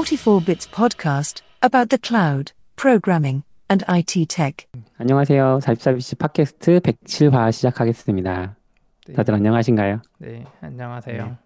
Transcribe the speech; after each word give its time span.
44 0.00 0.42
Bits 0.44 0.66
podcast 0.70 1.40
about 1.62 1.88
the 1.88 1.96
cloud, 1.98 2.52
programming, 2.76 3.44
and 3.70 3.82
IT 3.88 4.26
tech. 4.26 4.66
안녕하세요. 4.98 5.60
44BC 5.62 6.18
팟캐스트 6.18 6.80
107화 6.80 7.50
시작하겠습니다. 7.50 8.56
네. 9.06 9.12
다들 9.14 9.32
안녕하신가요? 9.32 10.02
네, 10.18 10.44
안녕하세요. 10.60 11.26
네. 11.26 11.36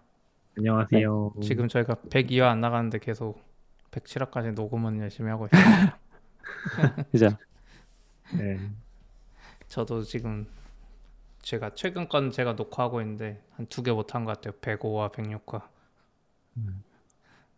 안녕하세요. 0.57 1.33
지금 1.41 1.69
저희가 1.69 1.95
102화 2.09 2.49
안 2.49 2.59
나가는데 2.59 2.99
계속 2.99 3.41
107화까지 3.91 4.51
녹음은 4.53 4.99
열심히 4.99 5.29
하고 5.29 5.47
있어요. 5.47 5.91
그죠? 7.09 7.29
네. 8.37 8.59
저도 9.69 10.03
지금 10.03 10.45
제가 11.41 11.71
최근 11.73 12.09
건 12.09 12.31
제가 12.31 12.51
녹화하고 12.53 12.99
있는데 12.99 13.41
한 13.55 13.65
두 13.67 13.81
개 13.81 13.93
못한 13.93 14.25
것 14.25 14.41
같아요. 14.41 14.59
105화, 14.59 15.13
106화. 15.13 15.61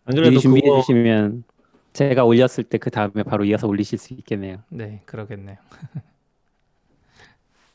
안 0.05 0.15
미리 0.15 0.21
그래도 0.23 0.39
준비해 0.39 0.67
그거 0.69 0.81
주시면 0.81 1.43
제가 1.93 2.25
올렸을 2.25 2.63
때 2.67 2.77
그 2.77 2.89
다음에 2.89 3.23
바로 3.23 3.45
이어서 3.45 3.67
올리실 3.67 3.97
수 3.99 4.13
있겠네요. 4.13 4.57
네, 4.69 5.01
그러겠네요. 5.05 5.57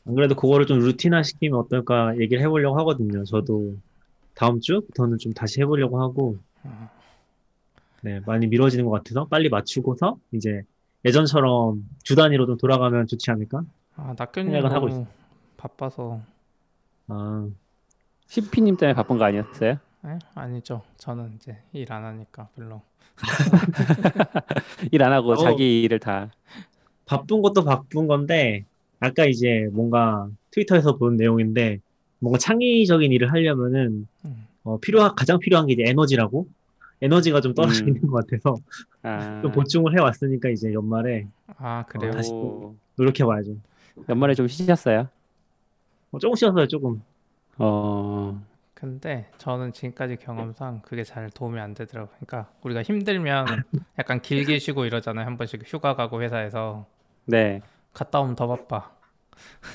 안 0.05 0.15
그래도 0.15 0.35
그거를 0.35 0.65
좀 0.65 0.79
루틴화 0.79 1.23
시키면 1.23 1.59
어떨까 1.59 2.17
얘기를 2.19 2.41
해보려고 2.43 2.77
하거든요. 2.79 3.23
저도 3.25 3.75
다음 4.33 4.59
주부터는 4.59 5.17
좀 5.17 5.33
다시 5.33 5.61
해보려고 5.61 6.01
하고 6.01 6.37
어, 6.63 6.89
네 8.01 8.19
많이 8.25 8.47
미뤄지는 8.47 8.85
것 8.85 8.91
같아서 8.91 9.25
빨리 9.27 9.49
맞추고서 9.49 10.17
이제 10.31 10.63
예전처럼 11.05 11.87
주 12.03 12.15
단위로 12.15 12.45
좀 12.45 12.57
돌아가면 12.57 13.07
좋지 13.07 13.31
않을까? 13.31 13.63
아, 13.95 14.13
낙견님 14.17 14.53
하고 14.65 14.89
너무 14.89 15.05
바빠서 15.57 16.21
아 17.07 17.47
CP님 18.27 18.77
때문에 18.77 18.93
바쁜 18.95 19.17
거 19.17 19.25
아니었어요? 19.25 19.77
에? 20.05 20.17
아니죠. 20.35 20.83
저는 20.97 21.35
이제 21.35 21.57
일 21.73 21.91
안 21.93 22.03
하니까 22.03 22.49
별로. 22.55 22.81
일 24.91 25.01
안 25.03 25.11
하고 25.13 25.35
어. 25.35 25.35
자기 25.35 25.81
일을 25.83 25.99
다. 25.99 26.31
바쁜 27.05 27.41
것도 27.41 27.63
바쁜 27.65 28.07
건데 28.07 28.65
아까 28.99 29.25
이제 29.25 29.67
뭔가 29.73 30.29
트위터에서 30.51 30.97
본 30.97 31.17
내용인데 31.17 31.79
뭔가 32.19 32.37
창의적인 32.39 33.11
일을 33.11 33.31
하려면은 33.31 34.07
음. 34.25 34.47
어, 34.63 34.79
필요한 34.79 35.15
가장 35.15 35.39
필요한 35.39 35.67
게 35.67 35.73
이제 35.73 35.83
에너지라고 35.85 36.47
에너지가 37.01 37.41
좀 37.41 37.53
떨어져 37.53 37.81
음. 37.81 37.87
있는 37.87 38.01
것 38.07 38.27
같아서 38.27 38.57
아, 39.03 39.11
좀 39.41 39.51
보충을 39.51 39.97
해 39.97 40.01
왔으니까 40.01 40.49
이제 40.49 40.73
연말에 40.73 41.27
아, 41.57 41.85
그래요? 41.87 42.11
어, 42.11 42.11
다시 42.11 42.33
오, 42.35 42.75
노력해 42.97 43.25
봐야죠. 43.25 43.57
연말에 44.09 44.35
좀 44.35 44.47
쉬셨어요? 44.47 45.09
어, 46.11 46.19
조금 46.19 46.35
쉬었어요, 46.35 46.67
조금. 46.67 47.03
어, 47.57 48.39
근데 48.79 49.29
저는 49.37 49.73
지금까지 49.73 50.15
경험상 50.15 50.81
그게 50.83 51.03
잘 51.03 51.29
도움이 51.29 51.59
안 51.59 51.73
되더라고요. 51.73 52.15
그러니까 52.25 52.49
우리가 52.61 52.81
힘들면 52.81 53.45
약간 53.99 54.21
길게 54.21 54.59
쉬고 54.59 54.85
이러잖아요. 54.85 55.25
한 55.25 55.35
번씩 55.35 55.63
휴가 55.65 55.95
가고 55.95 56.21
회사에서 56.21 56.85
네. 57.25 57.61
갔다 57.93 58.21
오면 58.21 58.35
더 58.35 58.47
바빠. 58.47 58.91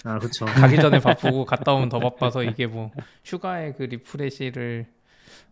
아, 0.05 0.19
그쵸. 0.19 0.46
가기 0.56 0.77
전에 0.77 1.00
바쁘고 1.00 1.44
갔다 1.46 1.74
오면 1.74 1.91
더 1.91 1.98
바빠서 1.98 2.42
이게 2.42 2.66
뭐 2.66 2.91
휴가의 3.24 3.74
그 3.74 3.83
리프레시를 3.83 4.86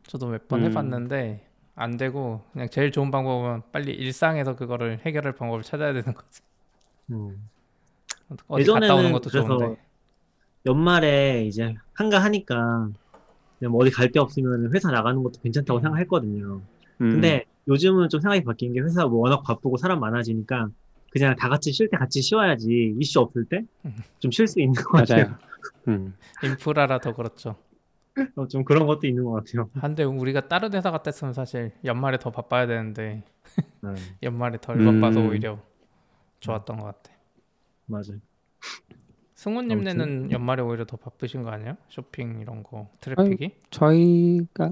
저도 0.07 0.29
몇번 0.29 0.65
음. 0.65 0.71
해봤는데 0.71 1.47
안 1.75 1.99
되고 1.99 2.43
그냥 2.53 2.71
제일 2.71 2.91
좋은 2.91 3.11
방법은 3.11 3.63
빨리 3.71 3.93
일상에서 3.93 4.57
그거를 4.57 5.01
해결할 5.05 5.35
방법을 5.35 5.63
찾아야 5.63 5.93
되는 5.93 6.15
거지. 6.15 6.41
음. 7.11 7.51
어디 8.49 8.65
갔다 8.65 8.95
오는 8.95 9.13
예전에는 9.13 9.13
것도 9.13 9.29
그래서 9.31 9.47
좋은데. 9.47 9.81
연말에 10.65 11.45
이제 11.45 11.75
한가하니까 11.95 12.89
그냥 13.63 13.71
뭐 13.73 13.83
어디 13.83 13.91
갈 13.93 14.11
데 14.11 14.19
없으면 14.19 14.75
회사 14.75 14.91
나가는 14.91 15.23
것도 15.23 15.41
괜찮다고 15.41 15.79
생각했거든요. 15.81 16.63
음, 17.01 17.11
근데 17.13 17.45
요즘은 17.69 18.09
좀 18.09 18.21
생각이 18.21 18.43
바뀐 18.43 18.73
게 18.73 18.81
회사 18.81 19.07
뭐 19.07 19.21
워낙 19.21 19.43
바쁘고 19.45 19.77
사람 19.77 20.01
많아지니까 20.01 20.69
그냥 21.11 21.37
다 21.37 21.49
같이 21.49 21.73
쉴 21.73 21.89
때 21.89 21.97
같이 21.97 22.21
쉬어야지 22.23 22.95
이슈 22.99 23.21
없을 23.21 23.45
때 23.45 23.65
좀 24.19 24.31
쉴 24.33 24.47
수 24.49 24.61
있는 24.61 24.75
것 24.75 24.91
같아요. 24.99 25.27
맞아요. 25.27 25.37
음, 25.89 26.15
인프라라 26.43 26.99
더 26.99 27.15
그렇죠. 27.15 27.57
어, 28.37 28.49
좀 28.49 28.65
그런 28.65 28.87
것도 28.87 29.07
있는 29.07 29.25
것 29.25 29.33
같아요. 29.33 29.71
한데 29.75 30.03
우리가 30.05 30.49
다른 30.49 30.73
회사 30.75 30.91
같았으면 30.91 31.33
사실 31.33 31.73
연말에 31.85 32.19
더 32.19 32.31
바빠야 32.31 32.67
되는데 32.67 33.23
네, 33.81 33.91
연말에 34.25 34.59
덜 34.61 34.81
음. 34.81 35.01
바빠서 35.01 35.21
오히려 35.21 35.61
좋았던 36.41 36.79
것 36.79 36.85
같아. 36.85 37.13
맞아요. 37.87 38.19
승우님 39.43 39.73
아무튼. 39.73 39.99
네는 39.99 40.31
연말에 40.31 40.63
오히려 40.63 40.85
더 40.85 40.97
바쁘신 40.97 41.43
거 41.43 41.51
아니에요? 41.51 41.77
쇼핑 41.89 42.41
이런 42.41 42.63
거 42.63 42.89
트래픽이? 43.01 43.57
저희가 43.71 44.71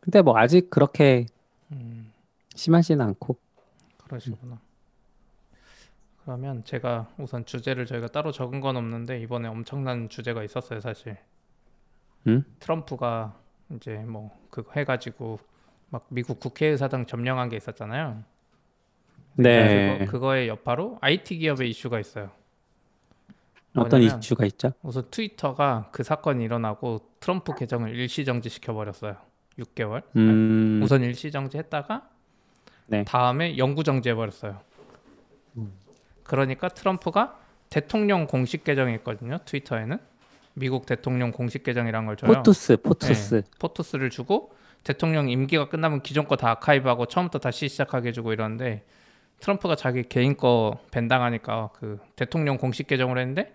근데 0.00 0.20
뭐 0.20 0.36
아직 0.36 0.68
그렇게 0.68 1.26
음, 1.70 2.12
심하지는 2.56 3.04
않고. 3.06 3.36
그러시구나. 3.98 4.58
그러면 6.24 6.64
제가 6.64 7.08
우선 7.18 7.46
주제를 7.46 7.86
저희가 7.86 8.08
따로 8.08 8.32
적은 8.32 8.60
건 8.60 8.76
없는데 8.76 9.20
이번에 9.20 9.46
엄청난 9.46 10.08
주제가 10.08 10.42
있었어요, 10.42 10.80
사실. 10.80 11.16
음? 12.26 12.44
트럼프가 12.58 13.38
이제 13.76 13.98
뭐 13.98 14.36
그거 14.50 14.72
해가지고 14.72 15.38
막 15.90 16.04
미국 16.08 16.40
국회의사당 16.40 17.06
점령한 17.06 17.48
게 17.48 17.56
있었잖아요. 17.56 18.24
네. 19.36 19.98
그거, 20.00 20.10
그거의 20.10 20.48
여파로 20.48 20.98
IT 21.00 21.38
기업의 21.38 21.70
이슈가 21.70 22.00
있어요. 22.00 22.36
어떤 23.80 24.00
뭐냐면 24.00 24.18
이슈가 24.20 24.44
있죠? 24.46 24.72
우선 24.82 25.04
트위터가 25.10 25.88
그 25.92 26.02
사건이 26.02 26.44
일어나고 26.44 27.00
트럼프 27.20 27.54
계정을 27.54 27.94
일시 27.94 28.24
정지 28.24 28.48
시켜 28.48 28.74
버렸어요. 28.74 29.16
6개월. 29.58 30.02
음, 30.16 30.80
우선 30.82 31.02
일시 31.02 31.30
정지했다가 31.30 32.08
네. 32.86 33.04
다음에 33.04 33.58
영구 33.58 33.84
정지해 33.84 34.14
버렸어요. 34.14 34.60
음. 35.56 35.72
그러니까 36.22 36.68
트럼프가 36.68 37.38
대통령 37.70 38.26
공식 38.26 38.64
계정이 38.64 38.94
있거든요. 38.96 39.38
트위터에는 39.44 39.98
미국 40.54 40.86
대통령 40.86 41.32
공식 41.32 41.62
계정이란 41.62 42.06
걸 42.06 42.16
줘요. 42.16 42.32
포투스, 42.32 42.78
포투스. 42.82 43.34
네, 43.34 43.42
포토스를 43.58 44.10
주고 44.10 44.52
대통령 44.84 45.28
임기가 45.28 45.68
끝나면 45.68 46.02
기존 46.02 46.26
거 46.26 46.36
다 46.36 46.50
아카이브하고 46.50 47.06
처음부터 47.06 47.38
다시 47.40 47.68
시작하게 47.68 48.08
해주고 48.08 48.32
이러는데 48.32 48.84
트럼프가 49.40 49.76
자기 49.76 50.02
개인 50.02 50.36
거 50.36 50.78
밴당하니까 50.90 51.70
그 51.74 51.98
대통령 52.16 52.58
공식 52.58 52.86
계정으로 52.86 53.20
했는데 53.20 53.54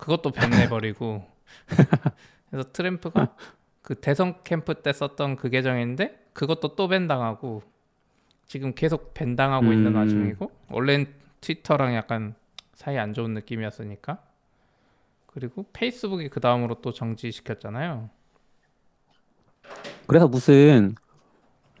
그것도 0.00 0.30
밴내버리고 0.32 1.24
그래서 2.50 2.72
트럼프가 2.72 3.36
그 3.82 3.94
대선 3.96 4.42
캠프 4.44 4.82
때 4.82 4.92
썼던 4.92 5.36
그 5.36 5.50
계정인데 5.50 6.28
그것도 6.32 6.74
또 6.74 6.88
밴당하고 6.88 7.62
지금 8.46 8.74
계속 8.74 9.14
밴당하고 9.14 9.72
있는 9.72 9.88
음. 9.88 9.96
와중이고 9.96 10.50
원래는 10.70 11.06
트위터랑 11.40 11.94
약간 11.94 12.34
사이 12.74 12.98
안 12.98 13.12
좋은 13.12 13.34
느낌이었으니까 13.34 14.18
그리고 15.26 15.66
페이스북이 15.72 16.28
그 16.28 16.40
다음으로 16.40 16.80
또 16.80 16.92
정지시켰잖아요. 16.92 18.10
그래서 20.06 20.26
무슨 20.26 20.94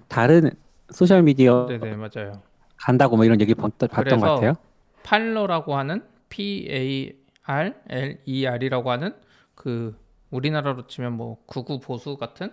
다른 0.08 0.50
소셜 0.90 1.22
미디어 1.22 1.66
네네 1.66 1.96
맞아요. 1.96 2.42
간다고 2.76 3.16
뭐 3.16 3.24
이런 3.24 3.40
얘기 3.40 3.54
봤- 3.54 3.76
봤던 3.78 4.20
것 4.20 4.34
같아요. 4.34 4.54
팔러라고 5.02 5.76
하는 5.76 6.04
P 6.28 6.68
A 6.70 7.19
R 7.42 7.74
L 7.88 8.18
E 8.26 8.46
R이라고 8.46 8.90
하는 8.90 9.14
그 9.54 9.98
우리나라로 10.30 10.86
치면 10.86 11.14
뭐 11.14 11.42
구구 11.46 11.80
보수 11.80 12.16
같은 12.16 12.52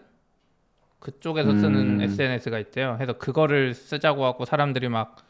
그쪽에서 0.99 1.51
쓰는 1.55 1.99
음. 1.99 2.01
SNS가 2.01 2.57
있대요. 2.59 2.97
해서 2.99 3.13
그거를 3.13 3.73
쓰자고 3.73 4.25
하고 4.25 4.45
사람들이 4.45 4.89
막 4.89 5.27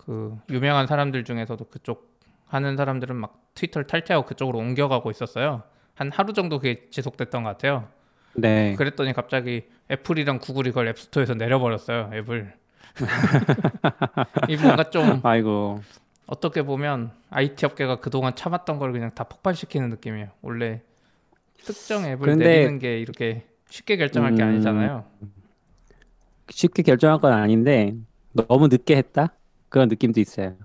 그 0.00 0.36
유명한 0.48 0.86
사람들 0.86 1.24
중에서도 1.24 1.62
그쪽 1.66 2.18
하는 2.46 2.76
사람들은 2.76 3.14
막 3.14 3.50
트위터를 3.54 3.86
탈퇴하고 3.86 4.26
그쪽으로 4.26 4.58
옮겨가고 4.58 5.10
있었어요. 5.10 5.62
한 5.94 6.10
하루 6.10 6.32
정도 6.32 6.58
그게 6.58 6.88
지속됐던 6.90 7.42
것 7.42 7.50
같아요. 7.50 7.86
네. 8.34 8.74
그랬더니 8.76 9.12
갑자기 9.12 9.68
애플이랑 9.90 10.38
구글이 10.38 10.70
그걸 10.70 10.88
앱스토어에서 10.88 11.34
내려버렸어요. 11.34 12.10
앱을. 12.14 12.54
이 14.48 14.56
뭔가 14.56 14.88
좀 14.88 15.20
아이고. 15.22 15.82
어떻게 16.30 16.62
보면 16.62 17.12
IT 17.30 17.66
업계가 17.66 18.00
그동안 18.00 18.36
참았던 18.36 18.78
걸 18.78 18.92
그냥 18.92 19.12
다 19.14 19.24
폭발시키는 19.24 19.90
느낌이에요. 19.90 20.28
원래 20.42 20.80
특정 21.64 22.04
앱을 22.04 22.18
그런데- 22.20 22.44
내리는 22.46 22.78
게 22.78 23.00
이렇게 23.00 23.46
쉽게 23.68 23.96
결정할 23.96 24.34
게 24.34 24.42
음, 24.42 24.48
아니잖아요. 24.48 25.04
쉽게 26.50 26.82
결정한 26.82 27.20
건 27.20 27.32
아닌데 27.32 27.94
너무 28.32 28.68
늦게 28.68 28.96
했다? 28.96 29.34
그런 29.68 29.88
느낌도 29.88 30.20
있어요. 30.20 30.56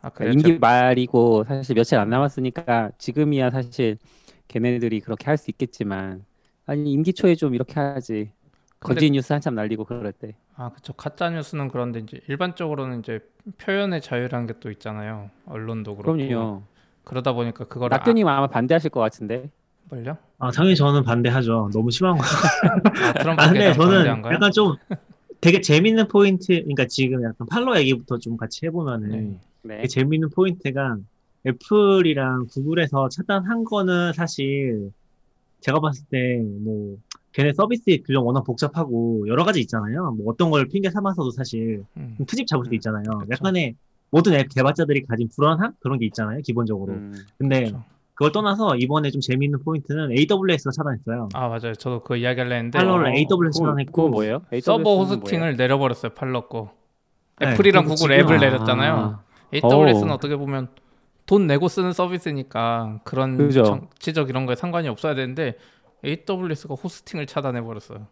아 0.00 0.10
그러니까 0.10 0.12
그래요? 0.12 0.32
임기 0.32 0.58
말이고 0.58 1.44
사실 1.44 1.74
며칠 1.74 1.98
안 1.98 2.08
남았으니까 2.10 2.92
지금이야 2.98 3.50
사실 3.50 3.98
걔네들이 4.48 5.00
그렇게 5.00 5.26
할 5.26 5.38
수 5.38 5.50
있겠지만 5.50 6.24
아니 6.66 6.92
임기 6.92 7.12
초에 7.14 7.34
좀 7.34 7.54
이렇게 7.54 7.74
하지. 7.80 8.30
거짓 8.84 9.10
뉴스 9.10 9.32
한참 9.32 9.54
날리고 9.54 9.84
그럴 9.84 10.12
때. 10.12 10.34
아 10.56 10.70
그쵸. 10.70 10.92
가짜 10.92 11.30
뉴스는 11.30 11.68
그런데 11.68 12.00
이제 12.00 12.20
일반적으로는 12.28 13.00
이제 13.00 13.20
표현의 13.58 14.00
자유라는 14.00 14.46
게 14.46 14.54
또 14.60 14.70
있잖아요. 14.70 15.30
언론도 15.46 15.96
그렇고. 15.96 16.16
그럼요. 16.16 16.62
그러다 17.04 17.32
보니까 17.32 17.64
그걸 17.64 17.88
낙교님 17.90 18.26
아마 18.28 18.46
반대하실 18.46 18.90
것 18.90 19.00
같은데. 19.00 19.50
아, 19.90 19.94
뭘요? 19.94 20.16
아, 20.38 20.50
당연히 20.50 20.76
저는 20.76 21.02
반대하죠. 21.04 21.70
너무 21.72 21.90
심한 21.90 22.16
거. 22.16 22.24
아 22.24 23.12
트럼프 23.14 23.42
아, 23.42 23.48
근데 23.52 23.72
저는? 23.72 24.06
약간 24.06 24.50
좀 24.52 24.74
되게 25.40 25.60
재밌는 25.60 26.08
포인트, 26.08 26.46
그러니까 26.46 26.86
지금 26.86 27.22
약간 27.24 27.46
팔러 27.48 27.76
얘기부터 27.78 28.18
좀 28.18 28.36
같이 28.38 28.64
해보면은 28.66 29.08
네. 29.10 29.38
네. 29.62 29.76
되게 29.76 29.88
재밌는 29.88 30.30
포인트가 30.30 30.96
애플이랑 31.46 32.46
구글에서 32.50 33.08
차단한 33.10 33.64
거는 33.64 34.12
사실 34.14 34.90
제가 35.60 35.80
봤을 35.80 36.04
때 36.10 36.38
뭐 36.62 36.96
걔네 37.34 37.52
서비스 37.52 37.84
규정 38.06 38.24
워낙 38.26 38.44
복잡하고 38.44 39.26
여러 39.28 39.44
가지 39.44 39.60
있잖아요. 39.60 40.12
뭐 40.12 40.32
어떤 40.32 40.50
걸 40.50 40.68
핑계 40.68 40.88
삼아서도 40.90 41.32
사실 41.32 41.84
음. 41.96 42.14
좀 42.16 42.26
트집 42.26 42.46
잡을 42.46 42.64
수 42.64 42.74
있잖아요. 42.76 43.02
그쵸. 43.02 43.26
약간의 43.32 43.74
모든 44.10 44.34
앱 44.34 44.48
개발자들이 44.54 45.04
가진 45.06 45.28
불안함 45.34 45.72
그런 45.80 45.98
게 45.98 46.06
있잖아요. 46.06 46.40
기본적으로. 46.44 46.92
음, 46.92 47.14
근데 47.36 47.64
그쵸. 47.64 47.82
그걸 48.14 48.30
떠나서 48.30 48.76
이번에 48.76 49.10
좀 49.10 49.20
재밌는 49.20 49.58
포인트는 49.64 50.12
AWS가 50.12 50.70
차단했어요. 50.70 51.28
아 51.34 51.48
맞아요. 51.48 51.74
저도 51.74 52.04
그 52.04 52.16
이야기를 52.16 52.52
했는데 52.52 52.78
팔러를 52.78 53.06
어, 53.08 53.12
AWS 53.12 53.58
차단했고 53.58 53.92
그거 53.92 54.08
뭐예요? 54.08 54.42
서버 54.62 54.90
AWS 54.90 55.10
는 55.10 55.18
호스팅을 55.18 55.56
내려버렸어요. 55.56 56.12
팔러 56.14 56.42
거. 56.48 56.70
네, 57.40 57.48
애플이랑 57.50 57.84
그리고 57.86 57.96
구글 57.96 58.16
지금- 58.16 58.32
앱을 58.32 58.36
아. 58.36 58.40
내렸잖아요. 58.50 59.18
AWS는 59.52 60.10
오. 60.12 60.14
어떻게 60.14 60.36
보면 60.36 60.68
돈 61.26 61.48
내고 61.48 61.66
쓰는 61.66 61.92
서비스니까 61.92 63.00
그런 63.02 63.36
그죠. 63.38 63.64
정치적 63.64 64.28
이런 64.28 64.46
거에 64.46 64.54
상관이 64.54 64.86
없어야 64.86 65.16
되는데 65.16 65.56
AWS가 66.04 66.74
호스팅을 66.74 67.26
차단해 67.26 67.62
버렸어요. 67.62 68.06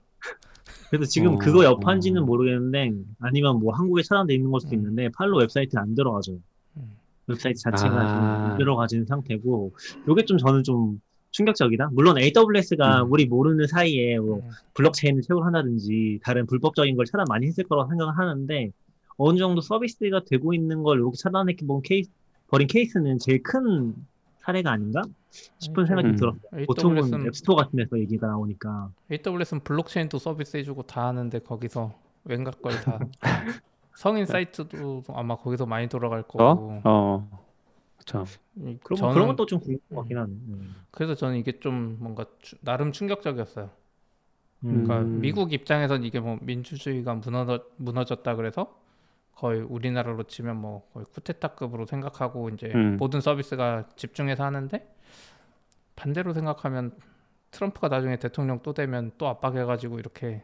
그래서 0.90 1.08
지금 1.08 1.34
어, 1.34 1.38
그거 1.38 1.64
여파인지는 1.64 2.22
어. 2.22 2.24
모르겠는데 2.24 2.92
아니면 3.20 3.60
뭐 3.60 3.74
한국에 3.74 4.02
차단돼 4.02 4.34
있는 4.34 4.50
걸 4.50 4.60
수도 4.60 4.74
음. 4.74 4.78
있는데 4.78 5.08
팔러 5.10 5.38
웹사이트에 5.38 5.80
안 5.80 5.94
들어가죠. 5.94 6.38
음. 6.76 6.96
웹사이트 7.26 7.60
자체가 7.60 7.94
아. 7.94 8.08
좀 8.08 8.38
안 8.38 8.58
들어가지는 8.58 9.06
상태고 9.06 9.72
요게 10.08 10.24
좀 10.24 10.38
저는 10.38 10.64
좀 10.64 11.00
충격적이다. 11.30 11.90
물론 11.92 12.18
AWS가 12.18 13.02
음. 13.02 13.12
우리 13.12 13.26
모르는 13.26 13.66
사이에 13.66 14.18
뭐 14.18 14.36
음. 14.36 14.50
블록체인을 14.74 15.22
채굴 15.22 15.44
한다든지 15.44 16.20
다른 16.22 16.46
불법적인 16.46 16.94
걸 16.96 17.06
차단 17.06 17.24
많이 17.28 17.46
했을 17.46 17.64
거라고 17.64 17.88
생각을 17.88 18.16
하는데 18.18 18.70
어느 19.16 19.38
정도 19.38 19.60
서비스가 19.60 20.24
되고 20.24 20.52
있는 20.52 20.82
걸 20.82 20.98
이렇게 20.98 21.16
차단해 21.16 21.56
본 21.66 21.82
케이스 21.82 22.10
버린 22.48 22.66
케이스는 22.66 23.18
제일 23.18 23.42
큰 23.42 23.94
사례가 24.40 24.70
아닌가 24.70 25.02
싶은 25.58 25.86
생각이 25.86 26.08
음. 26.08 26.16
들었어요. 26.16 26.66
보통은 26.66 26.98
AWS는 26.98 27.26
앱스토어 27.28 27.56
같은 27.56 27.76
데서 27.78 27.98
얘기가 27.98 28.26
나오니까 28.26 28.90
AWS는 29.10 29.60
블록체인도 29.64 30.18
서비스 30.18 30.56
해주고 30.58 30.82
다 30.82 31.06
하는데 31.06 31.38
거기서 31.38 31.92
웬만한 32.24 32.50
걸 32.50 32.82
다 32.82 32.98
성인 33.96 34.26
사이트도 34.26 35.04
아마 35.08 35.36
거기서 35.36 35.66
많이 35.66 35.88
돌아갈 35.88 36.22
거고. 36.22 36.42
어? 36.44 36.80
어. 36.84 37.42
이- 38.56 38.76
그런 38.82 38.96
저는 38.96 39.14
그런 39.14 39.28
것도 39.28 39.46
좀 39.46 39.60
궁금한 39.60 39.80
것 39.90 39.96
같긴 40.00 40.18
하네. 40.18 40.32
음. 40.32 40.74
그래서 40.90 41.14
저는 41.14 41.36
이게 41.36 41.60
좀 41.60 41.96
뭔가 42.00 42.24
추- 42.40 42.56
나름 42.62 42.90
충격적이었어요. 42.92 43.70
음. 44.64 44.70
그러니까 44.84 44.98
음. 45.00 45.20
미국 45.20 45.52
입장에선 45.52 46.02
이게 46.04 46.18
뭐 46.20 46.36
민주주의가 46.40 47.14
무너져, 47.14 47.64
무너졌다 47.76 48.34
그래서 48.36 48.76
거의 49.34 49.60
우리나라로 49.60 50.24
치면 50.24 50.56
뭐 50.56 50.88
거의 50.92 51.06
쿠데타급으로 51.12 51.86
생각하고 51.86 52.48
이제 52.50 52.70
음. 52.74 52.96
모든 52.98 53.20
서비스가 53.20 53.88
집중해서 53.96 54.44
하는데 54.44 54.86
반대로 55.96 56.32
생각하면 56.32 56.92
트럼프가 57.50 57.88
나중에 57.88 58.16
대통령 58.16 58.60
또 58.62 58.72
되면 58.72 59.12
또 59.18 59.28
압박해가지고 59.28 59.98
이렇게 59.98 60.42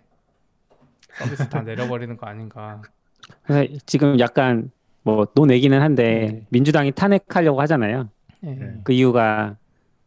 서비스 1.18 1.48
다 1.48 1.62
내려버리는 1.62 2.16
거 2.16 2.26
아닌가. 2.26 2.82
지금 3.86 4.18
약간 4.20 4.70
뭐 5.02 5.26
논외기는 5.34 5.80
한데 5.80 6.46
민주당이 6.50 6.92
탄핵하려고 6.92 7.60
하잖아요. 7.62 8.08
예. 8.44 8.50
네. 8.50 8.80
그 8.84 8.92
이유가 8.92 9.56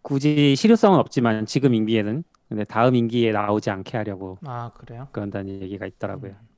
굳이 0.02 0.56
실효성은 0.56 1.00
없지만 1.00 1.46
지금 1.46 1.74
임기에는 1.74 2.24
근데 2.50 2.64
다음 2.66 2.96
임기에 2.96 3.32
나오지 3.32 3.70
않게 3.70 3.98
하려고 3.98 4.38
아 4.46 4.72
그래요? 4.76 5.08
그런다는 5.12 5.62
얘기가 5.62 5.86
있더라고요. 5.86 6.34
근데 6.34 6.51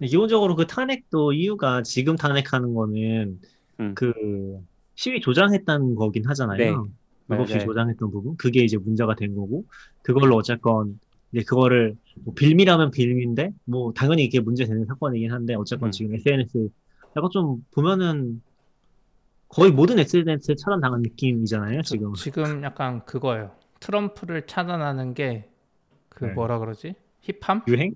기본적으로 0.00 0.56
그 0.56 0.66
탄핵도 0.66 1.32
이유가 1.32 1.82
지금 1.82 2.16
탄핵하는 2.16 2.74
거는 2.74 3.40
음. 3.80 3.94
그 3.94 4.12
시위 4.94 5.20
조장했다는 5.20 5.94
거긴 5.94 6.26
하잖아요. 6.26 6.56
네. 6.58 6.74
불법시 7.28 7.54
맞아요. 7.54 7.66
조장했던 7.66 8.10
부분 8.10 8.36
그게 8.36 8.62
이제 8.62 8.76
문제가 8.76 9.14
된 9.14 9.34
거고 9.34 9.64
그걸로 10.02 10.36
어쨌건 10.36 10.98
이제 11.32 11.44
그거를 11.44 11.96
뭐 12.24 12.34
빌미라면 12.34 12.90
빌미인데 12.90 13.52
뭐 13.64 13.92
당연히 13.92 14.24
이게 14.24 14.40
문제되는 14.40 14.84
사건이긴 14.86 15.32
한데 15.32 15.54
어쨌건 15.54 15.88
음. 15.88 15.90
지금 15.92 16.14
SNS 16.14 16.68
약간 17.16 17.30
좀 17.30 17.64
보면은 17.72 18.42
거의 19.48 19.70
모든 19.70 19.98
SNS 19.98 20.56
차단당한 20.56 21.02
느낌이잖아요 21.02 21.82
지금. 21.82 22.14
지금 22.14 22.62
약간 22.62 23.04
그거예요. 23.04 23.52
트럼프를 23.80 24.46
차단하는 24.46 25.14
게그 25.14 26.24
네. 26.24 26.32
뭐라 26.32 26.58
그러지? 26.58 26.94
힙함? 27.22 27.62
유행? 27.68 27.94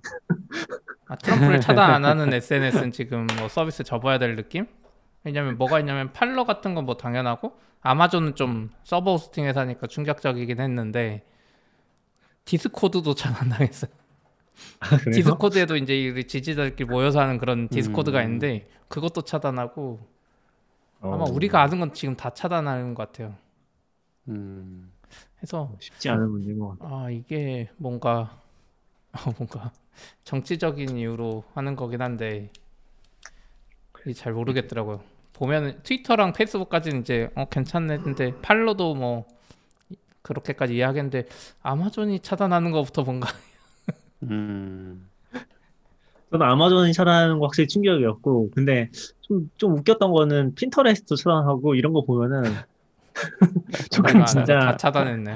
아, 1.07 1.15
트럼프를 1.15 1.61
차단 1.61 1.91
안 1.91 2.05
하는 2.05 2.33
SNS는 2.33 2.91
지금 2.91 3.27
뭐 3.37 3.47
서비스 3.47 3.83
접어야 3.83 4.17
될 4.19 4.35
느낌? 4.35 4.67
왜냐면 5.23 5.57
뭐가 5.57 5.79
있냐면 5.79 6.11
팔러 6.13 6.45
같은 6.45 6.73
건 6.75 6.85
뭐 6.85 6.95
당연하고 6.97 7.57
아마존은 7.81 8.35
좀 8.35 8.69
서버 8.83 9.11
호스팅 9.13 9.45
회사니까 9.45 9.87
충격적이긴 9.87 10.59
했는데 10.59 11.23
디스코드도 12.45 13.13
차단당했어요. 13.13 13.91
아? 14.79 14.97
디스코드에도 15.11 15.75
이제 15.75 16.09
우리 16.09 16.25
지지자들끼리 16.25 16.89
모여서 16.89 17.19
하는 17.19 17.37
그런 17.37 17.67
디스코드가 17.67 18.19
음. 18.19 18.23
있는데 18.23 18.69
그것도 18.87 19.21
차단하고 19.23 19.99
아마 21.01 21.15
어, 21.15 21.29
우리가 21.29 21.61
아는 21.61 21.79
건 21.79 21.93
지금 21.93 22.15
다 22.15 22.31
차단하는 22.33 22.95
것 22.95 23.11
같아요. 23.11 23.35
음. 24.29 24.91
그래서 25.37 25.75
쉽지 25.79 26.09
않은 26.09 26.29
문제인 26.29 26.57
것 26.59 26.79
같아요. 26.79 26.97
아 26.97 27.09
이게 27.11 27.69
뭔가 27.77 28.09
어, 28.19 28.46
뭔가 29.37 29.71
정치적인 30.23 30.97
이유로 30.97 31.43
하는 31.53 31.75
거긴 31.75 32.01
한데 32.01 32.51
잘 34.15 34.33
모르겠더라고요. 34.33 35.01
보면 35.33 35.81
트위터랑 35.83 36.33
페이스북까지는 36.33 37.01
이제 37.01 37.29
어 37.35 37.45
괜찮는데 37.45 38.39
팔러도 38.41 38.95
뭐 38.95 39.27
그렇게까지 40.21 40.75
이해하겠는데 40.75 41.27
아마존이 41.61 42.21
차단하는 42.21 42.71
것부터 42.71 43.03
뭔가 43.03 43.29
음. 44.23 45.09
저는 46.31 46.45
아마존이 46.45 46.93
차단하는 46.93 47.39
거 47.39 47.45
확실히 47.45 47.67
충격이었고, 47.67 48.51
근데 48.51 48.89
좀, 49.21 49.49
좀 49.57 49.77
웃겼던 49.77 50.11
거는 50.11 50.55
핀터레스트 50.55 51.15
차단하고 51.15 51.75
이런 51.75 51.93
거 51.93 52.03
보면은 52.03 52.43
조금 53.91 54.11
뭔가 54.11 54.19
다 54.19 54.25
진짜 54.25 54.77
차단했네요. 54.77 55.35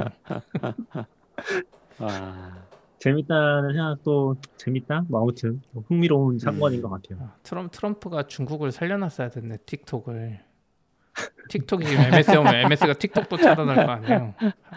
와. 3.02 3.04
재밌다는 3.04 3.74
생각도 3.74 4.36
재밌다? 4.58 5.06
뭐 5.08 5.22
아무튼 5.22 5.62
뭐 5.72 5.84
흥미로운 5.88 6.38
사건인 6.40 6.82
것 6.82 6.90
같아요. 6.90 7.20
아, 7.24 7.36
트럼 7.44 7.70
트럼프가 7.72 8.28
중국을 8.28 8.72
살려놨어야 8.72 9.30
됐네 9.30 9.58
틱톡을. 9.66 10.40
틱톡이 11.50 11.86
지금 11.86 12.04
MS면 12.06 12.56
MS가 12.56 12.94
틱톡도 12.94 13.38
차단할 13.38 13.86
거 13.86 13.92
아니에요. 13.92 14.34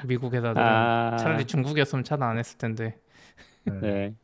미국 0.06 0.34
회사들은 0.34 0.66
아. 0.66 1.16
차라리 1.16 1.44
중국이었으면 1.44 2.02
차단 2.02 2.30
안 2.30 2.38
했을 2.38 2.58
텐데. 2.58 2.98
네. 3.64 4.14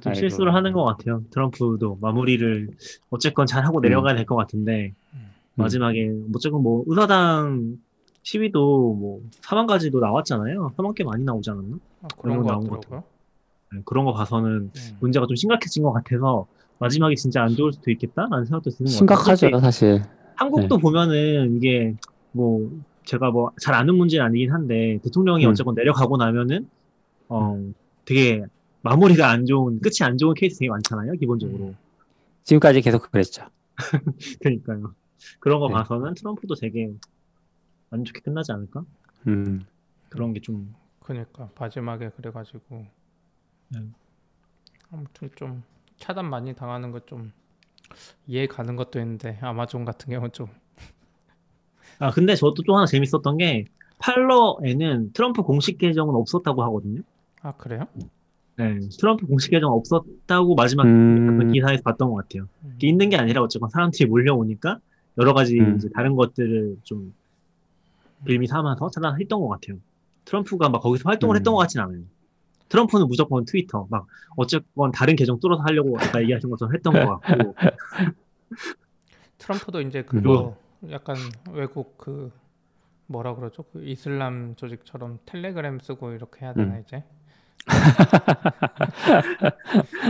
좀 0.00 0.10
아이고. 0.10 0.14
실수를 0.14 0.54
하는 0.54 0.72
것 0.72 0.84
같아요. 0.84 1.22
트럼프도 1.30 1.98
마무리를 2.00 2.68
어쨌건 3.10 3.46
잘 3.46 3.64
하고 3.66 3.80
내려가야 3.80 4.14
될 4.16 4.24
것 4.24 4.36
같은데 4.36 4.94
마지막에 5.54 6.10
어쨌건 6.34 6.62
뭐 6.62 6.84
의사당 6.86 7.76
시위도 8.22 8.94
뭐 8.94 9.20
사망까지도 9.42 9.98
나왔잖아요. 10.00 10.72
사망 10.76 10.94
꽤 10.94 11.04
많이 11.04 11.24
나오지 11.24 11.50
않았나? 11.50 11.76
아, 12.02 12.08
그런 12.18 12.36
그런 12.36 12.36
거거 12.38 12.50
나온 12.50 12.68
것 12.68 12.80
같더라고요. 12.80 13.04
네, 13.72 13.82
그런 13.84 14.04
거 14.04 14.12
봐서는 14.12 14.50
음. 14.74 14.96
문제가 15.00 15.26
좀 15.26 15.36
심각해진 15.36 15.82
것 15.82 15.92
같아서 15.92 16.46
마지막에 16.78 17.14
진짜 17.14 17.42
안 17.42 17.54
좋을 17.54 17.72
수도 17.72 17.90
있겠다라는 17.90 18.44
생각도 18.46 18.70
드는 18.70 18.90
것 18.90 19.06
같아요. 19.06 19.36
심각하죠, 19.36 19.60
사실. 19.60 20.02
한국도 20.36 20.78
보면은 20.78 21.56
이게 21.56 21.94
뭐 22.32 22.70
제가 23.04 23.30
뭐 23.30 23.50
잘 23.60 23.74
아는 23.74 23.94
문제는 23.96 24.24
아니긴 24.26 24.52
한데 24.52 24.98
대통령이 25.02 25.44
음. 25.44 25.50
어쨌건 25.50 25.74
내려가고 25.74 26.16
나면은 26.16 26.68
어 27.28 27.58
되게 28.04 28.44
마무리가 28.82 29.28
안 29.28 29.46
좋은 29.46 29.80
끝이 29.80 29.96
안 30.02 30.16
좋은 30.16 30.34
케이스 30.34 30.58
되게 30.58 30.70
많잖아요 30.70 31.12
기본적으로 31.12 31.74
지금까지 32.44 32.80
계속 32.80 33.10
그랬죠. 33.10 33.44
그러니까요 34.40 34.94
그런 35.38 35.60
거 35.60 35.68
네. 35.68 35.74
봐서는 35.74 36.14
트럼프도 36.14 36.54
되게 36.54 36.90
안 37.90 38.04
좋게 38.04 38.20
끝나지 38.20 38.52
않을까 38.52 38.84
음. 39.26 39.64
그런 40.08 40.32
게 40.32 40.40
좀 40.40 40.74
그러니까 41.00 41.50
마지막에 41.58 42.10
그래가지고 42.10 42.86
네. 43.70 43.80
아무튼 44.92 45.30
좀 45.36 45.62
차단 45.98 46.28
많이 46.30 46.54
당하는 46.54 46.92
거좀 46.92 47.32
이해 48.26 48.46
가는 48.46 48.76
것도 48.76 49.00
있는데 49.00 49.38
아마존 49.40 49.84
같은 49.84 50.10
경우는 50.10 50.32
좀 50.32 50.48
아, 51.98 52.10
근데 52.10 52.34
저도 52.34 52.62
또 52.66 52.76
하나 52.76 52.86
재밌었던 52.86 53.36
게, 53.36 53.66
팔러에는 53.98 55.12
트럼프 55.12 55.42
공식 55.42 55.76
계정은 55.76 56.14
없었다고 56.14 56.62
하거든요. 56.64 57.02
아 57.42 57.52
그래요? 57.52 57.86
네, 58.56 58.78
트럼프 58.98 59.26
공식 59.26 59.50
계정 59.50 59.72
없었다고 59.72 60.54
마지막 60.54 60.84
음. 60.84 61.38
그 61.38 61.52
기사에서 61.52 61.82
봤던 61.82 62.10
것 62.10 62.16
같아요. 62.16 62.48
음. 62.64 62.78
있는 62.82 63.08
게 63.10 63.16
아니라 63.16 63.42
어쨌건 63.42 63.68
사람들이 63.70 64.06
몰려오니까 64.08 64.78
여러 65.18 65.34
가지 65.34 65.58
음. 65.60 65.76
이제 65.76 65.88
다른 65.94 66.14
것들을 66.16 66.78
좀 66.84 67.14
빌미 68.24 68.46
삼아서 68.46 68.90
차단했던 68.90 69.40
것 69.40 69.48
같아요. 69.48 69.78
트럼프가 70.24 70.68
막 70.68 70.80
거기서 70.80 71.08
활동을 71.08 71.36
음. 71.36 71.38
했던 71.38 71.54
것 71.54 71.60
같진 71.60 71.80
않아요. 71.80 72.02
트럼프는 72.68 73.08
무조건 73.08 73.44
트위터 73.44 73.86
막 73.90 74.06
어쨌건 74.36 74.92
다른 74.92 75.16
계정 75.16 75.40
뚫어서 75.40 75.62
하려고 75.62 75.98
아까 75.98 76.20
얘기하신 76.22 76.50
것처럼 76.50 76.74
했던 76.74 76.92
것 76.92 77.20
같고 77.20 77.54
트럼프도 79.38 79.80
이제 79.82 80.00
음. 80.00 80.04
그거 80.06 80.56
약간 80.90 81.16
외국 81.50 81.98
그 81.98 82.32
뭐라 83.06 83.34
그러죠? 83.34 83.64
그 83.72 83.82
이슬람 83.84 84.54
조직처럼 84.56 85.18
텔레그램 85.26 85.80
쓰고 85.80 86.12
이렇게 86.12 86.44
해야 86.44 86.52
되나 86.54 86.74
음. 86.76 86.82
이제? 86.86 87.02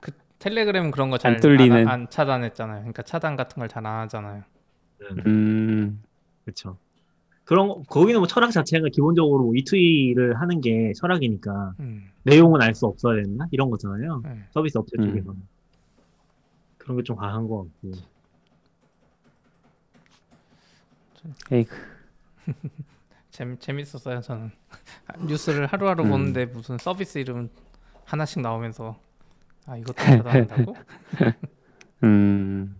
그 0.00 0.12
텔레그램 0.38 0.90
그런 0.90 1.10
거 1.10 1.18
잘 1.18 1.34
안 1.34 1.40
뚫리는. 1.40 1.76
안, 1.76 1.88
안 1.88 2.10
차단했잖아요. 2.10 2.78
그러니까 2.80 3.02
차단 3.02 3.36
같은 3.36 3.60
걸 3.60 3.68
잘 3.68 3.86
안 3.86 4.00
하잖아요. 4.02 4.42
음, 5.26 6.02
그렇죠. 6.44 6.78
그런 7.44 7.68
거- 7.68 7.82
거기는 7.88 8.18
뭐 8.20 8.26
철학 8.26 8.50
자체가 8.50 8.88
기본적으로 8.92 9.54
이트위를 9.54 10.40
하는 10.40 10.60
게 10.60 10.92
철학이니까 10.96 11.74
음. 11.80 12.10
내용은 12.24 12.62
알 12.62 12.74
수 12.74 12.86
없어야 12.86 13.22
되나 13.22 13.46
이런 13.50 13.70
거잖아요. 13.70 14.22
네. 14.24 14.42
서비스 14.50 14.78
업체 14.78 14.96
음. 14.98 15.04
쪽에서는 15.08 15.42
그런 16.78 16.96
게 16.96 17.02
좀 17.02 17.16
과한 17.16 17.46
것 17.48 17.64
같고. 17.82 17.92
에이, 21.52 21.64
재미 23.30 23.58
재밌었어요 23.58 24.20
저는 24.20 24.50
뉴스를 25.26 25.66
하루하루 25.66 26.04
음. 26.04 26.10
보는데 26.10 26.44
무슨 26.46 26.76
서비스 26.76 27.16
이름 27.18 27.48
하나씩 28.04 28.42
나오면서 28.42 28.98
아 29.66 29.76
이것도 29.78 29.94
차단한다고? 29.94 30.76
음, 32.04 32.76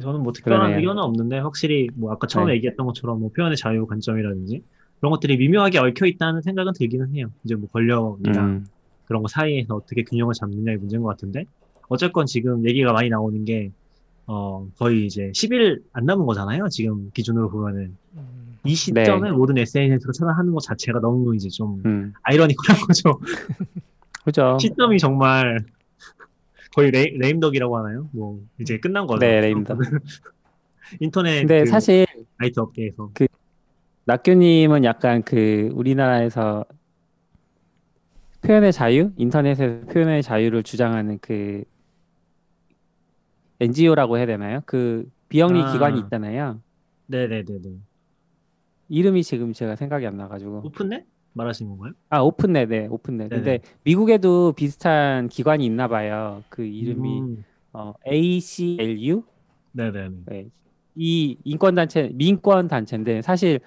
저는 0.00 0.22
뭐 0.22 0.32
특별한 0.32 0.60
그러네요. 0.60 0.78
의견은 0.78 1.02
없는데 1.02 1.38
확실히 1.38 1.88
뭐 1.94 2.12
아까 2.12 2.26
처음에 2.26 2.52
네. 2.52 2.56
얘기했던 2.56 2.86
것처럼 2.86 3.20
뭐 3.20 3.30
표현의 3.34 3.56
자유 3.56 3.86
관점이라든지 3.86 4.62
그런 5.00 5.10
것들이 5.10 5.36
미묘하게 5.36 5.78
얽혀 5.78 6.06
있다는 6.06 6.40
생각은 6.42 6.72
들기는 6.74 7.14
해요. 7.14 7.26
이제 7.44 7.54
뭐 7.54 7.68
권력이랑 7.70 8.44
음, 8.48 8.66
그런 9.06 9.22
거 9.22 9.28
사이에서 9.28 9.74
어떻게 9.74 10.02
균형을 10.04 10.32
잡느냐의 10.34 10.78
문제인 10.78 11.02
것 11.02 11.08
같은데 11.08 11.44
어쨌건 11.88 12.24
지금 12.26 12.66
얘기가 12.66 12.92
많이 12.92 13.08
나오는 13.10 13.44
게 13.44 13.70
어, 14.26 14.66
거의 14.78 15.04
이제 15.04 15.30
10일 15.34 15.82
안 15.92 16.04
남은 16.06 16.24
거잖아요. 16.24 16.68
지금 16.70 17.10
기준으로 17.12 17.50
보면은 17.50 17.96
음. 18.16 18.56
이 18.64 18.74
시점에 18.74 19.30
네. 19.30 19.36
모든 19.36 19.58
SNS로 19.58 20.12
차단하는 20.12 20.52
것 20.52 20.60
자체가 20.60 21.00
너무 21.00 21.34
이제 21.34 21.48
좀 21.48 21.82
음, 21.84 22.12
아이러니컬한 22.22 22.80
거죠. 22.86 23.18
그죠. 24.24 24.56
시점이 24.60 24.98
정말 24.98 25.58
거의 26.74 26.90
레, 26.90 27.12
레임덕이라고 27.16 27.76
하나요? 27.76 28.08
뭐 28.12 28.40
이제 28.58 28.78
끝난 28.78 29.06
거죠. 29.06 29.20
네, 29.20 29.40
레임덕. 29.40 29.78
인터넷 31.00 31.40
근데 31.40 31.60
그 31.60 31.66
사실 31.66 32.06
사이트 32.38 32.60
업계에서 32.60 33.10
낙교님은 34.04 34.84
약간 34.84 35.22
그 35.22 35.70
우리나라에서 35.72 36.64
표현의 38.42 38.72
자유, 38.72 39.12
인터넷에서 39.16 39.86
표현의 39.86 40.22
자유를 40.22 40.64
주장하는 40.64 41.18
그 41.20 41.62
NGO라고 43.60 44.18
해야 44.18 44.26
되나요? 44.26 44.60
그 44.66 45.08
비영리 45.28 45.62
아. 45.62 45.72
기관이 45.72 46.00
있잖아요. 46.00 46.60
네네네네. 47.06 47.78
이름이 48.88 49.22
지금 49.22 49.52
제가 49.52 49.76
생각이 49.76 50.06
안 50.06 50.16
나가지고 50.16 50.62
오픈넷 50.64 51.06
말하시는 51.34 51.70
건가요? 51.70 51.92
아 52.10 52.20
오픈넷, 52.20 52.68
네 52.68 52.86
오픈넷. 52.90 53.28
네네. 53.28 53.42
근데 53.42 53.60
미국에도 53.84 54.52
비슷한 54.52 55.28
기관이 55.28 55.64
있나 55.64 55.88
봐요. 55.88 56.42
그 56.48 56.62
이름이 56.64 57.20
음, 57.20 57.44
어, 57.72 57.94
ACLU. 58.06 59.22
네네네. 59.72 60.16
네. 60.26 60.46
이 60.94 61.38
인권 61.44 61.74
단체 61.74 62.10
민권 62.14 62.68
단체인데 62.68 63.22
사실 63.22 63.60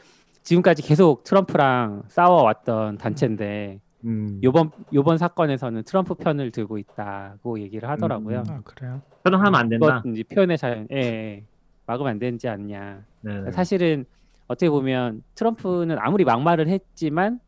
지금까지 0.44 0.84
계속 0.84 1.24
트럼프랑 1.24 2.04
싸워왔던 2.08 3.00
단체인데 3.00 3.80
음, 4.06 4.40
요번 4.44 4.70
요번 4.94 5.18
사건에서는 5.18 5.84
트럼프 5.84 6.14
편을 6.14 6.52
들고 6.52 6.78
있다고 6.78 7.60
얘기를 7.60 7.90
하더라고요. 7.90 8.44
음. 8.48 8.54
아 8.54 8.62
그래요? 8.64 9.02
차단하면 9.24 9.56
안 9.56 9.70
된다. 9.70 10.04
이제 10.06 10.24
표현의 10.24 10.58
자유, 10.60 10.86
예, 10.92 10.98
예. 10.98 11.44
막으면 11.88 12.12
안 12.12 12.20
되지 12.20 12.48
않냐. 12.48 13.04
네네. 13.22 13.52
사실은 13.52 14.06
어떻게 14.48 14.70
보면 14.70 15.24
트럼프는 15.34 15.98
아무리 16.00 16.24
막말을 16.24 16.68
했지만 16.68 17.40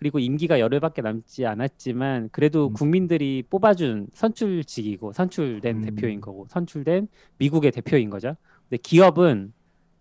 그리고 0.00 0.18
임기가 0.18 0.60
열흘밖에 0.60 1.02
남지 1.02 1.44
않았지만 1.44 2.30
그래도 2.32 2.68
음. 2.68 2.72
국민들이 2.72 3.44
뽑아준 3.48 4.08
선출직이고 4.14 5.12
선출된 5.12 5.76
음. 5.76 5.82
대표인 5.82 6.22
거고 6.22 6.46
선출된 6.48 7.06
미국의 7.36 7.70
대표인 7.70 8.08
거죠. 8.08 8.34
근데 8.62 8.78
기업은 8.82 9.52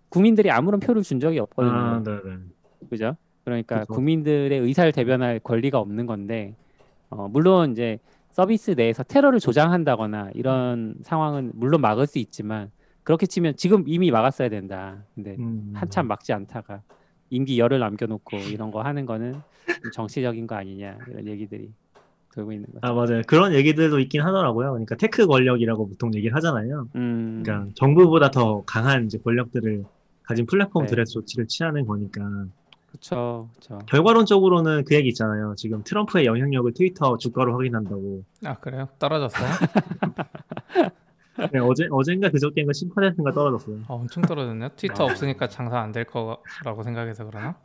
국민들이 0.07 0.49
아무런 0.49 0.79
표를 0.79 1.03
준 1.03 1.19
적이 1.19 1.39
없거든요. 1.39 1.73
아, 1.73 2.01
네네. 2.01 2.37
그죠? 2.89 3.17
그러니까 3.43 3.81
그죠. 3.81 3.93
국민들의 3.93 4.57
의사를 4.57 4.89
대변할 4.93 5.39
권리가 5.39 5.77
없는 5.77 6.05
건데 6.05 6.55
어, 7.09 7.27
물론 7.27 7.73
이제 7.73 7.99
서비스 8.31 8.71
내에서 8.71 9.03
테러를 9.03 9.41
조장한다거나 9.41 10.29
이런 10.33 10.95
상황은 11.01 11.51
물론 11.55 11.81
막을 11.81 12.07
수 12.07 12.19
있지만 12.19 12.71
그렇게 13.03 13.25
치면 13.25 13.57
지금 13.57 13.83
이미 13.85 14.11
막았어야 14.11 14.47
된다. 14.47 15.03
근데 15.13 15.35
음, 15.39 15.73
한참 15.75 16.07
막지 16.07 16.31
않다가 16.31 16.83
임기 17.29 17.59
열흘 17.59 17.79
남겨놓고 17.79 18.37
이런 18.51 18.71
거 18.71 18.81
하는 18.81 19.05
거는 19.05 19.33
좀 19.81 19.91
정치적인 19.91 20.47
거 20.47 20.55
아니냐 20.55 20.97
이런 21.07 21.27
얘기들이 21.27 21.71
돌고 22.33 22.51
있는 22.51 22.67
거죠. 22.67 22.79
아, 22.81 22.93
맞아요. 22.93 23.21
그런 23.27 23.53
얘기들도 23.53 23.99
있긴 23.99 24.21
하더라고요. 24.21 24.71
그러니까 24.71 24.95
tech 24.95 25.25
권력이라고 25.27 25.89
보통 25.89 26.13
얘기를 26.13 26.35
하잖아요. 26.35 26.87
음, 26.95 27.41
그러니까 27.43 27.71
정부보다 27.75 28.31
더 28.31 28.63
강한 28.65 29.05
이제 29.05 29.17
권력들을 29.17 29.85
가진 30.23 30.45
네. 30.45 30.49
플랫폼들에서 30.49 31.11
조치를 31.11 31.47
취하는 31.47 31.85
거니까 31.85 32.21
그렇죠, 32.87 33.49
그렇죠. 33.55 33.85
결과론적으로는 33.87 34.83
그 34.85 34.95
얘기 34.95 35.09
있잖아요. 35.09 35.53
지금 35.57 35.83
트럼프의 35.83 36.25
영향력을 36.25 36.73
트위터 36.73 37.17
주가로 37.17 37.53
확인한다고. 37.53 38.23
아 38.45 38.55
그래요? 38.55 38.89
떨어졌어요? 38.99 39.49
네, 41.51 41.59
어제 41.59 41.87
어젠가 41.91 42.29
그저께인가 42.29 42.73
10%인가 42.73 43.33
떨어졌어요. 43.33 43.77
아, 43.87 43.93
엄청 43.93 44.23
떨어졌네요. 44.23 44.69
트위터 44.75 45.05
없으니까 45.05 45.47
장사 45.47 45.79
안 45.79 45.91
될 45.91 46.05
거라고 46.05 46.83
생각해서 46.83 47.25
그러나? 47.25 47.55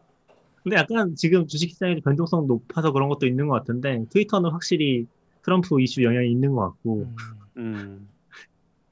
근데 0.62 0.76
약간 0.76 1.14
지금 1.14 1.46
주식시장의 1.46 2.00
변동성 2.00 2.46
높아서 2.46 2.90
그런 2.92 3.08
것도 3.10 3.26
있는 3.26 3.48
것 3.48 3.54
같은데 3.54 4.04
트위터는 4.10 4.50
확실히 4.50 5.06
트럼프 5.42 5.80
이슈 5.80 6.02
영향이 6.02 6.30
있는 6.30 6.52
것 6.52 6.70
같고 6.70 7.02
음. 7.02 7.16
음, 7.58 8.08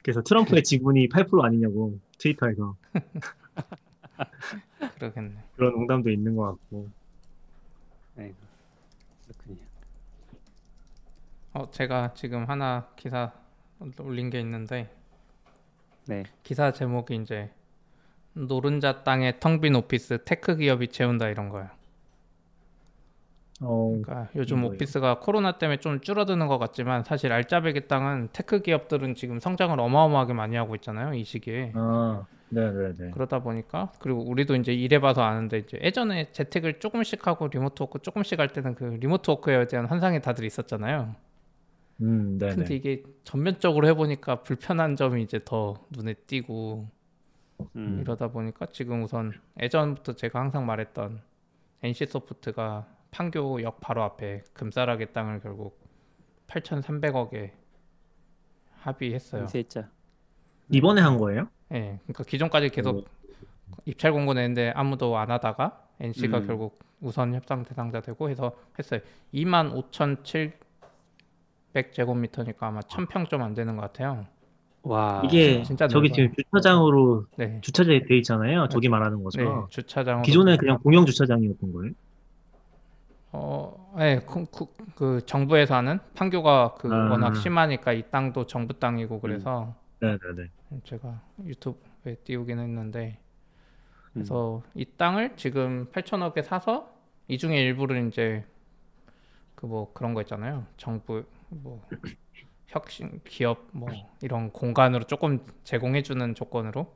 그래서 0.02 0.22
트럼프의 0.22 0.62
지분이 0.64 1.08
8% 1.08 1.42
아니냐고 1.42 1.98
트위터에서 2.18 2.76
그러겠네. 4.98 5.34
그런 5.56 5.72
농담도 5.72 6.10
있는 6.10 6.36
것 6.36 6.44
같고 6.44 6.90
그렇군요. 9.26 9.56
어 11.54 11.70
제가 11.70 12.14
지금 12.14 12.44
하나 12.48 12.88
기사 12.96 13.32
올린 14.00 14.30
게 14.30 14.40
있는데 14.40 14.88
네, 16.06 16.24
기사 16.42 16.72
제목이 16.72 17.14
이제 17.16 17.50
노른자 18.34 19.04
땅에 19.04 19.38
텅 19.38 19.60
빈 19.60 19.74
오피스 19.76 20.24
tech 20.24 20.56
기업이 20.56 20.88
채운다 20.88 21.28
이런 21.28 21.48
거예요. 21.48 21.68
어, 23.60 23.88
그러니까 24.02 24.28
요즘 24.34 24.58
뭐예요? 24.60 24.74
오피스가 24.74 25.20
코로나 25.20 25.58
때문에 25.58 25.78
좀 25.78 26.00
줄어드는 26.00 26.48
것 26.48 26.58
같지만 26.58 27.04
사실 27.04 27.32
알짜배기 27.32 27.86
땅은 27.86 28.30
tech 28.32 28.60
기업들은 28.60 29.14
지금 29.14 29.38
성장을 29.38 29.78
어마어마하게 29.78 30.32
많이 30.32 30.56
하고 30.56 30.74
있잖아요 30.74 31.14
이 31.14 31.22
시기에. 31.22 31.72
아, 31.76 32.24
네네네. 32.48 33.10
그러다 33.12 33.38
보니까 33.38 33.92
그리고 34.00 34.24
우리도 34.28 34.56
이제 34.56 34.74
일해봐서 34.74 35.22
아는데 35.22 35.58
이제 35.58 35.78
예전에 35.80 36.32
재택을 36.32 36.80
조금씩 36.80 37.26
하고 37.26 37.46
remote 37.48 37.82
work 37.82 38.00
조금씩 38.00 38.40
할 38.40 38.48
때는 38.48 38.74
그 38.74 38.84
remote 39.00 39.30
work에 39.30 39.66
대한 39.68 39.86
환상이 39.86 40.20
다들 40.20 40.44
있었잖아요. 40.44 41.14
음, 42.00 42.38
네네. 42.38 42.54
근데 42.54 42.74
이게 42.74 43.02
전면적으로 43.24 43.86
해보니까 43.88 44.42
불편한 44.42 44.96
점이 44.96 45.22
이제 45.22 45.40
더 45.44 45.74
눈에 45.90 46.14
띄고 46.14 46.88
음, 47.76 47.98
이러다 48.00 48.28
보니까 48.28 48.66
지금 48.66 49.02
우선 49.02 49.32
예전부터 49.60 50.14
제가 50.14 50.40
항상 50.40 50.66
말했던 50.66 51.20
NC 51.82 52.06
소프트가 52.06 52.86
판교역 53.10 53.80
바로 53.80 54.02
앞에 54.02 54.42
금싸라기 54.52 55.12
땅을 55.12 55.40
결국 55.40 55.78
8,300억에 56.48 57.52
합의했어요. 58.80 59.42
인쇄했죠. 59.42 59.84
이번에 60.70 61.00
한 61.00 61.18
거예요? 61.18 61.48
예, 61.72 61.98
그러니까 62.02 62.24
기존까지 62.24 62.70
계속 62.70 62.96
오. 62.96 63.04
입찰 63.84 64.12
공고 64.12 64.34
냈는데 64.34 64.72
아무도 64.74 65.16
안 65.16 65.30
하다가 65.30 65.88
NC가 66.00 66.38
음. 66.38 66.46
결국 66.46 66.78
우선 67.00 67.34
협상 67.34 67.64
대상자 67.64 68.00
되고 68.00 68.28
해서 68.28 68.56
했어요. 68.78 69.00
25,700제곱미터니까 71.74 72.62
아마 72.62 72.80
1,000평 72.82 73.28
좀 73.28 73.42
안 73.42 73.54
되는 73.54 73.76
것 73.76 73.82
같아요. 73.82 74.26
와, 74.82 75.22
이게 75.22 75.62
진짜 75.62 75.88
저기 75.88 76.08
넓어요. 76.08 76.12
지금 76.12 76.32
주차장으로 76.36 77.26
네, 77.36 77.60
주차돼 77.62 78.04
돼 78.06 78.16
있잖아요. 78.18 78.68
저기 78.68 78.88
말하는 78.88 79.22
거죠. 79.22 79.40
네, 79.40 79.66
주차장 79.70 80.22
기존에 80.22 80.56
그냥 80.56 80.78
공영 80.82 81.06
주차장이었던 81.06 81.72
거예요? 81.72 81.92
어, 83.32 83.94
네, 83.98 84.20
그, 84.26 84.44
그, 84.50 84.66
그 84.94 85.26
정부에서 85.26 85.74
하는 85.76 85.98
판교가 86.14 86.74
그 86.78 86.88
아. 86.92 87.10
워낙 87.10 87.34
심하니까 87.34 87.92
이 87.92 88.10
땅도 88.10 88.46
정부 88.46 88.78
땅이고 88.78 89.20
그래서 89.20 89.74
네네네. 90.00 90.50
제가 90.84 91.22
유튜브에 91.44 92.16
띄우긴 92.24 92.58
했는데 92.58 93.18
음. 94.16 94.24
그래서 94.24 94.62
이 94.74 94.84
땅을 94.84 95.36
지금 95.36 95.86
8천억에 95.92 96.42
사서 96.44 96.90
이 97.28 97.38
중에 97.38 97.60
일부는 97.62 98.08
이제 98.08 98.44
그 99.54 99.66
뭐 99.66 99.92
그런 99.92 100.14
거 100.14 100.20
있잖아요. 100.22 100.66
정부 100.76 101.24
뭐 101.52 101.82
혁신 102.68 103.20
기업 103.24 103.68
뭐 103.72 103.88
이런 104.22 104.50
공간으로 104.50 105.04
조금 105.04 105.44
제공해 105.64 106.02
주는 106.02 106.34
조건으로 106.34 106.92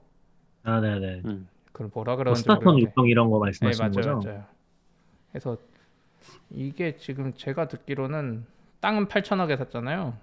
아, 0.62 0.80
네네. 0.80 1.22
음. 1.26 1.48
그걸 1.72 1.90
뭐라 1.92 2.12
뭐 2.14 2.18
그러는지 2.24 2.48
모르겠는데. 2.48 2.90
유통 2.90 3.08
이런 3.08 3.30
거 3.30 3.36
네, 3.38 3.40
말씀하시는 3.46 3.90
맞아요, 3.90 4.14
거죠? 4.16 4.28
맞아요. 4.28 4.44
그래서 5.30 5.56
이게 6.50 6.96
지금 6.96 7.34
제가 7.34 7.68
듣기로는 7.68 8.46
땅은 8.80 9.08
8천억에 9.08 9.56
샀잖아요. 9.58 10.16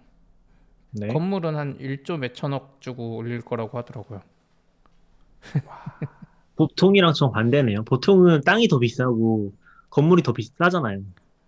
네. 0.91 1.07
건물은 1.07 1.55
한 1.55 1.77
1조 1.77 2.17
몇천억 2.17 2.81
주고 2.81 3.15
올릴 3.17 3.41
거라고 3.41 3.77
하더라고요. 3.77 4.21
보통이랑 6.55 7.13
좀 7.13 7.31
반대네요. 7.31 7.83
보통은 7.83 8.41
땅이 8.41 8.67
더 8.67 8.79
비싸고 8.79 9.53
건물이 9.89 10.23
더 10.23 10.33
비싸잖아요. 10.33 11.01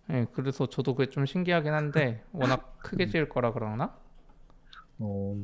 네, 0.08 0.26
그래서 0.34 0.68
저도 0.68 0.96
그게 0.96 1.10
좀 1.10 1.26
신기하긴 1.26 1.74
한데 1.74 2.24
워낙 2.32 2.78
크게 2.82 3.08
지을 3.08 3.28
거라 3.30 3.52
그러나? 3.54 3.94
어, 5.00 5.36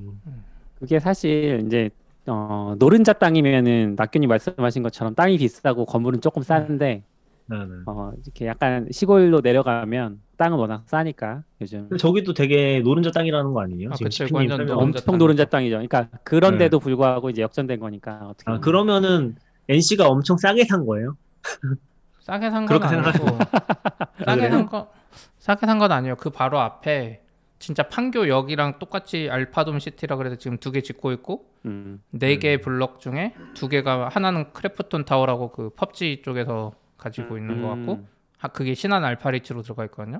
그게 0.79 0.99
사실 0.99 1.63
이제 1.65 1.89
어, 2.27 2.75
노른자 2.77 3.13
땅이면은 3.13 3.95
낙균이 3.97 4.27
말씀하신 4.27 4.83
것처럼 4.83 5.15
땅이 5.15 5.37
비싸고 5.37 5.85
건물은 5.85 6.21
조금 6.21 6.43
싼데 6.43 7.03
네 7.47 7.57
네. 7.57 7.57
어, 7.85 8.11
이렇게 8.23 8.45
약간 8.45 8.87
시골로 8.91 9.41
내려가면 9.41 10.21
땅은 10.37 10.57
워낙 10.57 10.83
싸니까 10.87 11.43
요즘 11.59 11.89
근데 11.89 11.97
저기도 11.97 12.33
되게 12.33 12.79
노른자 12.81 13.11
땅이라는 13.11 13.51
거 13.51 13.61
아니에요? 13.61 13.89
아, 13.91 13.95
지금 13.95 14.09
그쵸, 14.09 14.27
완전 14.31 14.57
설명. 14.57 14.75
노른자 14.75 14.99
엄청 14.99 15.17
노른자 15.17 15.45
땅이죠. 15.45 15.75
그러니까 15.75 16.07
그런데도 16.23 16.79
네. 16.79 16.83
불구하고 16.83 17.29
이제 17.29 17.41
역전된 17.41 17.79
거니까 17.79 18.27
어떻게 18.27 18.49
아, 18.49 18.53
보면. 18.53 18.61
그러면은 18.61 19.35
NC가 19.67 20.07
엄청 20.07 20.37
싸게 20.37 20.65
산 20.65 20.85
거예요? 20.85 21.15
싸게 22.21 22.49
산건 22.49 22.79
그렇게 22.79 22.95
아니고 22.95 23.25
싸게 24.25 24.35
그래요? 24.41 24.51
산 24.51 24.65
거, 24.67 24.91
싸게 25.39 25.65
산 25.65 25.79
건 25.79 25.91
아니에요. 25.91 26.15
그 26.15 26.29
바로 26.29 26.59
앞에 26.59 27.21
진짜 27.59 27.83
판교역이랑 27.83 28.79
똑같이 28.79 29.29
알파돔 29.29 29.79
시티라 29.79 30.15
그래서 30.15 30.35
지금 30.35 30.57
두 30.57 30.71
개 30.71 30.81
짓고 30.81 31.11
있고 31.13 31.45
음. 31.65 32.01
네개 32.11 32.61
블럭 32.61 32.99
중에 32.99 33.33
두 33.53 33.67
개가 33.69 34.09
하나는 34.09 34.51
크래프톤 34.53 35.05
타워라고 35.05 35.51
그 35.51 35.69
펍지 35.75 36.21
쪽에서 36.23 36.73
가지고 36.97 37.37
있는 37.37 37.61
것 37.61 37.67
같고 37.69 37.93
음. 37.93 38.07
아, 38.39 38.47
그게 38.47 38.73
신한 38.73 39.03
알파리츠로 39.03 39.61
들어가 39.61 39.83
있거든요. 39.85 40.19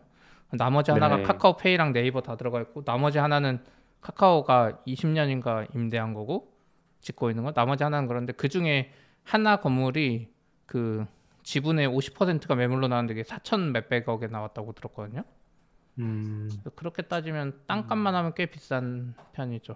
나머지 0.51 0.91
하나가 0.91 1.17
네. 1.17 1.23
카카오페이랑 1.23 1.93
네이버 1.93 2.21
다 2.21 2.35
들어가 2.35 2.59
있고 2.61 2.83
나머지 2.83 3.17
하나는 3.19 3.59
카카오가 4.01 4.79
20년인가 4.87 5.73
임대한 5.75 6.13
거고 6.13 6.51
짓고 6.99 7.29
있는 7.29 7.43
거. 7.43 7.51
나머지 7.53 7.83
하나는 7.83 8.07
그런데 8.07 8.33
그 8.33 8.49
중에 8.49 8.91
하나 9.23 9.55
건물이 9.57 10.27
그 10.65 11.05
지분의 11.51 11.87
50%가 11.89 12.55
매물로 12.55 12.87
나왔는데 12.87 13.13
이게 13.19 13.23
4천 13.23 13.71
몇백억에 13.71 14.27
나왔다고 14.27 14.71
들었거든요. 14.73 15.23
음, 15.99 16.49
그렇게 16.75 17.01
따지면 17.03 17.63
땅값만 17.67 18.15
하면 18.15 18.33
꽤 18.35 18.45
비싼 18.45 19.15
편이죠. 19.33 19.75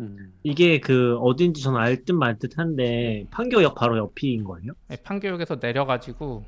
음. 0.00 0.32
이게 0.42 0.80
그 0.80 1.16
어딘지 1.18 1.62
저는 1.62 1.78
알 1.80 2.04
듯 2.04 2.12
말 2.12 2.38
듯한데 2.38 3.26
판교역 3.30 3.74
바로 3.74 3.98
옆인 3.98 4.44
거예요? 4.44 4.72
네, 4.88 4.96
판교역에서 4.96 5.56
내려가지고 5.60 6.44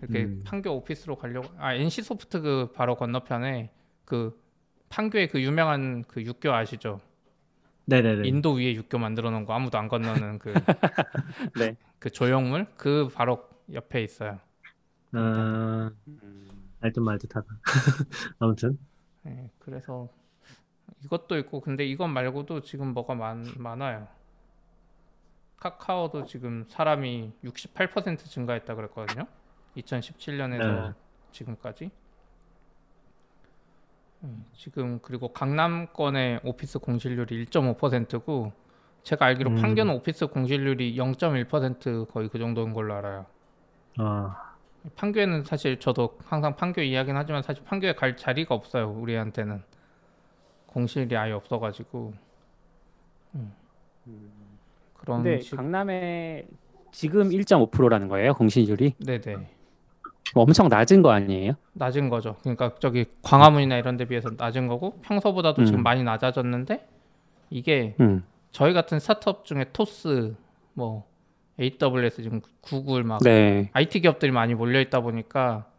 이렇게 0.00 0.24
음. 0.24 0.40
판교 0.44 0.70
오피스로 0.72 1.16
가려고 1.16 1.48
아 1.58 1.74
NC 1.74 2.02
소프트 2.02 2.40
그 2.42 2.72
바로 2.74 2.96
건너편에 2.96 3.72
그 4.04 4.40
판교에 4.88 5.28
그 5.28 5.42
유명한 5.42 6.04
그 6.08 6.22
육교 6.22 6.52
아시죠? 6.52 7.00
네네네. 7.86 8.28
인도 8.28 8.52
위에 8.54 8.74
육교 8.74 8.98
만들어 8.98 9.30
놓은 9.30 9.44
거 9.44 9.54
아무도 9.54 9.78
안 9.78 9.88
건너는 9.88 10.38
그, 10.38 10.52
네. 11.54 11.76
그 11.98 12.10
조형물 12.10 12.66
그 12.76 13.08
바로 13.14 13.44
옆에 13.72 14.02
있어요. 14.02 14.38
아, 15.12 15.90
음. 16.08 16.72
알듯 16.80 17.02
말 17.02 17.18
듯 17.18 17.34
하다. 17.36 17.46
아무튼. 18.40 18.78
네, 19.22 19.50
그래서 19.58 20.08
이것도 21.04 21.38
있고 21.38 21.60
근데 21.60 21.84
이것 21.86 22.08
말고도 22.08 22.62
지금 22.62 22.88
뭐가 22.94 23.14
많, 23.14 23.44
많아요. 23.56 24.08
카카오도 25.58 26.24
지금 26.24 26.64
사람이 26.68 27.32
68% 27.44 28.18
증가했다 28.24 28.74
그랬거든요. 28.74 29.26
2017년에서 29.76 30.88
네. 30.88 30.92
지금까지. 31.30 31.90
음, 34.24 34.44
지금 34.54 34.98
그리고 35.02 35.32
강남권의 35.32 36.40
오피스 36.44 36.78
공실률이 36.80 37.44
1.5%고 37.46 38.52
제가 39.02 39.26
알기로 39.26 39.50
음. 39.50 39.56
판교는 39.56 39.94
오피스 39.94 40.28
공실률이 40.28 40.96
0.1% 40.96 42.08
거의 42.08 42.28
그 42.28 42.38
정도인 42.38 42.72
걸로 42.72 42.94
알아요. 42.94 43.26
아, 43.98 44.54
판교에는 44.96 45.44
사실 45.44 45.78
저도 45.78 46.18
항상 46.24 46.56
판교 46.56 46.82
이야기는 46.82 47.18
하지만 47.18 47.42
사실 47.42 47.62
판교에 47.64 47.94
갈 47.94 48.16
자리가 48.16 48.54
없어요 48.54 48.90
우리한테는 48.90 49.62
공실이 50.66 51.16
아예 51.16 51.32
없어가지고 51.32 52.14
음. 53.34 53.52
그런 54.94 55.22
근데 55.22 55.40
식 55.40 55.56
강남에 55.56 56.46
지금 56.90 57.30
1.5%라는 57.30 58.08
거예요, 58.08 58.34
공실률이? 58.34 58.94
네네 58.98 59.48
엄청 60.34 60.68
낮은 60.68 61.02
거 61.02 61.10
아니에요? 61.10 61.54
낮은 61.74 62.08
거죠 62.08 62.36
그러니까 62.40 62.74
저기 62.78 63.06
광화문이나 63.22 63.76
이런 63.76 63.96
데 63.96 64.06
비해서 64.06 64.30
낮은 64.36 64.66
거고 64.66 64.98
평소보다도 65.02 65.64
지금 65.64 65.80
음. 65.80 65.82
많이 65.82 66.02
낮아졌는데 66.02 66.88
이게 67.50 67.94
음. 68.00 68.24
저희 68.50 68.72
같은 68.72 68.98
스타트업 68.98 69.44
중에 69.44 69.66
토스 69.72 70.34
뭐 70.74 71.06
AWS 71.62 72.22
지금 72.22 72.40
구글 72.60 73.04
막 73.04 73.20
네. 73.22 73.70
IT 73.72 74.00
기업들이 74.00 74.32
많이 74.32 74.54
몰려 74.54 74.80
있다 74.80 75.00
보니까 75.00 75.70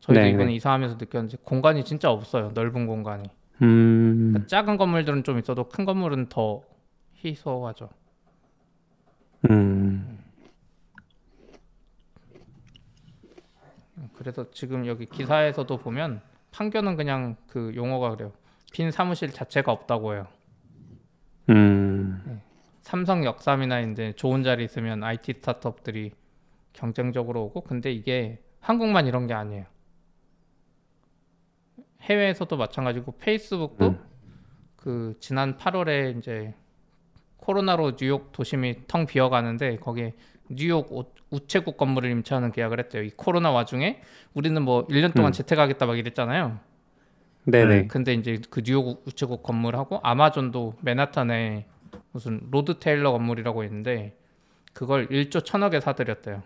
저희도 0.00 0.22
네, 0.22 0.30
이번에 0.30 0.46
네. 0.46 0.54
이사하면서 0.54 0.96
느꼈는데 0.98 1.38
공간이 1.44 1.84
진짜 1.84 2.10
없어요 2.10 2.52
넓은 2.54 2.86
공간이 2.86 3.28
음. 3.62 4.30
그러니까 4.32 4.46
작은 4.46 4.76
건물들은 4.76 5.24
좀 5.24 5.38
있어도 5.38 5.68
큰 5.68 5.84
건물은 5.84 6.28
더 6.28 6.62
희소하죠. 7.24 7.90
음. 9.50 10.18
그래서 14.14 14.50
지금 14.50 14.86
여기 14.86 15.06
기사에서도 15.06 15.76
보면 15.78 16.20
판교는 16.50 16.96
그냥 16.96 17.36
그 17.48 17.72
용어가 17.74 18.10
그래요. 18.10 18.32
빈 18.72 18.90
사무실 18.90 19.32
자체가 19.32 19.72
없다고 19.72 20.14
해요. 20.14 20.26
음. 21.50 21.87
삼성 22.88 23.22
역삼이나 23.26 23.80
이제 23.80 24.14
좋은 24.16 24.42
자리 24.42 24.64
있으면 24.64 25.04
IT 25.04 25.34
스타트업들이 25.34 26.12
경쟁적으로 26.72 27.42
오고 27.44 27.60
근데 27.64 27.92
이게 27.92 28.40
한국만 28.60 29.06
이런 29.06 29.26
게 29.26 29.34
아니에요. 29.34 29.66
해외에서도 32.00 32.56
마찬가지고 32.56 33.18
페이스북도 33.18 33.88
음. 33.88 33.98
그 34.76 35.14
지난 35.20 35.58
8월에 35.58 36.16
이제 36.16 36.54
코로나로 37.36 37.96
뉴욕 37.96 38.32
도심이 38.32 38.86
텅 38.86 39.04
비어가는데 39.04 39.76
거기에 39.76 40.14
뉴욕 40.48 40.90
우- 40.90 41.12
우체국 41.28 41.76
건물을 41.76 42.10
임차하는 42.10 42.52
계약을 42.52 42.78
했대요. 42.78 43.02
이 43.02 43.10
코로나 43.10 43.50
와중에 43.50 44.00
우리는 44.32 44.62
뭐 44.62 44.86
1년 44.86 45.14
동안 45.14 45.28
음. 45.28 45.32
재택하겠다 45.32 45.84
막 45.84 45.98
이랬잖아요. 45.98 46.58
네네. 47.44 47.88
근데 47.88 48.14
이제 48.14 48.40
그 48.48 48.62
뉴욕 48.62 49.06
우체국 49.06 49.42
건물하고 49.42 50.00
아마존도 50.02 50.76
맨하탄에 50.80 51.66
무슨 52.12 52.40
로드 52.50 52.78
테일러 52.78 53.12
건물이라고 53.12 53.64
있는데 53.64 54.16
그걸 54.72 55.08
1조 55.08 55.44
1000억에 55.44 55.80
사들였대요. 55.80 56.42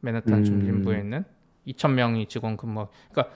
맨하탄 0.00 0.38
음. 0.38 0.44
중심부에 0.44 0.98
있는 0.98 1.24
2천 1.66 1.92
명이 1.92 2.26
직원 2.26 2.56
근무. 2.56 2.88
그러니까 3.10 3.34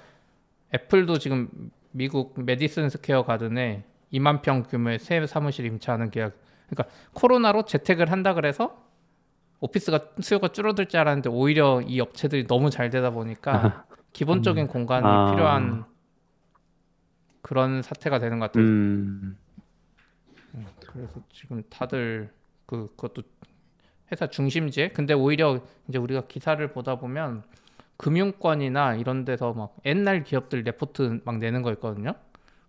애플도 0.74 1.18
지금 1.18 1.70
미국 1.90 2.34
메디슨 2.42 2.88
스퀘어 2.88 3.24
가든에 3.24 3.84
2만 4.12 4.42
평 4.42 4.62
규모의 4.62 4.98
새 4.98 5.24
사무실 5.26 5.66
임차하는 5.66 6.10
계약. 6.10 6.36
그러니까 6.68 6.94
코로나로 7.12 7.64
재택을 7.64 8.10
한다 8.10 8.34
그래서 8.34 8.82
오피스가 9.60 10.10
수요가 10.20 10.48
줄어들 10.48 10.86
줄 10.86 11.00
알았는데 11.00 11.30
오히려 11.30 11.80
이 11.82 12.00
업체들이 12.00 12.46
너무 12.46 12.70
잘 12.70 12.90
되다 12.90 13.10
보니까 13.10 13.86
기본적인 14.12 14.68
공간이 14.68 15.06
아. 15.06 15.30
필요한 15.30 15.84
그런 17.42 17.82
사태가 17.82 18.18
되는 18.18 18.38
것 18.38 18.46
같아요. 18.46 18.64
음. 18.64 19.36
그래서 20.94 21.20
지금 21.30 21.62
다들 21.68 22.32
그 22.66 22.86
그것도 22.96 23.22
회사 24.12 24.28
중심지에 24.28 24.88
근데 24.88 25.12
오히려 25.12 25.60
이제 25.88 25.98
우리가 25.98 26.22
기사를 26.28 26.66
보다 26.72 26.96
보면 26.96 27.42
금융권이나 27.96 28.94
이런 28.94 29.24
데서 29.24 29.52
막 29.52 29.76
옛날 29.84 30.24
기업들 30.24 30.62
레포트 30.62 31.20
막 31.24 31.38
내는 31.38 31.62
거 31.62 31.72
있거든요. 31.72 32.14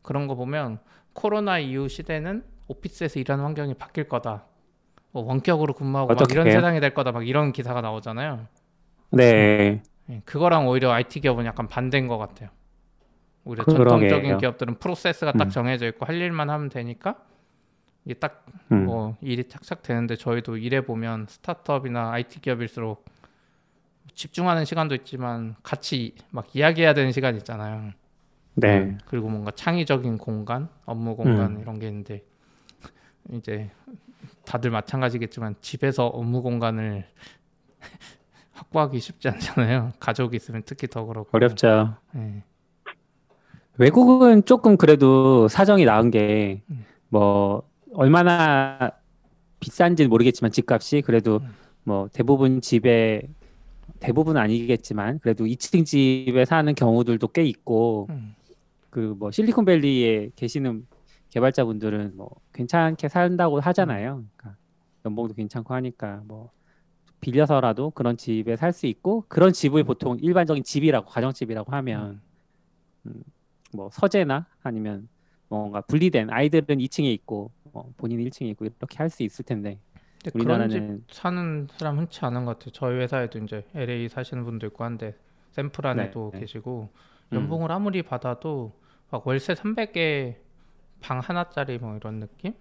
그런 0.02 0.28
거 0.28 0.36
보면 0.36 0.80
코로나 1.14 1.60
이후 1.60 1.88
시대는 1.88 2.44
오피스에서 2.68 3.20
일하는 3.20 3.44
환경이 3.44 3.76
바뀔 3.76 4.08
거다. 4.08 4.46
뭐 5.12 5.24
원격으로 5.24 5.74
근무하고 5.74 6.14
막 6.14 6.32
이런? 6.32 6.52
세상이 6.52 6.80
될 6.80 6.94
거다. 6.94 7.12
막 7.12 7.28
이런 7.28 7.52
기사가 7.52 7.82
나오잖아요. 7.82 8.48
네. 9.12 9.82
예, 10.10 10.22
그거랑 10.26 10.68
오히려 10.68 10.92
IT 10.92 11.22
기업은 11.22 11.46
약간 11.46 11.68
반대인 11.68 12.08
것 12.08 12.18
같아요. 12.18 12.50
오히려. 13.46 13.64
전통적인 13.64 14.38
기업들은 14.38 14.80
프로세스가 14.80 15.34
딱 15.34 15.46
음. 15.46 15.50
정해져 15.50 15.88
있고 15.88 16.06
할 16.06 16.16
일만 16.16 16.50
하면 16.50 16.70
되니까 16.70 17.16
이게 18.06 18.14
딱 18.14 18.46
음. 18.72 18.86
뭐 18.86 19.18
일이 19.22 19.48
착착 19.48 19.82
되는데 19.82 20.16
저희도 20.16 20.58
일해 20.58 20.86
보면 20.86 21.26
스타트업이나 21.28 22.12
IT 22.12 22.42
기업일수록 22.42 23.04
집중하는 24.14 24.64
시간도 24.64 24.96
있지만 24.96 25.56
같이 25.64 26.16
막 26.30 26.56
이야기해야 26.56 26.94
되는 26.94 27.12
시간 27.12 27.36
있잖아요. 27.38 27.92
네. 28.54 28.98
그리고 29.06 29.28
뭔가 29.28 29.52
창의적인 29.52 30.18
공간, 30.20 30.70
업무 30.86 31.16
공간 31.16 31.58
음. 31.58 31.62
이런 31.62 31.80
게 31.80 31.88
있는데 31.88 32.24
이제 33.32 33.70
다들 34.46 34.70
마찬가지겠지만 34.70 35.56
집에서 35.60 36.06
업무 36.08 36.42
공간을 36.42 37.06
확보하기 38.54 39.00
쉽지 39.00 39.28
않잖아요. 39.30 39.94
가족이 40.00 40.38
있으면 40.38 40.62
특히 40.66 40.88
더 40.88 41.06
그렇고. 41.06 41.30
어렵죠. 41.34 41.98
예. 42.16 42.44
외국은 43.78 44.46
조금 44.46 44.78
그래도 44.78 45.50
사정이 45.50 45.84
나은 45.84 46.12
게 46.12 46.62
음. 46.70 46.86
뭐 47.10 47.64
얼마나 47.96 48.92
비싼지는 49.60 50.10
모르겠지만 50.10 50.52
집값이 50.52 51.02
그래도 51.02 51.38
음. 51.38 51.50
뭐 51.84 52.10
대부분 52.12 52.62
집에 52.62 53.28
대부분 54.00 54.38
아니겠지만 54.38 55.20
그래도 55.20 55.46
2층 55.46 55.86
집에 55.86 56.46
사는 56.46 56.74
경우들도 56.76 57.28
꽤 57.30 57.44
있고 57.46 58.08
음. 58.10 58.36
그뭐 58.90 59.32
실리콘밸리에 59.32 60.32
계시는 60.36 60.88
개발자분들은 61.30 62.14
뭐 62.16 62.30
괜찮게 62.54 63.08
산다고 63.10 63.60
하잖아요. 63.60 64.24
그러니까 64.36 64.58
연봉도 65.06 65.34
괜찮고 65.34 65.74
하니까 65.74 66.22
뭐 66.26 66.50
빌려서라도 67.22 67.92
그런 67.92 68.18
집에 68.18 68.56
살 68.56 68.72
수 68.72 68.86
있고 68.88 69.26
그런 69.28 69.52
집을 69.52 69.84
보통 69.84 70.18
일반적인 70.22 70.64
집이라고 70.64 71.08
가정집이라고 71.10 71.72
하면 71.72 72.22
음, 73.06 73.24
뭐 73.74 73.90
서재나 73.92 74.46
아니면 74.64 75.08
뭔가 75.50 75.82
분리된 75.82 76.30
아이들은 76.30 76.78
2층에 76.78 77.06
있고 77.14 77.52
어, 77.76 77.92
본인은 77.98 78.24
1층에 78.26 78.48
있고 78.52 78.66
이렇게 78.66 78.98
할 78.98 79.10
수 79.10 79.24
있을 79.24 79.46
텐데 79.46 79.78
우리나라는 80.34 81.04
사는 81.12 81.68
사람 81.78 82.00
흔치 82.00 82.26
않은 82.26 82.46
것 82.46 82.58
같아요. 82.58 82.72
저희 82.72 82.96
회사에도 82.98 83.38
이제 83.40 83.64
LA 83.76 84.10
사시는 84.10 84.44
분도 84.44 84.66
있고 84.68 84.84
한데 84.84 85.14
샌프란에도 85.52 86.32
네, 86.34 86.40
네. 86.40 86.46
계시고 86.46 86.90
음. 87.30 87.36
연봉을 87.36 87.72
아무리 87.72 88.02
받아도 88.02 88.74
막 89.12 89.26
월세 89.28 89.54
300에 89.54 90.36
방 91.02 91.20
하나짜리 91.20 91.78
뭐 91.78 91.96
이런 91.96 92.20
느낌? 92.20 92.54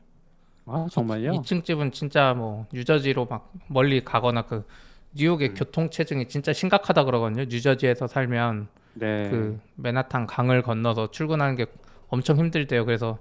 아 0.66 0.86
정말요? 0.90 1.32
2층 1.32 1.64
집은 1.64 1.92
진짜 1.92 2.34
뭐 2.34 2.66
뉴저지로 2.72 3.26
막 3.26 3.52
멀리 3.68 4.04
가거나 4.04 4.42
그 4.42 4.66
뉴욕의 5.14 5.50
음. 5.50 5.54
교통체증이 5.54 6.28
진짜 6.28 6.52
심각하다 6.52 7.04
그러거든요. 7.04 7.44
뉴저지에서 7.44 8.06
살면 8.06 8.68
네. 8.94 9.30
그 9.30 9.58
맨하탄 9.76 10.26
강을 10.26 10.62
건너서 10.62 11.10
출근하는 11.10 11.56
게 11.56 11.66
엄청 12.08 12.36
힘들대요. 12.36 12.84
그래서 12.84 13.18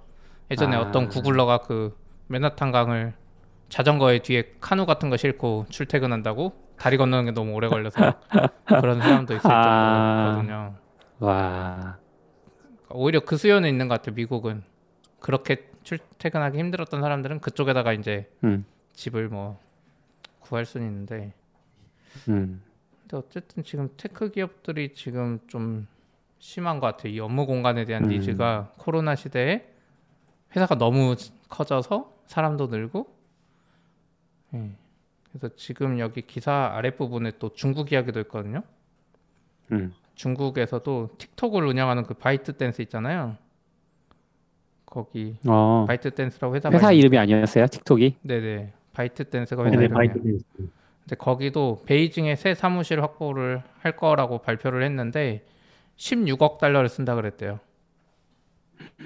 예전에 0.51 0.75
아. 0.75 0.81
어떤 0.81 1.07
구글러가 1.07 1.59
그 1.59 1.97
맨하탄 2.27 2.71
강을 2.71 3.13
자전거에 3.69 4.19
뒤에 4.19 4.55
카누 4.61 4.85
같은 4.85 5.09
거 5.09 5.17
싣고 5.17 5.65
출퇴근한다고 5.69 6.53
다리 6.77 6.97
건너는 6.97 7.25
게 7.25 7.31
너무 7.31 7.53
오래 7.53 7.67
걸려서 7.67 8.13
그런 8.65 8.99
사람도 8.99 9.35
있을 9.35 9.51
아. 9.51 10.35
정도거든요. 10.35 10.75
와. 11.19 11.97
오히려 12.89 13.21
그 13.21 13.37
수요는 13.37 13.69
있는 13.69 13.87
것 13.87 13.95
같아요. 13.95 14.15
미국은 14.15 14.63
그렇게 15.19 15.69
출퇴근하기 15.83 16.57
힘들었던 16.57 17.01
사람들은 17.01 17.39
그쪽에다가 17.39 17.93
이제 17.93 18.29
음. 18.43 18.65
집을 18.93 19.29
뭐 19.29 19.59
구할 20.39 20.65
수는 20.65 20.87
있는데 20.87 21.33
음. 22.29 22.61
근데 23.01 23.17
어쨌든 23.17 23.63
지금 23.63 23.89
tech 23.97 24.31
기업들이 24.31 24.93
지금 24.93 25.39
좀 25.47 25.87
심한 26.39 26.79
것 26.79 26.87
같아요. 26.87 27.13
이 27.13 27.19
업무 27.19 27.45
공간에 27.45 27.85
대한 27.85 28.05
음. 28.05 28.09
needs가 28.09 28.73
코로나 28.77 29.15
시대에 29.15 29.72
회사가 30.55 30.75
너무 30.75 31.15
커져서 31.49 32.13
사람도 32.27 32.67
늘고 32.67 33.07
예. 34.55 34.69
그래서 35.31 35.55
지금 35.55 35.99
여기 35.99 36.21
기사 36.21 36.71
아랫부분에 36.75 37.33
또 37.39 37.51
중국 37.53 37.91
이야기도 37.91 38.19
있거든요. 38.21 38.61
음. 39.71 39.93
중국에서도 40.15 41.09
틱톡을 41.17 41.65
운영하는 41.65 42.03
그 42.03 42.13
바이트 42.13 42.53
댄스 42.57 42.83
있잖아요. 42.83 43.35
거기 44.85 45.37
어. 45.47 45.85
바이트 45.87 46.11
댄스라고 46.11 46.55
회사 46.55 46.69
있는데- 46.69 46.95
이름이 46.95 47.17
아니었어요? 47.17 47.65
틱톡이? 47.65 48.17
네네 48.21 48.73
바이트 48.93 49.23
댄스가 49.31 49.63
회사 49.65 49.71
네네, 49.75 49.85
이름이에요. 49.85 50.13
댄스. 50.13 50.45
근데 50.55 51.15
거기도 51.17 51.81
베이징에 51.87 52.35
새 52.35 52.53
사무실 52.53 53.01
확보를 53.01 53.63
할 53.79 53.95
거라고 53.97 54.37
발표를 54.37 54.83
했는데 54.83 55.43
16억 55.97 56.59
달러를 56.59 56.89
쓴다 56.89 57.15
그랬대요. 57.15 57.59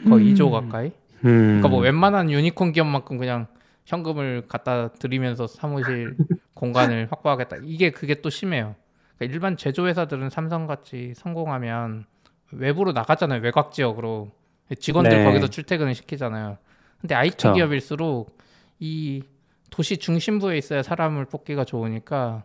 거의 0.09 0.33
2조 0.33 0.51
가까이. 0.51 0.91
음. 1.25 1.59
그러니까 1.59 1.67
뭐 1.69 1.79
웬만한 1.79 2.31
유니콘 2.31 2.71
기업만큼 2.71 3.17
그냥 3.17 3.47
현금을 3.85 4.43
갖다 4.47 4.89
드리면서 4.89 5.47
사무실 5.47 6.15
공간을 6.53 7.07
확보하겠다. 7.11 7.57
이게 7.63 7.91
그게 7.91 8.21
또 8.21 8.29
심해요. 8.29 8.75
그러니까 9.17 9.33
일반 9.33 9.57
제조 9.57 9.87
회사들은 9.87 10.29
삼성 10.29 10.67
같이 10.67 11.13
성공하면 11.15 12.05
외부로 12.51 12.91
나가잖아요. 12.91 13.41
외곽 13.41 13.71
지역으로 13.71 14.31
직원들 14.77 15.17
네. 15.17 15.23
거기서 15.23 15.47
출퇴근을 15.47 15.95
시키잖아요. 15.95 16.57
근데 16.99 17.15
IT 17.15 17.37
그쵸. 17.37 17.53
기업일수록 17.53 18.37
이 18.79 19.23
도시 19.69 19.97
중심부에 19.97 20.57
있어야 20.57 20.83
사람을 20.83 21.25
뽑기가 21.25 21.63
좋으니까 21.63 22.43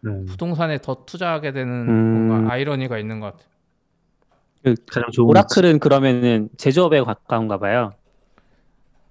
네. 0.00 0.24
부동산에 0.26 0.78
더 0.78 1.04
투자하게 1.04 1.52
되는 1.52 1.88
음. 1.88 2.26
뭔가 2.28 2.52
아이러니가 2.52 2.98
있는 2.98 3.20
것 3.20 3.36
같아요. 3.36 4.74
가장 4.90 5.10
좋은 5.10 5.28
오라클은 5.30 5.78
그러면은 5.80 6.48
제조업에 6.56 7.00
가까운가 7.00 7.58
봐요. 7.58 7.92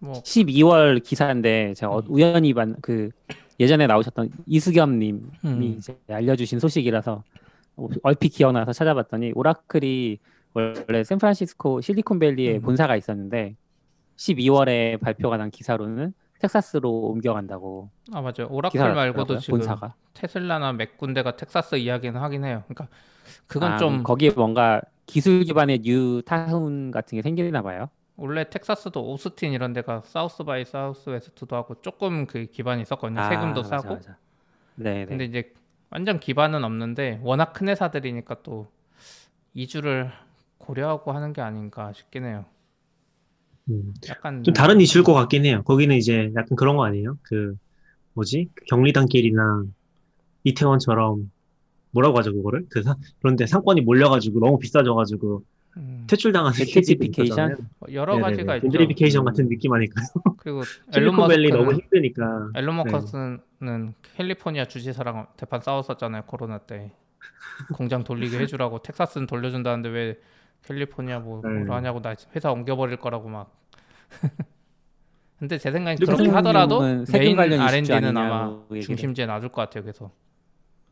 뭐 0.02 0.14
12월 0.14 1.04
기사인데 1.04 1.74
제가 1.76 1.92
어- 1.94 2.00
음. 2.00 2.06
우연히 2.10 2.54
만, 2.54 2.76
그 2.82 3.10
예전에 3.60 3.86
나오셨던 3.88 4.32
이수겸님이 4.48 5.22
음. 5.46 5.64
이제 5.78 5.96
알려주신 6.10 6.60
소식이라서 6.60 7.24
어, 7.78 7.88
얼핏 8.04 8.30
기억나서 8.30 8.74
찾아봤더니 8.74 9.32
오라클이 9.36 10.18
원래 10.54 11.04
샌프란시스코 11.04 11.82
실리콘밸리에 11.82 12.56
음. 12.58 12.62
본사가 12.62 12.96
있었는데 12.96 13.56
12월에 14.18 15.00
발표가 15.00 15.38
난 15.38 15.52
기사로는 15.52 16.14
텍사스로 16.40 16.90
옮겨간다고 16.90 17.90
아 18.12 18.22
맞아요. 18.22 18.48
오라클 18.50 18.80
말고도 18.80 19.38
지금 19.38 19.60
본사가. 19.60 19.94
테슬라나 20.16 20.74
몇 20.74 20.98
군데가 20.98 21.36
텍사스 21.36 21.76
이야기는 21.76 22.20
하긴 22.20 22.44
해요. 22.44 22.64
그러니까 22.68 22.88
그건 23.46 23.74
아, 23.74 23.78
좀 23.78 24.02
거기에 24.02 24.32
뭔가 24.32 24.82
기술 25.06 25.44
기반의 25.44 25.80
뉴 25.84 26.24
타운 26.26 26.90
같은 26.90 27.16
게 27.16 27.22
생기나 27.22 27.62
봐요. 27.62 27.90
원래 28.22 28.48
텍사스도 28.48 29.04
오스틴 29.12 29.52
이런 29.52 29.74
데가 29.74 30.04
사우스 30.06 30.44
바이 30.44 30.64
사우스 30.64 31.10
웨스트도 31.10 31.56
하고 31.56 31.82
조금 31.82 32.28
그 32.28 32.46
기반이 32.46 32.84
있었거든요. 32.84 33.20
세금도 33.24 33.62
아, 33.62 33.64
맞아, 33.64 33.82
싸고. 33.82 33.96
맞아. 33.96 34.18
네, 34.76 35.06
근데 35.08 35.26
네. 35.26 35.26
이제 35.26 35.54
완전 35.90 36.20
기반은 36.20 36.64
없는데 36.64 37.20
워낙 37.24 37.54
큰 37.54 37.68
회사들이니까 37.68 38.44
또 38.44 38.68
이주를 39.56 40.12
고려하고 40.60 41.14
하는 41.14 41.34
게 41.34 41.42
아닌가 41.42 41.92
싶긴 41.94 42.26
해요. 42.26 42.46
음. 43.72 43.92
약간 44.08 44.44
좀 44.44 44.54
다른 44.54 44.80
이슈일 44.80 45.04
것 45.04 45.14
같긴 45.14 45.46
해요. 45.46 45.64
거기는 45.66 45.96
이제 45.96 46.32
약간 46.36 46.56
그런 46.56 46.78
거 46.78 46.86
아니에요? 46.86 47.18
그 47.24 47.56
뭐지? 48.14 48.50
그 48.54 48.66
경리단길이나 48.66 49.66
이태원처럼 50.44 51.32
뭐라고 51.92 52.18
하죠 52.20 52.34
그거를? 52.34 52.66
그 52.70 52.84
사, 52.84 52.96
그런데 53.22 53.48
상권이 53.48 53.82
몰려가지고 53.82 54.40
너무 54.40 54.60
비싸져가지고 54.60 55.38
음, 55.40 55.46
퇴출당하는 56.08 56.54
젠트리피케이션? 56.54 57.70
여러 57.94 58.20
가지가 58.20 58.58
있죠. 58.58 58.70
젠트리피케이션 58.70 59.24
음. 59.24 59.26
같은 59.26 59.48
느낌 59.48 59.72
아닐까요? 59.72 60.06
그리고 60.38 60.64
앨런 60.94 61.16
실리콘밸리 61.16 61.50
너무 61.50 61.66
머스크는 61.66 61.84
힘드니까. 61.84 62.50
앨런 62.56 62.84
네. 62.84 62.92
머스크는 62.92 63.94
캘리포니아 64.18 64.66
주지사랑 64.66 65.28
대판 65.38 65.62
싸웠었잖아요 65.62 66.24
코로나 66.26 66.58
때 66.58 66.92
공장 67.74 68.04
돌리게 68.04 68.38
해주라고 68.40 68.80
텍사스는 68.84 69.28
돌려준다는데 69.28 69.90
왜 69.90 70.20
캘리포니아 70.64 71.20
뭐 71.20 71.42
네. 71.44 71.50
뭐로 71.50 71.74
하냐고 71.74 72.02
나 72.02 72.16
회사 72.36 72.52
옮겨버릴 72.52 72.98
거라고 72.98 73.30
막 73.30 73.56
근데 75.40 75.58
제 75.58 75.72
생각엔 75.72 75.98
그렇게 75.98 76.30
하더라도 76.30 76.82
메인 77.12 77.40
R&D는 77.40 78.16
아마 78.18 78.60
중심지에 78.82 79.26
놔둘 79.26 79.50
것 79.50 79.62
같아요 79.62 79.84
그래서 79.84 80.12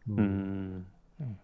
음, 0.08 0.88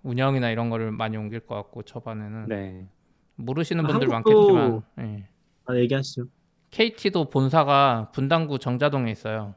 운영이나 0.04 0.50
이런 0.50 0.69
거를 0.69 0.91
많이 0.91 1.17
옮길 1.17 1.41
것 1.41 1.54
같고 1.56 1.84
초반에는 1.84 2.45
네. 2.48 2.88
모르시는 3.36 3.86
아, 3.86 3.88
분들 3.88 4.08
한국도- 4.08 4.12
많겠지만 4.12 4.82
예. 5.00 5.28
아, 5.65 5.76
얘기하시죠. 5.76 6.26
KT도 6.71 7.30
본사가 7.30 8.12
분당구 8.12 8.60
정자동에 8.60 9.10
있어요 9.12 9.56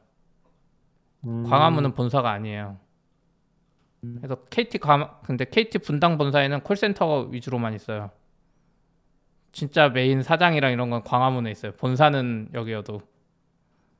음, 1.25 1.43
광화문은 1.43 1.93
본사가 1.93 2.31
아니에요. 2.31 2.77
음. 4.03 4.15
그래서 4.21 4.35
KT 4.49 4.77
광 4.77 5.19
근데 5.23 5.43
KT 5.45 5.79
분당 5.79 6.17
본사에는 6.17 6.61
콜센터 6.61 7.23
위주로만 7.31 7.73
있어요. 7.73 8.11
진짜 9.51 9.89
메인 9.89 10.21
사장이랑 10.23 10.71
이런 10.71 10.89
건 10.89 11.03
광화문에 11.03 11.51
있어요. 11.51 11.73
본사는 11.73 12.49
여기여도 12.53 13.01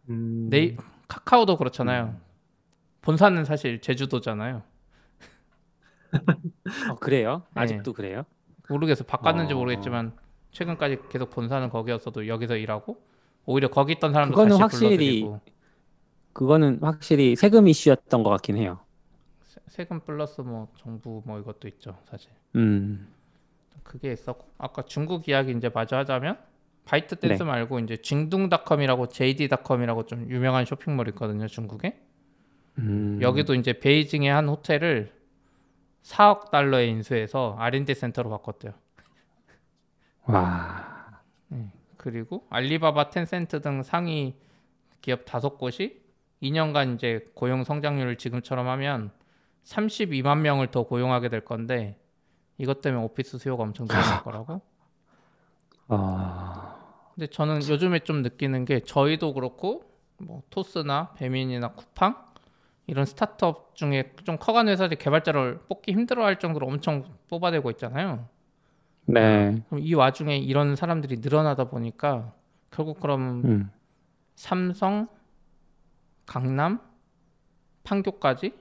음, 0.09 0.47
네이 0.49 0.77
카카오도 1.07 1.57
그렇잖아요. 1.57 2.15
본사는 3.01 3.43
사실 3.45 3.81
제주도잖아요. 3.81 4.63
어, 6.91 6.95
그래요? 6.95 7.43
네. 7.55 7.61
아직도 7.61 7.93
그래요? 7.93 8.23
모르겠어 8.69 9.03
바꿨는지 9.03 9.53
어. 9.53 9.57
모르겠지만 9.57 10.13
최근까지 10.51 10.97
계속 11.09 11.29
본사는 11.31 11.69
거기였어도 11.69 12.27
여기서 12.27 12.55
일하고 12.57 13.01
오히려 13.45 13.69
거기 13.69 13.93
있던 13.93 14.13
사람도 14.13 14.33
그거는 14.35 14.49
다시 14.51 14.61
확실히 14.61 15.21
불러들이고 15.23 15.41
그거는 16.33 16.79
확실히 16.81 17.35
세금 17.35 17.67
이슈였던 17.67 18.23
것 18.23 18.29
같긴 18.29 18.57
해요. 18.57 18.79
세- 19.43 19.59
세금 19.67 19.99
플러스 20.01 20.41
뭐 20.41 20.67
정부 20.77 21.21
뭐 21.25 21.39
이것도 21.39 21.67
있죠 21.67 21.97
사실. 22.05 22.29
음. 22.55 23.07
그게 23.83 24.11
있었고 24.13 24.45
아까 24.59 24.83
중국 24.83 25.27
이야기 25.27 25.51
이제 25.51 25.69
마저 25.73 25.97
하자면 25.97 26.37
바이트 26.85 27.15
댄스 27.15 27.43
네. 27.43 27.47
말고 27.49 27.79
이제 27.79 27.97
징둥닷컴이라고 27.97 29.07
JD.com이라고 29.09 30.05
좀 30.05 30.29
유명한 30.29 30.65
쇼핑몰 30.65 31.07
있거든요 31.09 31.47
중국에. 31.47 31.99
음. 32.77 33.19
여기도 33.21 33.55
이제 33.55 33.73
베이징의 33.73 34.29
한 34.31 34.47
호텔을 34.47 35.11
4억 36.09 36.49
달러에 36.49 36.87
인수해서 36.87 37.55
R&D 37.59 37.93
센터로 37.93 38.29
바꿨대요. 38.31 38.73
와. 40.25 41.21
그리고 41.97 42.47
알리바바, 42.49 43.09
텐센트 43.09 43.61
등 43.61 43.83
상위 43.83 44.35
기업 45.01 45.25
다섯 45.25 45.57
곳이 45.57 46.01
2년간 46.41 46.95
이제 46.95 47.29
고용 47.35 47.63
성장률을 47.63 48.17
지금처럼 48.17 48.67
하면 48.67 49.11
32만 49.65 50.39
명을 50.39 50.71
더 50.71 50.83
고용하게 50.83 51.29
될 51.29 51.43
건데 51.43 51.99
이것 52.57 52.81
때문에 52.81 53.03
오피스 53.03 53.37
수요가 53.37 53.63
엄청 53.63 53.87
늘어날 53.87 54.23
거라고. 54.23 54.61
어. 55.89 57.11
근데 57.13 57.27
저는 57.27 57.67
요즘에 57.67 57.99
좀 57.99 58.21
느끼는 58.21 58.65
게 58.65 58.79
저희도 58.79 59.33
그렇고 59.33 59.83
뭐 60.17 60.41
토스나 60.49 61.13
배민이나 61.15 61.73
쿠팡 61.73 62.28
이런 62.89 63.05
스타트업 63.05 63.75
중에 63.75 64.13
좀 64.23 64.37
커가는 64.37 64.71
회사들이 64.71 64.97
개발자를 64.97 65.59
뽑기 65.69 65.91
힘들어할 65.91 66.39
정도로 66.39 66.67
엄청 66.67 67.05
뽑아내고 67.29 67.71
있잖아요. 67.71 68.27
네. 69.05 69.63
그럼 69.69 69.83
이 69.83 69.93
와중에 69.93 70.37
이런 70.37 70.75
사람들이 70.75 71.17
늘어나다 71.17 71.65
보니까 71.65 72.33
결국 72.71 72.99
그럼 72.99 73.41
음. 73.45 73.71
삼성, 74.35 75.07
강남, 76.25 76.79
판교까지 77.83 78.53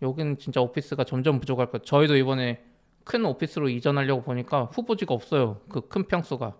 여기는 0.00 0.38
진짜 0.38 0.60
오피스가 0.60 1.04
점점 1.04 1.40
부족할 1.40 1.70
것. 1.70 1.84
저희도 1.84 2.16
이번에 2.16 2.62
큰 3.04 3.24
오피스로 3.24 3.68
이전하려고 3.68 4.22
보니까 4.22 4.64
후보지가 4.72 5.14
없어요. 5.14 5.60
그 5.68 5.80
큰 5.88 6.04
평수가 6.06 6.54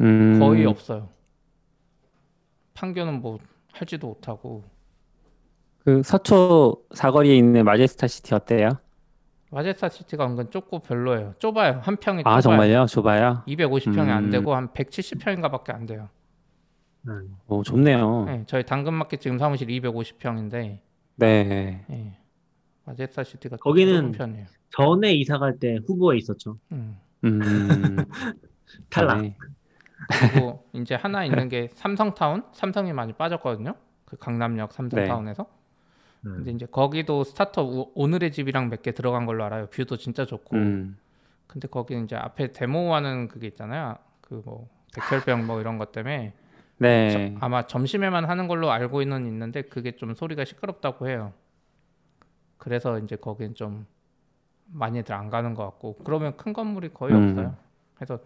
음. 0.00 0.38
거의 0.38 0.64
없어요. 0.66 1.08
판교는 2.74 3.20
뭐 3.20 3.38
할지도 3.72 4.08
못하고 4.08 4.64
그 5.84 6.02
서초 6.02 6.84
사거리에 6.94 7.36
있는 7.36 7.64
마제스타 7.64 8.06
시티 8.06 8.34
어때요? 8.34 8.70
마제스타 9.50 9.88
시티가 9.88 10.26
은근 10.26 10.50
좁고 10.50 10.78
별로예요. 10.80 11.34
좁아요. 11.38 11.80
한 11.82 11.96
평이 11.96 12.22
아, 12.24 12.40
좁아요. 12.40 12.56
정말요? 12.58 12.86
좁아요? 12.86 13.42
250평이 13.46 14.08
안 14.08 14.24
음. 14.24 14.30
되고 14.30 14.54
한 14.54 14.68
170평인가밖에 14.68 15.74
안 15.74 15.86
돼요. 15.86 16.08
음. 17.08 17.36
오, 17.48 17.62
좁네요. 17.62 18.24
네, 18.26 18.44
저희 18.46 18.64
당근마켓 18.64 19.20
지금 19.20 19.38
사무실 19.38 19.66
250평인데 19.68 20.78
네. 21.16 21.84
예. 21.90 22.16
마제스타 22.84 23.24
시티가 23.24 23.56
거기는 23.56 24.12
편이에요. 24.12 24.46
전에 24.70 25.12
이사 25.12 25.38
갈 25.38 25.58
때 25.58 25.78
후보에 25.86 26.16
있었죠. 26.16 26.56
음. 26.70 26.96
음. 27.24 27.96
탈락. 28.88 29.20
네. 29.22 29.36
그리고 30.32 30.64
이제 30.72 30.94
하나 30.94 31.24
있는 31.24 31.48
게 31.48 31.68
삼성타운, 31.74 32.44
삼성이 32.52 32.92
많이 32.92 33.12
빠졌거든요. 33.12 33.74
그 34.04 34.16
강남역 34.16 34.72
삼성타운에서. 34.72 35.46
음. 36.26 36.34
근데 36.36 36.50
이제 36.52 36.66
거기도 36.66 37.24
스타트업 37.24 37.66
오- 37.68 37.92
오늘의 37.94 38.32
집이랑 38.32 38.68
몇 38.68 38.82
개 38.82 38.92
들어간 38.92 39.26
걸로 39.26 39.44
알아요. 39.44 39.66
뷰도 39.66 39.96
진짜 39.96 40.24
좋고. 40.24 40.56
음. 40.56 40.96
근데 41.46 41.68
거기는 41.68 42.04
이제 42.04 42.16
앞에 42.16 42.52
데모하는 42.52 43.28
그게 43.28 43.46
있잖아요. 43.48 43.96
그 44.20 44.42
뭐 44.44 44.68
백혈병 44.94 45.46
뭐 45.46 45.60
이런 45.60 45.78
것 45.78 45.92
때문에 45.92 46.32
네. 46.78 47.36
아마 47.40 47.66
점심에만 47.66 48.24
하는 48.24 48.46
걸로 48.48 48.70
알고는 48.70 49.26
있는데 49.26 49.62
그게 49.62 49.96
좀 49.96 50.14
소리가 50.14 50.44
시끄럽다고 50.44 51.08
해요. 51.08 51.32
그래서 52.58 52.98
이제 52.98 53.16
거긴 53.16 53.54
좀 53.54 53.86
많이들 54.66 55.14
안 55.14 55.28
가는 55.30 55.54
것 55.54 55.64
같고 55.64 55.96
그러면 56.04 56.36
큰 56.36 56.52
건물이 56.52 56.92
거의 56.94 57.14
음. 57.14 57.28
없어요. 57.30 57.56
그래서 57.94 58.18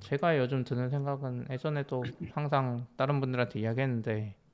제가 0.00 0.38
요즘 0.38 0.64
드는 0.64 0.90
생각은 0.90 1.46
예전에도 1.50 2.04
항상 2.32 2.86
다른 2.96 3.20
분들한테 3.20 3.60
이야기했는데 3.60 4.34
음, 4.34 4.45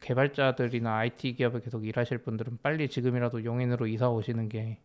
개발자들이나 0.00 0.96
IT 0.96 1.34
기업에 1.34 1.60
계속 1.60 1.86
일하실 1.86 2.18
분들은 2.18 2.58
빨리 2.62 2.88
지금이라도 2.88 3.44
용인으로 3.44 3.86
이사 3.86 4.08
오시는 4.10 4.48
게 4.48 4.78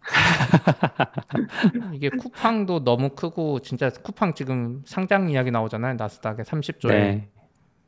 이게 1.92 2.08
쿠팡도 2.10 2.84
너무 2.84 3.10
크고 3.10 3.60
진짜 3.60 3.90
쿠팡 3.90 4.34
지금 4.34 4.82
상장 4.86 5.28
이야기 5.28 5.50
나오잖아요 5.50 5.94
나스닥에 5.94 6.42
30조에 6.42 6.88
네. 6.88 7.28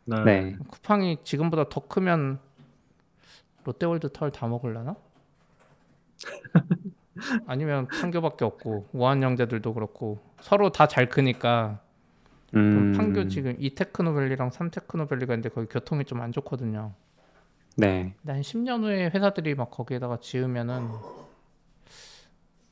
네. 0.05 0.25
네. 0.25 0.57
쿠팡이 0.69 1.19
지금보다 1.23 1.69
더 1.69 1.81
크면 1.87 2.41
롯데월드 3.65 4.13
털 4.13 4.31
다 4.31 4.47
먹을라나? 4.49 4.97
아니면 7.47 7.87
판교밖에 7.89 8.45
없고 8.45 8.89
우한영재들도 8.93 9.75
그렇고 9.75 10.19
서로 10.41 10.71
다 10.71 10.87
잘 10.87 11.09
크니까 11.09 11.81
음. 12.55 12.93
판교 12.97 13.29
지금 13.29 13.57
이 13.59 13.75
테크노밸리랑 13.75 14.51
삼 14.51 14.71
테크노밸리가 14.71 15.35
있는데 15.35 15.49
거기 15.51 15.67
교통이 15.69 16.05
좀 16.05 16.21
안 16.21 16.33
좋거든요. 16.33 16.95
네. 17.77 18.15
한 18.27 18.41
10년 18.41 18.83
후에 18.83 19.11
회사들이 19.11 19.55
막 19.55 19.71
거기에다가 19.71 20.19
지으면은 20.21 20.89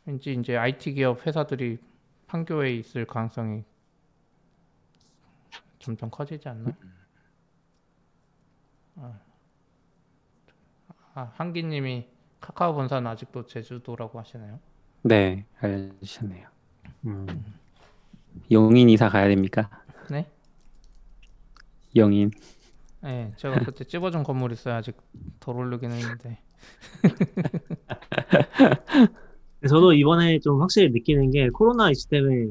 왠지 0.05 0.33
이제 0.35 0.57
IT 0.57 0.95
기업 0.95 1.27
회사들이 1.27 1.79
판교에 2.27 2.75
있을 2.75 3.05
가능성이 3.07 3.65
점점 5.79 6.11
커지지 6.11 6.49
않나? 6.49 6.73
아, 8.97 9.21
아 11.15 11.33
한기님이 11.35 12.09
카카오 12.41 12.75
본사는 12.75 13.07
아직도 13.09 13.47
제주도라고 13.47 14.19
하시나요? 14.19 14.59
네. 15.03 15.45
알려주셨네요. 15.61 16.49
음. 17.07 17.27
용인 18.51 18.91
이사 18.91 19.09
가야 19.09 19.29
됩니까? 19.29 19.69
네? 20.11 20.27
용인. 21.97 22.31
네, 23.03 23.33
제가 23.37 23.61
그때 23.61 23.85
찝어준 23.85 24.23
건물 24.23 24.53
있어요. 24.53 24.75
아직 24.75 24.97
덜 25.41 25.57
오르긴 25.57 25.91
했는데. 25.93 26.39
저도 29.69 29.93
이번에 29.93 30.39
좀 30.41 30.61
확실히 30.61 30.91
느끼는 30.91 31.31
게 31.31 31.49
코로나 31.51 31.91
이슈 31.91 32.09
때문에 32.09 32.47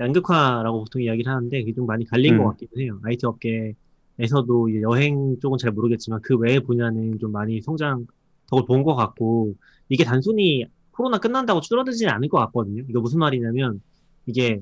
양극화라고 0.00 0.80
보통 0.80 1.02
이야기를 1.02 1.30
하는데 1.32 1.60
그게 1.60 1.72
좀 1.72 1.86
많이 1.86 2.04
갈린 2.04 2.34
음. 2.34 2.38
것 2.38 2.50
같기도 2.50 2.80
해요. 2.80 3.00
IT 3.02 3.26
업계에서도 3.26 4.68
이제 4.68 4.82
여행 4.82 5.38
쪽은 5.40 5.58
잘 5.58 5.72
모르겠지만 5.72 6.20
그 6.22 6.36
외의 6.36 6.60
분야는 6.60 7.18
좀 7.18 7.32
많이 7.32 7.60
성장 7.62 8.06
덕을 8.46 8.64
본 8.66 8.82
것 8.84 8.94
같고 8.94 9.54
이게 9.88 10.04
단순히 10.04 10.66
코로나 10.92 11.18
끝난다고 11.18 11.60
줄어들지는 11.60 12.12
않을 12.12 12.28
것 12.28 12.38
같거든요. 12.38 12.84
이거 12.88 13.00
무슨 13.00 13.18
말이냐면 13.18 13.80
이게 14.26 14.60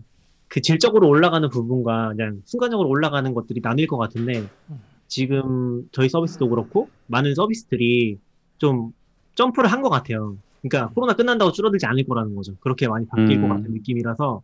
그 0.49 0.61
질적으로 0.61 1.09
올라가는 1.09 1.49
부분과 1.49 2.11
그냥 2.11 2.41
순간적으로 2.45 2.89
올라가는 2.89 3.33
것들이 3.35 3.61
나뉠 3.63 3.87
것 3.87 3.99
같은데 3.99 4.49
지금 5.09 5.83
저희 5.93 6.09
서비스도 6.09 6.49
그렇고 6.49 6.91
많은 7.07 7.35
서비스들이 7.35 8.19
좀 8.59 8.93
점프를 9.35 9.71
한 9.71 9.83
것 9.83 9.91
같아요. 9.91 10.37
그러니까 10.63 10.93
코로나 10.95 11.15
끝난다고 11.15 11.53
줄어들지 11.53 11.87
않을 11.87 12.05
거라는 12.07 12.35
거죠. 12.35 12.55
그렇게 12.61 12.89
많이 12.89 13.07
바뀔 13.07 13.41
것 13.41 13.47
음. 13.47 13.49
같은 13.51 13.73
느낌이라서 13.73 14.43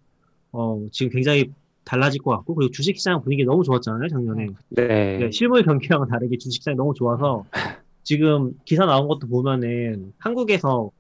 어, 0.52 0.86
지금 0.92 1.10
굉장히 1.12 1.52
달라질 1.84 2.20
것 2.22 2.30
같고 2.32 2.54
그리고 2.54 2.70
주식시장 2.70 3.22
분위기 3.22 3.44
너무 3.44 3.64
좋았잖아요 3.64 4.08
작년에. 4.08 4.48
네. 4.70 5.18
네, 5.18 5.30
실물 5.32 5.64
경기랑은 5.64 6.08
다르게 6.08 6.38
주식시장이 6.38 6.76
너무 6.76 6.94
좋아서 6.94 7.44
지금 8.04 8.52
기사 8.64 8.86
나온 8.86 9.08
것도 9.08 9.26
보면은 9.28 10.12
한국에서 10.18 10.90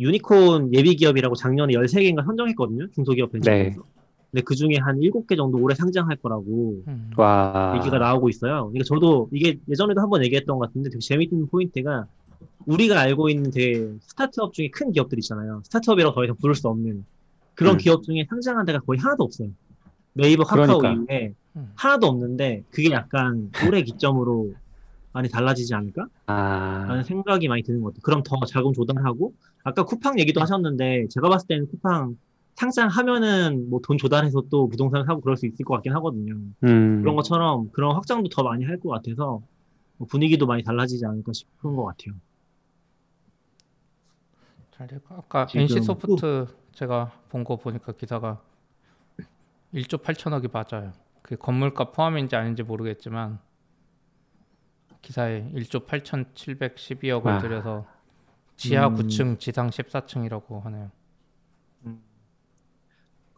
유니콘 0.00 0.72
예비 0.74 0.96
기업이라고 0.96 1.34
작년에 1.34 1.74
13개인가 1.74 2.24
선정했거든요. 2.24 2.88
중소기업 2.94 3.32
벤처에서. 3.32 3.82
근데 4.30 4.42
그 4.42 4.54
중에 4.54 4.76
한 4.80 4.98
7개 4.98 5.36
정도 5.36 5.58
올해 5.58 5.74
상장할 5.74 6.16
거라고 6.16 6.82
음. 6.86 7.10
와. 7.16 7.74
얘기가 7.76 7.98
나오고 7.98 8.28
있어요. 8.28 8.70
그러니까 8.70 8.84
저도 8.84 9.28
이게 9.32 9.58
예전에도 9.68 10.00
한번 10.00 10.24
얘기했던 10.24 10.56
것 10.56 10.66
같은데 10.66 10.88
되게 10.88 11.00
재밌는 11.00 11.48
포인트가 11.48 12.06
우리가 12.66 13.00
알고 13.00 13.28
있는 13.28 13.50
되게 13.50 13.88
스타트업 14.00 14.52
중에 14.52 14.70
큰 14.70 14.92
기업들 14.92 15.18
있잖아요. 15.18 15.62
스타트업이라고 15.64 16.14
더 16.14 16.24
이상 16.24 16.36
부를 16.40 16.54
수 16.54 16.68
없는 16.68 17.04
그런 17.54 17.74
음. 17.74 17.78
기업 17.78 18.02
중에 18.04 18.26
상장한 18.28 18.64
데가 18.66 18.78
거의 18.80 19.00
하나도 19.00 19.24
없어요. 19.24 19.50
네이버, 20.12 20.44
카카오 20.44 20.78
그러니까. 20.78 20.92
이후에 20.92 21.34
음. 21.56 21.72
하나도 21.74 22.06
없는데 22.06 22.64
그게 22.70 22.90
약간 22.90 23.50
올해 23.66 23.82
기점으로 23.82 24.52
많이 25.12 25.28
달라지지 25.28 25.74
않을까? 25.74 26.06
아. 26.26 26.84
라는 26.88 27.02
생각이 27.04 27.48
많이 27.48 27.62
드는 27.62 27.80
것 27.80 27.88
같아요. 27.88 28.02
그럼 28.02 28.22
더 28.22 28.36
자금 28.46 28.72
조달하고 28.72 29.34
아까 29.64 29.84
쿠팡 29.84 30.18
얘기도 30.20 30.40
하셨는데 30.40 31.08
제가 31.10 31.28
봤을 31.28 31.46
때는 31.48 31.66
쿠팡 31.68 32.16
상장하면은 32.54 33.70
뭐 33.70 33.80
돈 33.82 33.96
조달해서 33.98 34.44
또 34.50 34.68
부동산 34.68 35.04
사고 35.06 35.20
그럴 35.20 35.36
수 35.36 35.46
있을 35.46 35.64
것 35.64 35.74
같긴 35.74 35.94
하거든요. 35.94 36.34
음. 36.64 37.00
그런 37.02 37.16
것처럼 37.16 37.70
그런 37.72 37.94
확장도 37.94 38.28
더 38.28 38.42
많이 38.42 38.64
할 38.64 38.78
것 38.78 38.90
같아서 38.90 39.40
뭐 39.96 40.06
분위기도 40.08 40.46
많이 40.46 40.62
달라지지 40.62 41.04
않을까 41.06 41.32
싶은 41.32 41.74
것 41.76 41.84
같아요. 41.84 42.14
잘될 44.72 45.00
거. 45.04 45.14
아까 45.16 45.46
지금 45.46 45.62
NC 45.62 45.82
소프트 45.82 46.46
제가 46.72 47.12
본 47.28 47.44
거 47.44 47.56
보니까 47.56 47.92
기사가 47.92 48.40
1조 49.74 50.02
8천억이 50.02 50.50
맞아요. 50.52 50.92
그 51.22 51.36
건물값 51.36 51.92
포함인지 51.92 52.34
아닌지 52.36 52.62
모르겠지만 52.62 53.38
기사에 55.02 55.50
1조 55.54 55.86
8,712억을 55.86 57.26
아. 57.26 57.38
들여서 57.38 57.86
지하 58.56 58.88
음. 58.88 58.94
9층, 58.96 59.38
지상 59.38 59.70
14층이라고 59.70 60.62
하네요. 60.64 60.90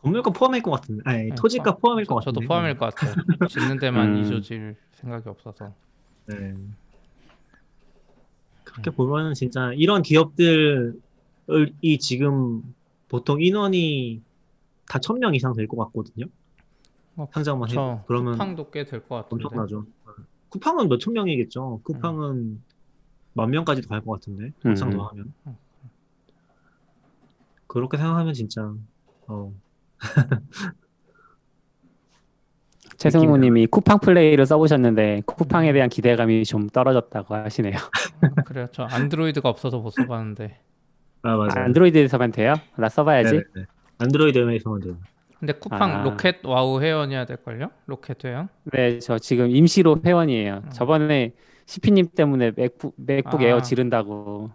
건물가 0.00 0.32
포함일 0.32 0.62
것 0.62 0.72
같은데. 0.72 1.02
아니, 1.04 1.28
네, 1.28 1.34
토지가 1.36 1.74
포- 1.76 1.80
포함일 1.82 2.06
것 2.06 2.14
저- 2.16 2.30
같은데. 2.32 2.40
저도 2.40 2.48
포함일 2.48 2.76
것 2.76 2.92
같아요. 2.92 3.14
짓는 3.48 3.78
데만 3.78 4.16
음. 4.16 4.22
2조 4.22 4.42
질 4.42 4.74
생각이 4.94 5.28
없어서. 5.28 5.72
네. 6.26 6.54
그렇게 8.64 8.90
보면은 8.90 9.34
진짜 9.34 9.72
이런 9.74 10.02
기업들이 10.02 10.92
지금 12.00 12.74
보통 13.08 13.40
인원이 13.40 14.20
다 14.88 14.98
1000명 14.98 15.36
이상 15.36 15.52
될 15.52 15.68
것 15.68 15.76
같거든요. 15.86 16.26
어, 17.16 17.28
상장만 17.32 17.68
해도. 17.70 17.74
저 17.76 18.04
그러면 18.08 18.32
쿠팡도 18.32 18.70
꽤 18.70 18.84
될 18.84 19.06
것 19.06 19.14
같은데. 19.16 19.44
엄청나죠. 19.44 19.86
쿠팡은 20.52 20.88
몇천 20.88 21.14
명이겠죠. 21.14 21.80
쿠팡은 21.82 22.62
만 23.32 23.50
명까지도 23.50 23.88
갈 23.88 24.00
것 24.02 24.12
같은데. 24.12 24.52
막상 24.62 24.90
음. 24.92 24.96
더 24.98 25.04
하면. 25.06 25.32
음. 25.46 25.56
그렇게 27.66 27.96
생각하면 27.96 28.34
진짜 28.34 28.70
어, 29.28 29.52
최승우님이 32.98 33.66
쿠팡 33.68 34.00
플레이를 34.00 34.44
써보셨는데 34.44 35.22
쿠팡에 35.26 35.72
대한 35.72 35.88
기대감이 35.88 36.44
좀 36.44 36.68
떨어졌다고 36.68 37.34
하시네요. 37.34 37.76
그래요. 38.44 38.66
저 38.72 38.82
안드로이드가 38.84 39.48
없어서 39.48 39.78
못 39.78 39.90
써봤는데. 39.90 40.60
아 41.22 41.36
맞아요. 41.36 41.64
안드로이드에서만 41.64 42.30
돼요? 42.32 42.54
나 42.76 42.88
써봐야지. 42.90 43.30
네네네. 43.32 43.66
안드로이드에서만 43.98 44.80
돼요. 44.82 44.98
근데 45.42 45.54
쿠팡 45.54 45.90
아. 45.92 46.02
로켓 46.04 46.44
와우 46.46 46.80
회원이어야 46.80 47.24
될걸요? 47.26 47.72
로켓 47.86 48.24
회원? 48.24 48.48
네, 48.64 49.00
저 49.00 49.18
지금 49.18 49.50
임시로 49.50 50.00
회원이에요. 50.06 50.62
음. 50.66 50.70
저번에 50.70 51.34
시피님 51.66 52.10
때문에 52.14 52.52
맥북, 52.54 52.94
맥북 52.96 53.40
아. 53.40 53.44
에어 53.44 53.60
지른다고 53.60 54.50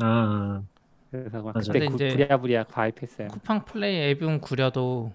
아, 0.00 0.62
그래서 1.10 1.42
막 1.42 1.54
맞아. 1.54 1.72
그때 1.72 1.80
구, 1.80 1.90
근데 1.90 2.08
이제 2.08 2.16
부랴부랴 2.16 2.64
가입했어요. 2.64 3.28
쿠팡 3.28 3.66
플레이 3.66 4.10
앱은 4.12 4.40
구려도 4.40 5.12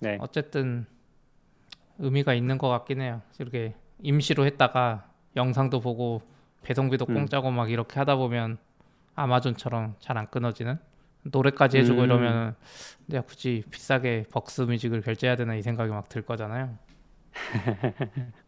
네. 0.00 0.18
어쨌든 0.20 0.86
의미가 1.98 2.34
있는 2.34 2.58
것 2.58 2.68
같긴 2.68 3.00
해요. 3.00 3.22
이렇게 3.38 3.74
임시로 4.02 4.44
했다가 4.46 5.08
영상도 5.36 5.80
보고 5.80 6.22
배송비도 6.62 7.06
음. 7.08 7.14
공짜고 7.14 7.50
막 7.50 7.70
이렇게 7.70 7.98
하다 7.98 8.16
보면 8.16 8.58
아마존처럼 9.14 9.96
잘 10.00 10.18
안 10.18 10.28
끊어지는 10.30 10.78
노래까지 11.24 11.78
해주고 11.78 12.00
음. 12.00 12.04
이러면 12.04 12.54
내가 13.06 13.24
굳이 13.24 13.62
비싸게 13.70 14.24
벅스 14.30 14.62
뮤직을 14.62 15.00
결제해야 15.02 15.36
되나 15.36 15.54
이 15.54 15.62
생각이 15.62 15.90
막 15.90 16.08
들 16.08 16.22
거잖아요. 16.22 16.70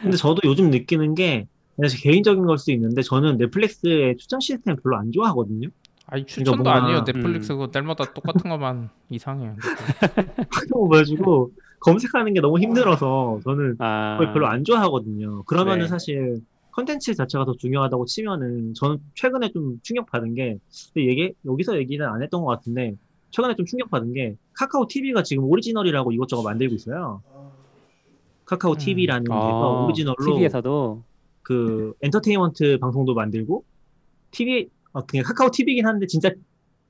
근데 0.00 0.16
저도 0.16 0.40
요즘 0.44 0.70
느끼는 0.70 1.14
게제 1.14 1.46
개인적인 2.02 2.44
걸 2.46 2.58
수 2.58 2.70
있는데 2.72 3.02
저는 3.02 3.38
넷플릭스의 3.38 4.16
추천 4.16 4.40
시스템 4.40 4.76
별로 4.76 4.96
안 4.98 5.10
좋아하거든요. 5.12 5.68
아니 6.08 6.24
추천도 6.24 6.62
뭔가- 6.62 6.84
아니에요. 6.84 7.04
넷플릭스 7.04 7.52
음. 7.52 7.58
그거 7.58 7.70
날마다 7.72 8.04
똑같은 8.12 8.48
것만 8.50 8.90
이상해요. 9.10 9.56
그거 10.50 10.88
가지고 10.88 11.50
검색하는 11.80 12.34
게 12.34 12.40
너무 12.40 12.58
힘들어서 12.60 13.40
저는 13.44 13.76
아, 13.78 14.16
그걸 14.18 14.32
별로 14.34 14.46
안 14.48 14.64
좋아하거든요. 14.64 15.42
그러면은 15.44 15.82
네. 15.84 15.88
사실 15.88 16.40
컨텐츠 16.76 17.14
자체가 17.14 17.46
더 17.46 17.54
중요하다고 17.54 18.04
치면은 18.04 18.74
저는 18.74 18.98
최근에 19.14 19.50
좀 19.50 19.80
충격받은 19.82 20.34
게 20.34 20.58
얘기 20.96 21.32
여기서 21.46 21.78
얘기는 21.78 22.06
안 22.06 22.22
했던 22.22 22.42
것 22.42 22.48
같은데 22.48 22.94
최근에 23.30 23.54
좀 23.56 23.64
충격받은 23.64 24.12
게 24.12 24.36
카카오 24.52 24.86
TV가 24.86 25.22
지금 25.22 25.44
오리지널이라고 25.44 26.12
이것저것 26.12 26.42
만들고 26.42 26.74
있어요. 26.74 27.22
카카오 28.44 28.72
음. 28.72 28.78
TV라는 28.78 29.24
데서 29.24 29.34
어, 29.34 29.86
오리지널로 29.86 30.16
TV에서도 30.22 31.02
그 31.42 31.94
엔터테인먼트 32.02 32.78
방송도 32.78 33.14
만들고 33.14 33.64
TV 34.30 34.68
어, 34.92 35.00
그냥 35.06 35.24
카카오 35.24 35.50
TV긴 35.50 35.86
한데 35.86 36.06
진짜 36.06 36.30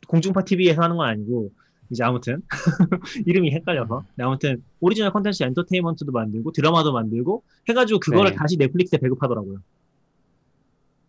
공중파 0.09 0.43
TV에서 0.43 0.83
하는 0.83 0.97
건 0.97 1.09
아니고 1.09 1.53
이제 1.91 2.03
아무튼 2.05 2.43
이름이 3.27 3.53
헷갈려서 3.53 4.05
근데 4.15 4.25
아무튼 4.25 4.63
오리지널 4.81 5.13
컨텐츠 5.13 5.43
엔터테인먼트도 5.43 6.13
만들고 6.13 6.53
드라마도 6.53 6.93
만들고 6.93 7.43
해가지고 7.69 8.01
그거를 8.01 8.31
네. 8.31 8.37
다시 8.37 8.57
넷플릭스에 8.57 8.99
배급하더라고요. 8.99 9.59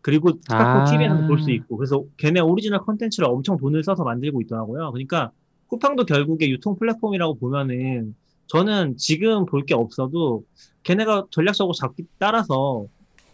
그리고 0.02 0.40
카카오 0.48 0.82
아. 0.82 0.86
TV에서는 0.86 1.28
볼수 1.28 1.52
있고 1.52 1.78
그래서 1.78 2.04
걔네 2.18 2.40
오리지널 2.40 2.80
컨텐츠를 2.82 3.28
엄청 3.28 3.58
돈을 3.58 3.84
써서 3.84 4.04
만들고 4.04 4.42
있더라고요. 4.42 4.92
그러니까 4.92 5.32
쿠팡도 5.68 6.06
결국에 6.06 6.50
유통 6.50 6.78
플랫폼이라고 6.78 7.38
보면은 7.40 8.16
저는 8.48 8.96
지금 8.98 9.46
볼 9.46 9.66
게 9.66 9.74
없어도 9.74 10.44
걔네가 10.84 11.28
전략적으로 11.32 11.74
잡기 11.74 12.06
따라서 12.18 12.86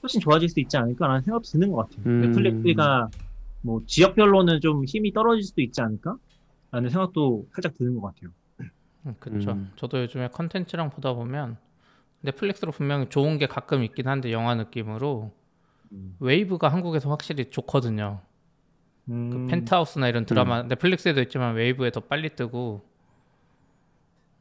훨씬 0.02 0.20
좋아질 0.20 0.50
수 0.50 0.60
있지 0.60 0.76
않을까라는 0.78 1.22
생각도 1.22 1.48
드는 1.50 1.72
것 1.72 1.88
같아요. 1.90 2.04
음. 2.08 2.22
넷플릭스가 2.22 3.10
뭐 3.62 3.82
지역별로는 3.86 4.60
좀 4.62 4.84
힘이 4.86 5.14
떨어질 5.14 5.44
수도 5.44 5.62
있지 5.62 5.80
않을까? 5.82 6.18
라는 6.74 6.90
생각도 6.90 7.46
살짝 7.54 7.76
드는 7.76 8.00
것 8.00 8.02
같아요. 8.02 8.32
음, 9.06 9.16
그렇죠. 9.20 9.52
음. 9.52 9.72
저도 9.76 10.02
요즘에 10.02 10.30
컨텐츠랑 10.30 10.90
보다 10.90 11.14
보면 11.14 11.58
넷플릭스로 12.22 12.72
분명히 12.72 13.08
좋은 13.10 13.38
게 13.38 13.46
가끔 13.46 13.84
있긴 13.84 14.08
한데 14.08 14.32
영화 14.32 14.56
느낌으로 14.56 15.32
웨이브가 16.20 16.70
한국에서 16.70 17.10
확실히 17.10 17.52
좋거든요. 17.52 18.22
그 19.06 19.12
음, 19.12 19.48
펜트하우스나 19.50 20.08
이런 20.08 20.26
드라마 20.26 20.64
넷플릭스에도 20.64 21.22
있지만 21.22 21.54
웨이브에 21.56 21.92
더 21.92 22.00
빨리 22.00 22.36
뜨고 22.36 22.84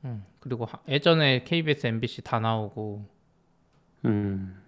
음, 0.04 0.24
그리고 0.40 0.64
하- 0.64 0.80
예전에 0.88 1.44
KBS, 1.44 1.86
MBC 1.86 2.22
다 2.22 2.40
나오고 2.40 3.06
음, 4.04 4.62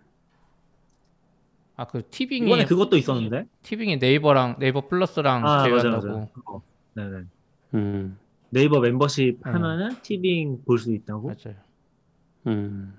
아 1.76 1.84
그 1.84 2.08
티빙이 2.10 2.46
이번에 2.46 2.64
그것도 2.66 2.96
있었는데. 2.96 3.46
티빙이 3.62 3.96
네이버랑 3.98 4.56
네이버 4.58 4.86
플러스랑 4.86 5.46
아, 5.46 5.46
맞아, 5.46 5.64
제휴한다고 5.64 6.08
맞아. 6.08 6.28
어, 6.52 6.62
네네. 6.94 7.24
음, 7.74 8.16
네이버 8.50 8.80
멤버십 8.80 9.40
음. 9.46 9.54
하면은 9.54 9.96
티빙 10.02 10.64
볼 10.64 10.78
수 10.78 10.92
있다고. 10.92 11.28
맞아요. 11.28 11.56
음. 12.46 12.94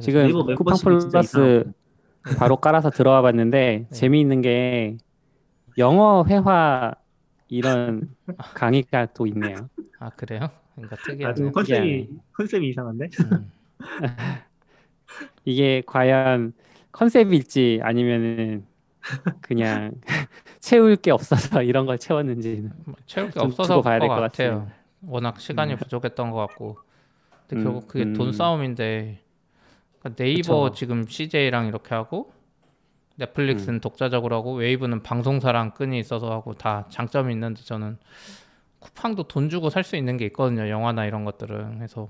지금 0.00 0.22
네이버 0.24 0.44
쿠팡 0.54 0.76
플러스 0.82 1.64
바로 2.38 2.56
깔아서 2.56 2.90
들어와 2.90 3.22
봤는데 3.22 3.86
네. 3.90 3.94
재미있는 3.94 4.42
게 4.42 4.96
영어 5.78 6.24
회화 6.28 6.94
이런 7.48 8.08
강의가 8.54 9.06
또 9.14 9.26
있네요. 9.26 9.68
아 9.98 10.10
그래요? 10.10 10.50
그러니까 10.74 10.96
아, 10.96 11.02
특이하네. 11.04 11.34
좀 11.36 11.52
컨셉이 11.52 12.08
컨셉이 12.32 12.68
이상한데. 12.68 13.08
음. 13.30 13.50
이게 15.44 15.82
과연 15.86 16.52
컨셉일지 16.92 17.80
아니면은 17.82 18.64
그냥 19.40 19.92
채울 20.60 20.96
게 20.96 21.10
없어서 21.10 21.62
이런 21.64 21.86
걸 21.86 21.98
채웠는지는 21.98 22.72
채울 23.06 23.28
게좀 23.30 23.42
없어서 23.48 23.82
봐야 23.82 23.98
것 23.98 24.08
될것 24.08 24.20
같아요. 24.20 24.50
같습니다. 24.60 24.74
워낙 25.02 25.40
시간이 25.40 25.74
음. 25.74 25.78
부족했던 25.78 26.30
것 26.30 26.38
같고. 26.38 26.78
근데 27.46 27.62
음, 27.62 27.64
결국 27.64 27.88
그게 27.88 28.12
돈 28.12 28.28
음. 28.28 28.32
싸움인데 28.32 29.20
그러니까 30.00 30.16
네이버 30.22 30.64
그쵸. 30.64 30.74
지금 30.74 31.06
CJ랑 31.06 31.66
이렇게 31.66 31.94
하고 31.94 32.32
넷플릭스는 33.16 33.80
독자적으로 33.80 34.36
하고 34.36 34.54
웨이브는 34.54 35.02
방송사랑 35.02 35.72
끈이 35.74 35.98
있어서 36.00 36.30
하고 36.32 36.54
다 36.54 36.86
장점이 36.90 37.32
있는데 37.34 37.62
저는 37.62 37.98
쿠팡도 38.80 39.24
돈 39.28 39.48
주고 39.50 39.70
살 39.70 39.84
수 39.84 39.96
있는 39.96 40.16
게 40.16 40.26
있거든요. 40.26 40.68
영화나 40.68 41.06
이런 41.06 41.24
것들은. 41.24 41.78
그래서 41.78 42.08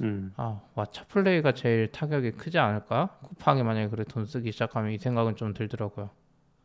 음, 0.00 0.32
아, 0.36 0.60
왓챠 0.74 1.08
플레이가 1.08 1.52
제일 1.52 1.90
타격이 1.92 2.32
크지 2.32 2.58
않을까? 2.58 3.18
쿠팡이 3.22 3.62
만약에 3.62 3.88
그래 3.88 4.04
돈 4.04 4.26
쓰기 4.26 4.52
시작하면 4.52 4.92
이 4.92 4.98
생각은 4.98 5.36
좀 5.36 5.54
들더라고요. 5.54 6.10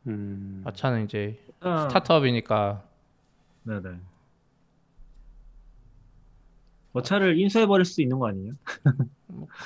음. 0.07 0.63
왓챠는 0.65 1.05
이제 1.05 1.39
아, 1.59 1.87
스타트업이니까 1.87 2.83
네네. 3.63 3.97
뭐 6.91 7.03
차를 7.03 7.37
인수해버릴 7.39 7.85
수 7.85 8.01
있는 8.01 8.17
거 8.17 8.27
아니에요? 8.29 8.53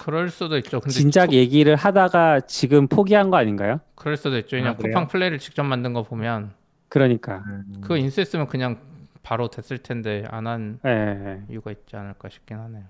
그럴 0.03 0.29
수도 0.29 0.57
있죠. 0.57 0.81
근데 0.81 0.91
진작 0.91 1.31
얘기를 1.31 1.75
하다가 1.75 2.41
지금 2.41 2.87
포기한 2.87 3.29
거 3.29 3.37
아닌가요? 3.37 3.79
그럴 3.95 4.17
수도 4.17 4.37
있죠. 4.39 4.57
그냥 4.57 4.73
아? 4.73 4.77
쿠팡 4.77 5.07
플레이를 5.07 5.39
직접 5.39 5.63
만든 5.63 5.93
거 5.93 6.03
보면 6.03 6.51
그러니까. 6.89 7.43
음, 7.47 7.79
그거 7.81 7.95
인수했으면 7.95 8.47
그냥 8.47 8.81
바로 9.23 9.47
됐을 9.47 9.77
텐데 9.77 10.25
안한 10.29 10.79
예, 10.85 10.89
예. 10.89 11.43
이유가 11.49 11.71
있지 11.71 11.95
않을까 11.95 12.27
싶긴 12.27 12.57
하네요. 12.57 12.83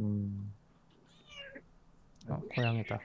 음, 0.00 0.52
어, 2.28 2.40
고양이다. 2.54 3.00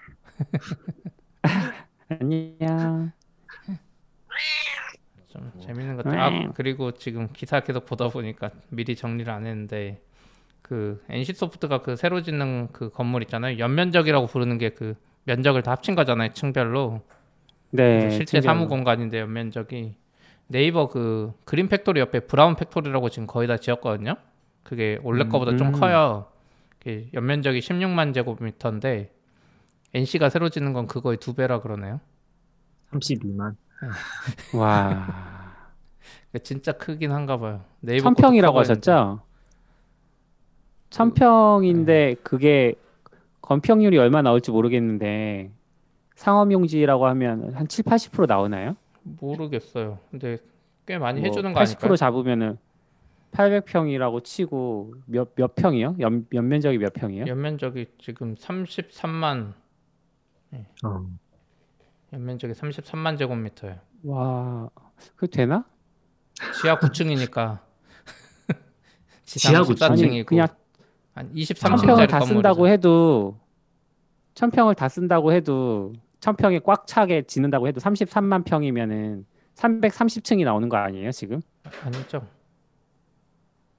안녕. 2.10 3.12
좀 5.30 5.52
재밌는 5.60 5.98
것들. 5.98 6.20
아 6.20 6.52
그리고 6.54 6.92
지금 6.92 7.30
기사 7.34 7.60
계속 7.62 7.86
보다 7.86 8.08
보니까 8.10 8.52
미리 8.70 8.96
정리를 8.96 9.32
안 9.32 9.46
했는데 9.46 10.02
그 10.62 11.04
NC 11.10 11.34
소프트가 11.34 11.82
그 11.82 11.96
새로 11.96 12.22
짓는 12.22 12.70
그 12.72 12.90
건물 12.90 13.24
있잖아요. 13.24 13.58
연면적이라고 13.60 14.28
부르는 14.28 14.58
게 14.58 14.70
그 14.72 14.96
면적을 15.26 15.64
다 15.64 15.72
합친 15.72 15.96
거잖아요. 15.96 16.34
층별로. 16.34 17.02
네. 17.72 18.10
실제. 18.12 18.42
사무 18.42 18.68
공간인데 18.68 19.20
연면적이 19.20 19.96
네이버 20.48 20.88
그 20.90 21.34
그린 21.46 21.70
팩토리 21.70 22.00
옆에 22.00 22.22
브라운 22.22 22.56
팩토리라고 22.56 23.10
지금 23.10 23.26
거의 23.28 23.48
다 23.48 23.58
지었거든요. 23.58 24.16
그게 24.64 25.00
원래 25.04 25.24
음, 25.24 25.30
거보다 25.30 25.56
좀 25.58 25.68
음. 25.70 25.72
커요. 25.72 26.28
이게 26.84 27.10
연면적이 27.14 27.60
16만 27.60 28.14
제곱미터인데 28.14 29.12
NC가 29.94 30.30
새로 30.30 30.50
짓는 30.50 30.74
건 30.74 30.88
그거의 30.88 31.18
두 31.18 31.34
배라 31.34 31.62
그러네요. 31.62 32.00
32만. 32.92 33.56
와. 34.56 35.08
그러니까 36.32 36.44
진짜 36.44 36.72
크긴 36.74 37.12
한가 37.12 37.38
봐요. 37.38 37.64
네이버 37.80 38.04
천평이라고 38.06 38.60
하셨죠? 38.60 39.22
천평인데 40.90 42.16
그게 42.24 42.76
건평률이 43.42 43.98
얼마 43.98 44.22
나올지 44.22 44.52
모르겠는데 44.52 45.52
상업용지라고 46.16 47.08
하면 47.08 47.54
한 47.54 47.68
7, 47.68 47.84
80% 47.86 48.28
나오나요? 48.28 48.76
모르겠어요. 49.04 50.00
근데 50.12 50.38
꽤 50.86 50.98
많이 50.98 51.20
뭐 51.20 51.28
해주는 51.28 51.54
거80% 51.54 51.58
아닐까요? 51.58 51.96
잡으면은 51.96 52.58
800평이라고 53.34 54.24
치고 54.24 54.94
몇 55.08 55.34
몇 55.36 55.56
평이요? 55.56 55.98
연, 56.00 56.26
연면적이 56.34 56.78
몇 56.78 56.94
평이요? 56.94 57.26
연면적이 57.28 57.88
지금 58.00 58.36
33만 58.36 59.54
어. 60.86 61.06
연면적이 62.14 62.54
33만 62.54 63.18
제곱미터예요. 63.18 63.80
와, 64.04 64.70
그 65.16 65.28
되나? 65.28 65.66
지하 66.62 66.78
9층이니까 66.78 67.60
지하 69.26 69.64
지상 69.64 69.64
9층? 69.64 69.76
14층이고 69.76 70.12
아니, 70.12 70.24
그냥 70.24 70.48
한 71.14 71.34
천평을 71.36 72.08
23층짜리 72.08 72.10
다 72.10 72.20
쓴다고 72.22 72.68
해도 72.68 73.40
천평을 74.36 74.76
다 74.76 74.90
쓴다고 74.90 75.32
해도 75.32 75.94
천평이 76.20 76.62
꽉 76.64 76.86
차게 76.88 77.24
짓는다고 77.24 77.68
해도 77.68 77.80
33만 77.80 78.46
평이면은 78.46 79.26
330층이 79.56 80.44
나오는 80.46 80.70
거 80.70 80.78
아니에요 80.78 81.12
지금? 81.12 81.42
아니죠? 81.84 82.26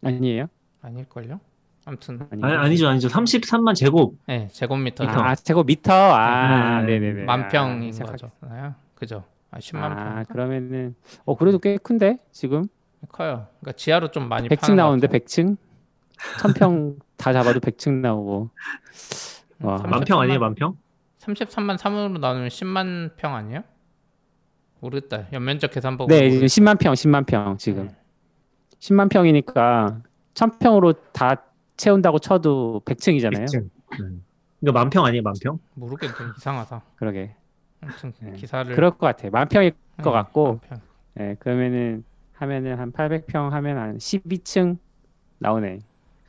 아니에요? 0.04 0.46
아닐걸요? 0.82 1.40
아무튼? 1.86 2.26
아니, 2.30 2.42
아니죠, 2.54 2.88
아니죠. 2.88 3.08
33만 3.08 3.74
제곱. 3.74 4.16
네 4.26 4.48
제곱미터 4.52 5.04
아, 5.04 5.30
아, 5.30 5.34
제곱미터 5.34 5.92
아, 5.92 6.80
네. 6.82 6.98
네, 6.98 6.98
네, 6.98 7.12
네. 7.12 7.24
만 7.24 7.48
평인 7.48 7.92
아, 8.00 8.04
거잖아요. 8.04 8.74
그죠? 8.94 9.24
아 9.50 9.58
10만 9.58 9.76
아, 9.82 9.94
평 10.14 10.24
그러면은 10.24 10.94
어 11.24 11.36
그래도 11.36 11.58
꽤 11.58 11.76
큰데 11.76 12.18
지금 12.32 12.66
커요. 13.10 13.46
그러니까 13.60 13.72
지하로 13.76 14.10
좀 14.10 14.28
많이 14.28 14.48
100층 14.48 14.60
파는 14.60 14.76
것 14.76 14.82
나오는데 14.82 15.06
같아요. 15.08 15.18
100층? 15.20 15.56
천평 16.40 16.96
다 17.18 17.32
잡아도 17.32 17.60
100층 17.60 18.00
나오고 18.00 18.48
와. 19.60 19.76
삼- 19.78 19.90
만평 19.90 20.20
아니에요, 20.20 20.38
33만 20.38 20.40
만평? 20.40 20.76
33만 21.20 21.76
3으로 21.78 22.18
나누면 22.18 22.48
10만 22.48 23.16
평 23.16 23.34
아니에요? 23.34 23.62
모르겠다. 24.80 25.26
연면적 25.32 25.70
계산 25.70 25.96
보고 25.96 26.08
네, 26.08 26.30
지금 26.30 26.46
모르겠- 26.46 26.48
10만 26.48 26.78
평, 26.78 26.92
10만 26.94 27.26
평 27.26 27.56
지금 27.58 27.88
네. 27.88 27.96
10만 28.84 29.08
평이니까 29.08 30.02
천평으로 30.34 30.92
다 31.12 31.42
채운다고 31.78 32.18
쳐도 32.18 32.82
100층이잖아요. 32.84 33.44
100층. 33.46 33.70
네. 33.92 34.16
이거 34.60 34.72
만평 34.72 35.04
아니에요, 35.06 35.22
만평? 35.22 35.58
모르겠네. 35.74 36.12
이상하다. 36.36 36.82
그러게. 36.96 37.34
아무튼 37.80 38.12
네. 38.20 38.32
기사를 38.32 38.74
그럴 38.74 38.90
것 38.90 38.98
같아. 38.98 39.30
만 39.30 39.48
평일 39.48 39.72
것 40.02 40.04
네, 40.04 40.10
같고, 40.10 40.44
만 40.46 40.60
평. 40.68 40.80
예, 41.20 41.36
그러면은 41.38 42.04
하면은 42.34 42.78
한 42.78 42.92
800평 42.92 43.50
하면 43.50 43.78
한 43.78 43.96
12층 43.98 44.76
나오네. 45.38 45.78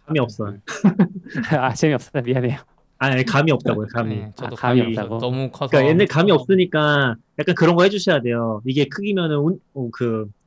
감이 0.05 0.19
없어요. 0.19 0.57
아 1.59 1.73
재미없어. 1.73 2.21
미안해요. 2.21 2.59
아니, 2.99 3.25
감이 3.25 3.51
없다고요, 3.51 3.87
감이. 3.93 4.15
네, 4.15 4.31
저도 4.35 4.55
아, 4.55 4.59
감이 4.59 4.79
감이 4.81 4.97
없다고? 4.97 5.17
너무 5.17 5.49
커서 5.51 5.71
그러니까 5.71 5.89
옛날 5.91 6.07
감이 6.07 6.31
없으니까 6.31 7.15
약간 7.37 7.55
그런 7.55 7.75
거 7.75 7.83
해주셔야 7.83 8.21
돼요. 8.21 8.61
이게 8.65 8.85
크기면은 8.87 9.37
운- 9.39 9.59
어, 9.73 9.89
그 9.91 10.29
아, 10.29 10.44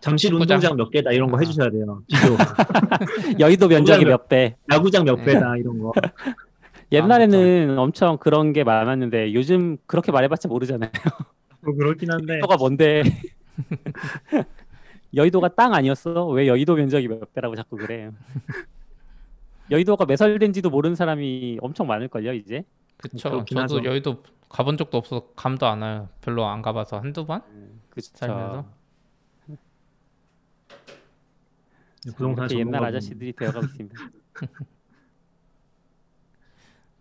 잠실 0.00 0.30
축구장. 0.30 0.56
운동장 0.56 0.76
몇 0.76 0.90
개다 0.90 1.12
이런 1.12 1.30
거 1.30 1.36
아. 1.36 1.40
해주셔야 1.40 1.70
돼요. 1.70 2.02
비교. 2.08 2.36
여의도 3.38 3.68
면적이 3.68 4.04
몇 4.04 4.28
배. 4.28 4.56
야구장 4.72 5.04
몇 5.04 5.16
네. 5.16 5.24
배다 5.24 5.56
이런 5.56 5.78
거. 5.78 5.92
옛날에는 6.92 7.78
엄청 7.78 8.18
그런 8.18 8.52
게 8.52 8.64
많았는데 8.64 9.32
요즘 9.32 9.76
그렇게 9.86 10.10
말해봤자 10.10 10.48
모르잖아요. 10.48 10.90
뭐 11.60 11.74
그렇긴 11.74 12.10
한데. 12.10 12.32
여의도가 12.34 12.56
뭔데? 12.56 13.02
여의도가 15.14 15.48
땅 15.54 15.74
아니었어? 15.74 16.26
왜 16.28 16.48
여의도 16.48 16.74
면적이 16.74 17.08
몇 17.08 17.32
배라고 17.32 17.54
자꾸 17.54 17.76
그래? 17.76 18.10
여의도가 19.70 20.04
매설된지도 20.04 20.70
모르는 20.70 20.96
사람이 20.96 21.58
엄청 21.60 21.86
많을걸요 21.86 22.32
이제? 22.32 22.64
그쵸. 22.96 23.18
저도 23.18 23.44
하죠. 23.60 23.84
여의도 23.84 24.22
가본 24.48 24.76
적도 24.76 24.98
없어서 24.98 25.28
감도 25.36 25.66
안 25.66 25.82
와요. 25.82 26.08
별로 26.22 26.44
안 26.46 26.60
가봐서 26.60 26.98
한두 26.98 27.24
번? 27.24 27.42
그쵸. 27.90 28.10
살면서? 28.14 28.79
부동산 32.16 32.50
이렇게 32.50 32.56
옛날. 32.56 32.84
아저씨들이 32.84 33.32
되어가고 33.34 33.66
있습니다. 33.66 33.96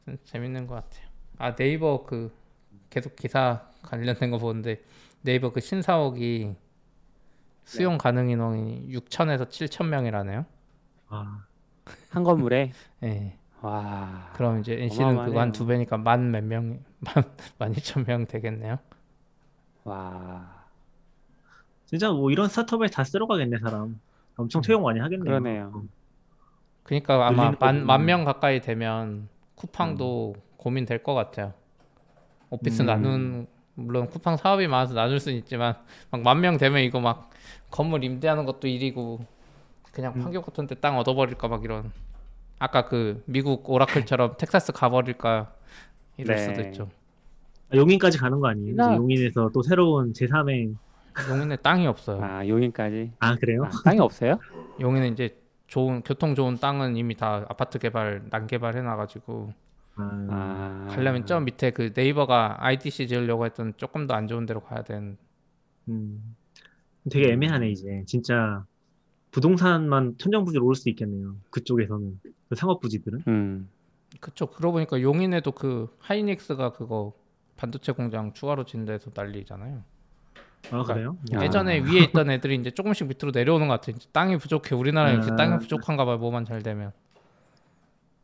음, 0.07 0.17
재밌는 0.23 0.67
것 0.67 0.75
같아요. 0.75 1.07
아 1.37 1.55
네이버 1.55 2.03
그 2.05 2.33
계속 2.89 3.15
기사 3.15 3.71
관련된 3.83 4.31
거 4.31 4.37
보는데 4.37 4.83
네이버 5.21 5.51
그 5.51 5.61
신사옥이 5.61 6.55
수용 7.63 7.97
가능 7.97 8.29
인원이 8.29 8.87
6천에서 8.89 9.49
7천 9.49 9.87
명이라네요. 9.87 10.45
아, 11.07 11.45
한 12.09 12.23
건물에 12.23 12.73
예. 13.03 13.37
와. 13.61 14.29
그럼 14.31 14.59
이제 14.59 14.73
NC는 14.81 15.21
그거 15.21 15.39
한. 15.41 15.51
두 15.51 15.65
배니까 15.65 15.97
만 15.97 16.31
몇 16.31 16.43
명, 16.43 16.83
만만 16.99 17.73
이천 17.77 18.05
명 18.05 18.25
되겠네요. 18.25 18.79
와. 19.83 20.69
진짜 21.85 22.11
뭐 22.11 22.31
이런 22.31 22.47
스타트업에 22.49 22.87
다 22.87 23.03
쓸어 23.03 23.27
가겠네 23.27 23.57
사람. 23.59 23.99
엄청 24.39 24.61
채용 24.61 24.83
많이 24.83 24.99
하겠네요. 24.99 25.23
그러네요. 25.23 25.83
그러니까 26.83 27.15
아마 27.27 27.43
늘리는 27.51 27.57
만 27.59 27.59
거군요. 27.59 27.85
만명 27.85 28.25
가까이 28.25 28.61
되면 28.61 29.27
쿠팡도 29.55 30.35
고민 30.57 30.85
될 30.85 31.03
것 31.03 31.13
같아요. 31.13 31.53
오피스 32.49 32.81
음. 32.81 32.85
나눈 32.87 33.47
물론 33.75 34.07
쿠팡 34.09 34.37
사업이 34.37 34.67
많아서 34.67 34.93
나눌 34.93 35.19
수는 35.19 35.37
있지만 35.39 35.75
막 36.11 36.21
만 36.21 36.41
명 36.41 36.57
되면 36.57 36.81
이거 36.81 36.99
막 36.99 37.29
건물 37.69 38.03
임대하는 38.03 38.45
것도 38.45 38.67
일이고 38.67 39.19
그냥 39.91 40.13
음. 40.15 40.23
판교 40.23 40.41
같은 40.41 40.67
데 40.67 40.75
땅 40.75 40.97
얻어버릴까 40.97 41.47
막 41.47 41.63
이런 41.63 41.91
아까 42.59 42.85
그 42.85 43.21
미국 43.25 43.69
오라클처럼 43.69 44.37
텍사스 44.37 44.71
가버릴까 44.73 45.53
이럴 46.17 46.35
네. 46.37 46.43
수도 46.43 46.61
있죠. 46.69 46.89
아, 47.71 47.75
용인까지 47.77 48.17
가는 48.17 48.39
거 48.39 48.47
아니에요? 48.47 48.75
용인에서 48.95 49.51
또 49.53 49.61
새로운 49.61 50.11
제3의 50.13 50.75
용인에 51.29 51.57
땅이 51.57 51.87
없어요. 51.87 52.23
아 52.23 52.47
용인까지. 52.47 53.13
아 53.19 53.35
그래요? 53.35 53.63
아, 53.65 53.69
땅이 53.83 53.99
없어요? 53.99 54.39
용인은 54.79 55.13
이제 55.13 55.37
좋은 55.67 56.01
교통 56.01 56.35
좋은 56.35 56.57
땅은 56.57 56.95
이미 56.95 57.15
다 57.15 57.45
아파트 57.49 57.77
개발 57.79 58.23
난개발 58.29 58.75
해놔가지고 58.77 59.53
아, 59.95 60.27
아. 60.29 60.87
가려면 60.89 61.25
저 61.25 61.39
밑에 61.39 61.71
그 61.71 61.91
네이버가 61.95 62.57
IDC 62.65 63.07
지으려고 63.07 63.45
했던 63.45 63.73
조금 63.77 64.07
더 64.07 64.15
안 64.15 64.27
좋은 64.27 64.45
데로 64.45 64.61
가야 64.61 64.83
되는 64.83 65.17
음, 65.89 66.35
되게 67.11 67.31
애매하네 67.33 67.69
이제 67.69 68.03
진짜 68.07 68.65
부동산만 69.31 70.15
천정부지로 70.17 70.65
올 70.65 70.75
수 70.75 70.89
있겠네요. 70.89 71.35
그쪽에서는 71.51 72.19
그 72.49 72.55
상업 72.55 72.79
부지들은. 72.81 73.23
음. 73.27 73.69
그쵸 74.21 74.47
그러고 74.47 74.73
보니까 74.73 75.01
용인에도 75.01 75.51
그 75.51 75.95
하이닉스가 75.99 76.71
그거 76.73 77.13
반도체 77.57 77.91
공장 77.91 78.33
추가로 78.33 78.65
진대서 78.65 79.11
난리잖아요 79.13 79.83
아 80.71 80.83
그래요? 80.83 81.17
아. 81.33 81.43
예전에 81.43 81.79
위에 81.79 82.03
있던 82.03 82.29
애들이 82.29 82.55
이제 82.55 82.69
조금씩 82.71 83.07
밑으로 83.07 83.31
내려오는 83.31 83.67
것 83.67 83.79
같아요 83.81 83.95
땅이 84.11 84.37
부족해 84.37 84.75
우리나라 84.75 85.11
이렇게 85.11 85.31
아. 85.31 85.35
땅이 85.35 85.59
부족한가 85.59 86.05
봐요 86.05 86.17
뭐만 86.17 86.45
잘 86.45 86.61
되면 86.61 86.91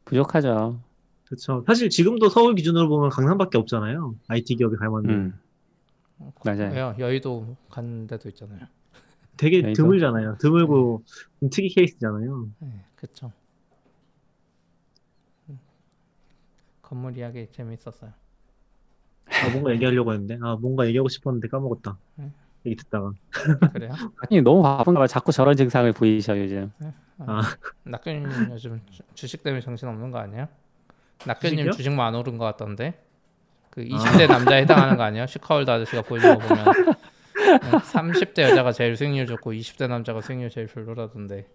부족하죠. 0.06 0.80
그렇죠. 1.26 1.64
사실 1.66 1.90
지금도 1.90 2.30
서울 2.30 2.54
기준으로 2.54 2.88
보면 2.88 3.10
강남밖에 3.10 3.58
없잖아요. 3.58 4.14
IT 4.28 4.56
기업이 4.58 4.76
갈 4.78 4.90
만한. 4.90 5.10
음. 5.12 5.40
맞아요. 6.46 6.72
왜요 6.72 6.96
여의도 7.00 7.58
간 7.70 8.08
데도 8.08 8.30
있잖아요 8.30 8.60
되게 9.36 9.62
여의도? 9.64 9.82
드물잖아요. 9.82 10.38
드물고 10.40 11.04
좀 11.40 11.50
특이 11.50 11.68
케이스잖아요. 11.70 12.48
네, 12.60 12.86
그쵸 12.96 13.32
음. 15.50 15.60
건물 16.82 17.18
이야기 17.18 17.48
재밌었어요 17.52 18.14
아 19.46 19.50
뭔가 19.52 19.72
얘기하려고 19.74 20.14
했는데 20.14 20.38
아 20.42 20.56
뭔가 20.60 20.86
얘기하고 20.88 21.10
싶었는데 21.10 21.48
까먹었다. 21.48 21.98
음. 22.20 22.34
얘기 22.66 22.76
듣다가. 22.78 23.12
그래요? 23.74 23.92
아니 24.18 24.42
너무 24.42 24.64
바쁜가 24.64 25.00
봐. 25.02 25.08
자꾸 25.08 25.32
저런 25.32 25.56
증상을 25.56 25.92
보이셔 25.94 26.38
요즘. 26.40 26.72
아. 27.20 27.42
낙견님 27.84 28.52
요즘 28.52 28.82
주- 28.90 29.04
주식 29.14 29.44
때문에 29.44 29.62
정신 29.62 29.88
없는 29.88 30.12
거 30.12 30.18
아니에요? 30.20 30.48
주식이요? 31.42 31.72
주식만 31.72 32.08
안 32.08 32.16
오른 32.16 32.38
것 32.38 32.46
같던데 32.46 33.02
그 33.70 33.84
20대 33.84 34.28
남자에 34.28 34.62
해당하는 34.64 34.98
거 34.98 35.04
아니에요? 35.04 35.26
시카월드 35.28 35.70
아저씨가 35.70 36.02
보여준 36.02 36.38
거 36.38 36.40
보면 36.48 36.66
30대 37.82 38.42
여자가 38.42 38.72
제일 38.72 38.96
수익률 38.98 39.28
좋고 39.28 39.54
20대 39.54 39.88
남자가 39.88 40.22
수익률 40.22 40.50
제일 40.50 40.68
별로라던데 40.68 41.48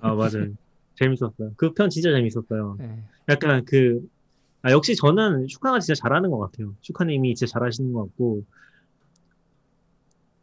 아 0.00 0.14
맞아요. 0.14 0.48
재밌었어요. 0.96 1.52
그 1.56 1.72
편 1.74 1.88
진짜 1.90 2.10
재밌었어요. 2.12 2.76
네. 2.78 3.02
약간 3.28 3.64
그, 3.64 4.00
아, 4.62 4.70
역시 4.72 4.96
저는 4.96 5.46
슈카가 5.48 5.78
진짜 5.80 5.94
잘하는 6.00 6.30
것 6.30 6.38
같아요. 6.38 6.74
슈카님이 6.82 7.34
진짜 7.34 7.52
잘하시는 7.52 7.92
것 7.92 8.02
같고, 8.06 8.42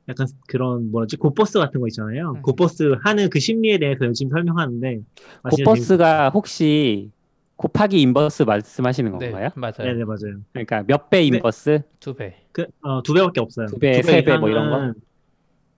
약간 0.08 0.28
그런, 0.48 0.92
뭐라지, 0.92 1.18
곱버스 1.18 1.58
같은 1.60 1.82
거 1.82 1.88
있잖아요. 1.88 2.34
음. 2.38 2.42
곱버스 2.42 2.96
하는 3.04 3.30
그 3.30 3.40
심리에 3.40 3.78
대해서 3.80 4.06
열심히 4.06 4.30
설명하는데, 4.32 5.02
아, 5.44 5.50
진짜 5.50 5.64
곱버스가 5.70 6.30
혹시 6.30 7.12
곱하기 7.58 8.00
인버스 8.02 8.44
말씀하시는 8.44 9.18
네, 9.18 9.32
건가요? 9.32 9.50
맞아요. 9.56 9.74
네네 9.80 10.04
맞아요. 10.06 10.42
그러니까 10.52 10.84
몇배 10.86 11.18
네. 11.22 11.26
인버스? 11.38 11.82
두 12.00 12.14
배. 12.14 12.36
그, 12.52 12.68
어, 12.82 13.02
두 13.02 13.14
배밖에 13.14 13.40
없어요. 13.40 13.68
두 13.68 13.80
배, 13.80 14.00
두세배 14.02 14.38
뭐 14.38 14.50
이런 14.50 14.70
거? 14.70 14.78
이상은- 14.78 14.94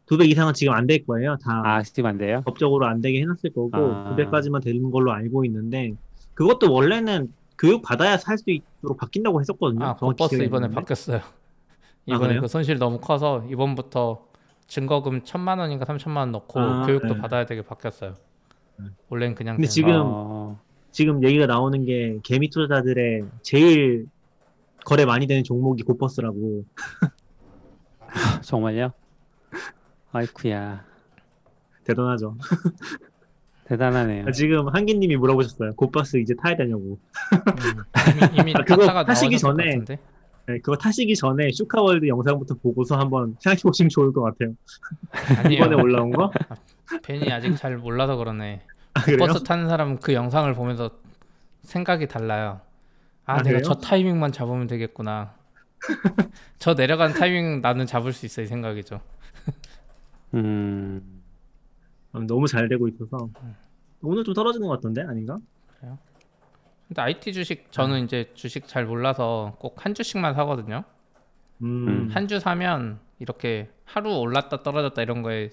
두배 0.08 0.26
이상은 0.26 0.54
지금 0.54 0.72
안 0.74 0.88
될 0.88 1.06
거예요. 1.06 1.36
다 1.44 1.62
아, 1.66 1.84
지금 1.84 2.06
안 2.06 2.18
돼요? 2.18 2.42
법적으로 2.46 2.86
안 2.88 3.02
되게 3.02 3.20
해놨을 3.22 3.52
거고 3.54 3.72
아. 3.74 4.10
두 4.10 4.16
배까지만 4.16 4.62
되는 4.62 4.90
걸로 4.90 5.12
알고 5.12 5.44
있는데 5.46 5.92
그것도 6.34 6.72
원래는 6.72 7.32
교육 7.58 7.82
받아야 7.82 8.18
살 8.18 8.38
수 8.38 8.49
있도록 8.51 8.97
바뀐다고 8.97 9.39
했었거든요. 9.41 9.84
아, 9.86 9.95
버스 9.95 10.36
이번에. 10.36 10.70
바뀌었어요. 10.70 11.18
아, 11.20 11.22
이번에 12.05 12.28
그래요? 12.28 12.41
그 12.41 12.47
손실 12.47 12.78
너무 12.78 12.99
커서 12.99 13.45
이번부터 13.49 14.26
증거금 14.68 15.24
천만 15.24 15.60
원인가 15.60 15.86
삼천만 15.86 16.22
원 16.22 16.32
넣고 16.34 16.60
아, 16.60 16.86
교육도 16.86 17.16
네. 17.16 17.22
받아야 17.22 17.45
되게 17.45 17.62
바뀌었어요. 17.64 18.16
네. 18.78 18.86
원래는 19.10 19.36
그냥 19.36 19.55
근데 19.55 19.68
그냥 19.68 19.72
지금 19.72 20.01
어, 20.05 20.60
지금 20.91 21.24
얘기가 21.24 21.45
나오는 21.47 21.84
게 21.86 22.20
개미 22.24 22.49
투자자들의 22.49 23.26
제일 23.41 24.08
거래 24.86 25.05
많이 25.05 25.26
되는 25.28 25.43
종목이 25.43 25.84
곱버스라고. 25.84 26.64
정말요? 28.43 28.91
아이쿠야. 30.12 30.86
대단하죠. 31.84 32.38
대단하네요. 33.68 34.26
아, 34.28 34.32
지금 34.32 34.68
한기님이 34.70 35.18
물어보셨어요. 35.18 35.76
곱버스 35.76 36.18
이제 36.18 36.34
타야 36.41 36.55
되냐고. 36.55 36.97
음, 37.34 37.84
이미, 38.32 38.39
이미 38.39 38.53
아, 38.55 38.63
그거 38.63 38.86
것 38.86 39.05
전에. 39.38 39.80
네, 40.47 40.59
그거 40.59 40.78
타시기 40.78 41.13
전에 41.13 41.51
슈카월드 41.51 42.07
영상부터 42.07 42.55
보고서 42.55 42.97
한번 42.97 43.36
생각해 43.41 43.61
보시면 43.63 43.89
좋을 43.89 44.13
것 44.13 44.22
같아요. 44.22 44.53
이번에 45.51 45.76
올라온 45.76 46.11
거? 46.11 46.32
벤이 47.03 47.30
아직 47.30 47.57
잘 47.57 47.78
몰라서 47.78 48.15
그러네. 48.15 48.61
아? 48.93 49.01
버스 49.20 49.43
타는 49.43 49.68
사람은 49.68 49.99
그 49.99 50.13
영상을 50.13 50.53
보면서 50.53 50.91
생각이 51.63 52.07
달라요. 52.07 52.61
아, 53.26 53.34
아, 53.34 53.38
내가 53.38 53.57
그래요? 53.57 53.61
저 53.63 53.74
타이밍만 53.74 54.32
잡으면 54.32 54.68
되겠구나. 54.68 55.34
저 56.59 56.74
내려간 56.74 57.13
타이밍 57.13 57.59
나는 57.59 57.86
잡을 57.86 58.13
수 58.13 58.26
있어 58.26 58.41
이 58.41 58.47
생각이죠. 58.47 59.01
음, 60.34 60.39
음, 60.39 61.16
너무 62.26 62.47
잘 62.47 62.68
되고 62.70 62.88
있어서 62.88 63.30
오늘 64.01 64.24
좀 64.24 64.34
떨어지는 64.34 64.68
것 64.68 64.74
같던데 64.76 65.01
아닌가? 65.03 65.36
근데 66.88 67.01
IT 67.01 67.34
주식 67.34 67.65
아. 67.68 67.72
저는 67.72 68.05
이제 68.05 68.32
주식 68.34 68.68
잘 68.68 68.86
몰라서 68.86 69.55
꼭 69.59 69.76
한 69.86 69.93
주씩만 69.93 70.34
사거든요. 70.36 70.84
음, 71.61 71.88
음. 71.88 72.09
한 72.13 72.28
주 72.28 72.39
사면 72.39 72.99
이렇게 73.20 73.70
하루 73.84 74.18
올랐다 74.20 74.63
떨어졌다 74.63 75.01
이런 75.01 75.22
거에 75.22 75.49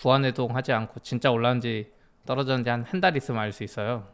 부안해동 0.00 0.54
하지 0.56 0.72
않고 0.72 1.00
진짜 1.00 1.30
올랐는지 1.30 1.92
떨어졌는지 2.26 2.70
한 2.70 2.84
한 2.84 3.00
달 3.00 3.16
있으면 3.16 3.40
알 3.40 3.52
수 3.52 3.64
있어요. 3.64 4.06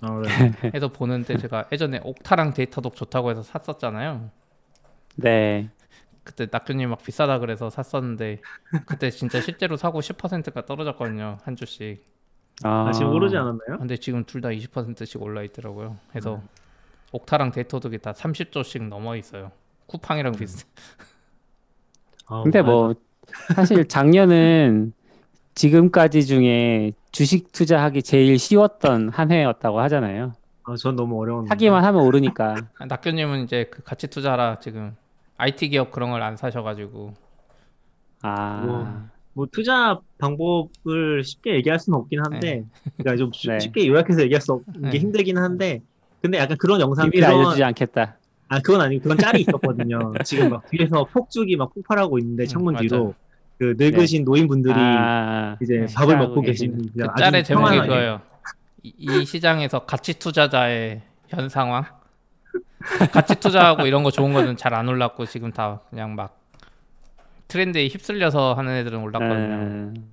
아, 0.00 0.20
네. 0.22 0.28
해서 0.74 0.88
보는데 0.88 1.36
제가 1.36 1.64
예전에 1.72 2.00
옥타랑 2.04 2.52
데이터 2.54 2.80
독 2.80 2.94
좋다고 2.94 3.30
해서 3.30 3.42
샀었잖아요. 3.42 4.30
네. 5.16 5.68
그때 6.24 6.48
낙교님 6.50 6.90
막 6.90 7.02
비싸다 7.02 7.38
그래서 7.38 7.70
샀었는데 7.70 8.40
그때 8.86 9.10
진짜 9.10 9.40
실제로 9.40 9.76
사고 9.76 10.00
10%가 10.00 10.64
떨어졌거든요 10.64 11.38
한 11.44 11.56
주씩. 11.56 12.02
아, 12.62 12.86
아, 12.88 12.92
지금 12.92 13.12
오르지 13.12 13.36
않았나요? 13.36 13.78
근데 13.78 13.96
지금 13.96 14.24
둘 14.24 14.40
다 14.40 14.48
20%씩 14.50 15.20
올라 15.20 15.42
있더라고요. 15.42 15.98
그래서 16.10 16.36
음. 16.36 16.48
옥타랑 17.12 17.50
데이터독이 17.52 17.98
다 17.98 18.12
30조씩 18.12 18.88
넘어 18.88 19.16
있어요. 19.16 19.50
쿠팡이랑 19.86 20.32
비슷해. 20.32 20.68
아, 22.26 22.42
근데 22.42 22.62
맞아. 22.62 22.70
뭐 22.72 22.94
사실 23.54 23.86
작년은 23.86 24.92
지금까지 25.54 26.24
중에 26.26 26.92
주식 27.12 27.52
투자하기 27.52 28.02
제일 28.02 28.38
쉬웠던 28.38 29.10
한 29.10 29.30
해였다고 29.30 29.80
하잖아요. 29.80 30.32
아, 30.64 30.74
전 30.76 30.96
너무 30.96 31.20
어려웠는데. 31.20 31.50
하기만 31.50 31.84
하면 31.84 32.02
오르니까. 32.02 32.54
아, 32.78 32.86
낙교님은 32.86 33.44
이제 33.44 33.68
그 33.70 33.82
가치 33.82 34.08
투자라 34.08 34.58
지금 34.60 34.96
IT 35.36 35.68
기업 35.68 35.90
그런 35.90 36.10
걸 36.10 36.22
안 36.22 36.36
사셔가지고 36.36 37.14
아, 38.22 38.62
우와. 38.64 39.10
뭐 39.34 39.46
투자 39.50 39.98
방법을 40.18 41.24
쉽게 41.24 41.56
얘기할 41.56 41.78
수는 41.80 41.98
없긴 41.98 42.20
한데, 42.24 42.62
그러니까 42.96 43.16
좀 43.16 43.32
쉬- 43.32 43.48
네. 43.48 43.58
쉽게 43.58 43.86
요약해서 43.88 44.22
얘기할 44.22 44.40
수 44.40 44.52
없는 44.52 44.90
게 44.90 44.98
네. 44.98 44.98
힘들긴 44.98 45.36
한데, 45.38 45.80
근데 46.22 46.38
약간 46.38 46.56
그런 46.56 46.80
영상 46.80 47.10
비밀 47.10 47.26
그런 47.26 47.40
알려주지 47.40 47.64
않겠다. 47.64 48.16
아 48.48 48.60
그건 48.60 48.80
아니고 48.82 49.02
그런 49.02 49.18
짤이 49.18 49.40
있었거든요. 49.40 50.12
지금 50.24 50.50
막 50.50 50.64
뒤에서 50.70 51.04
폭죽이 51.06 51.56
막 51.56 51.74
폭발하고 51.74 52.18
있는데 52.20 52.44
음, 52.44 52.46
창문. 52.46 52.76
뒤로 52.76 53.14
그 53.58 53.74
늙으신 53.76 54.24
노인분들이 54.24 54.74
아, 54.74 55.56
이제 55.60 55.78
네, 55.80 55.86
밥을 55.94 56.16
먹고 56.16 56.40
계시는. 56.42 56.76
계신 56.78 56.92
그 56.96 57.20
짤의 57.20 57.44
제목이 57.44 57.64
평안하게. 57.64 57.88
그거예요. 57.88 58.20
이, 58.84 58.92
이 58.98 59.24
시장에서 59.24 59.80
가치 59.80 60.14
투자자의 60.18 61.02
현 61.28 61.48
상황. 61.48 61.84
가치 63.12 63.34
투자하고 63.40 63.86
이런 63.86 64.02
거 64.02 64.10
좋은 64.10 64.32
거는 64.32 64.56
잘 64.56 64.74
안 64.74 64.88
올랐고 64.88 65.26
지금 65.26 65.52
다 65.52 65.80
그냥 65.90 66.14
막 66.14 66.38
트렌드에 67.48 67.86
휩쓸려서 67.88 68.54
하는 68.54 68.72
애들은 68.76 68.98
올랐거든요. 69.00 69.54
음, 69.54 70.10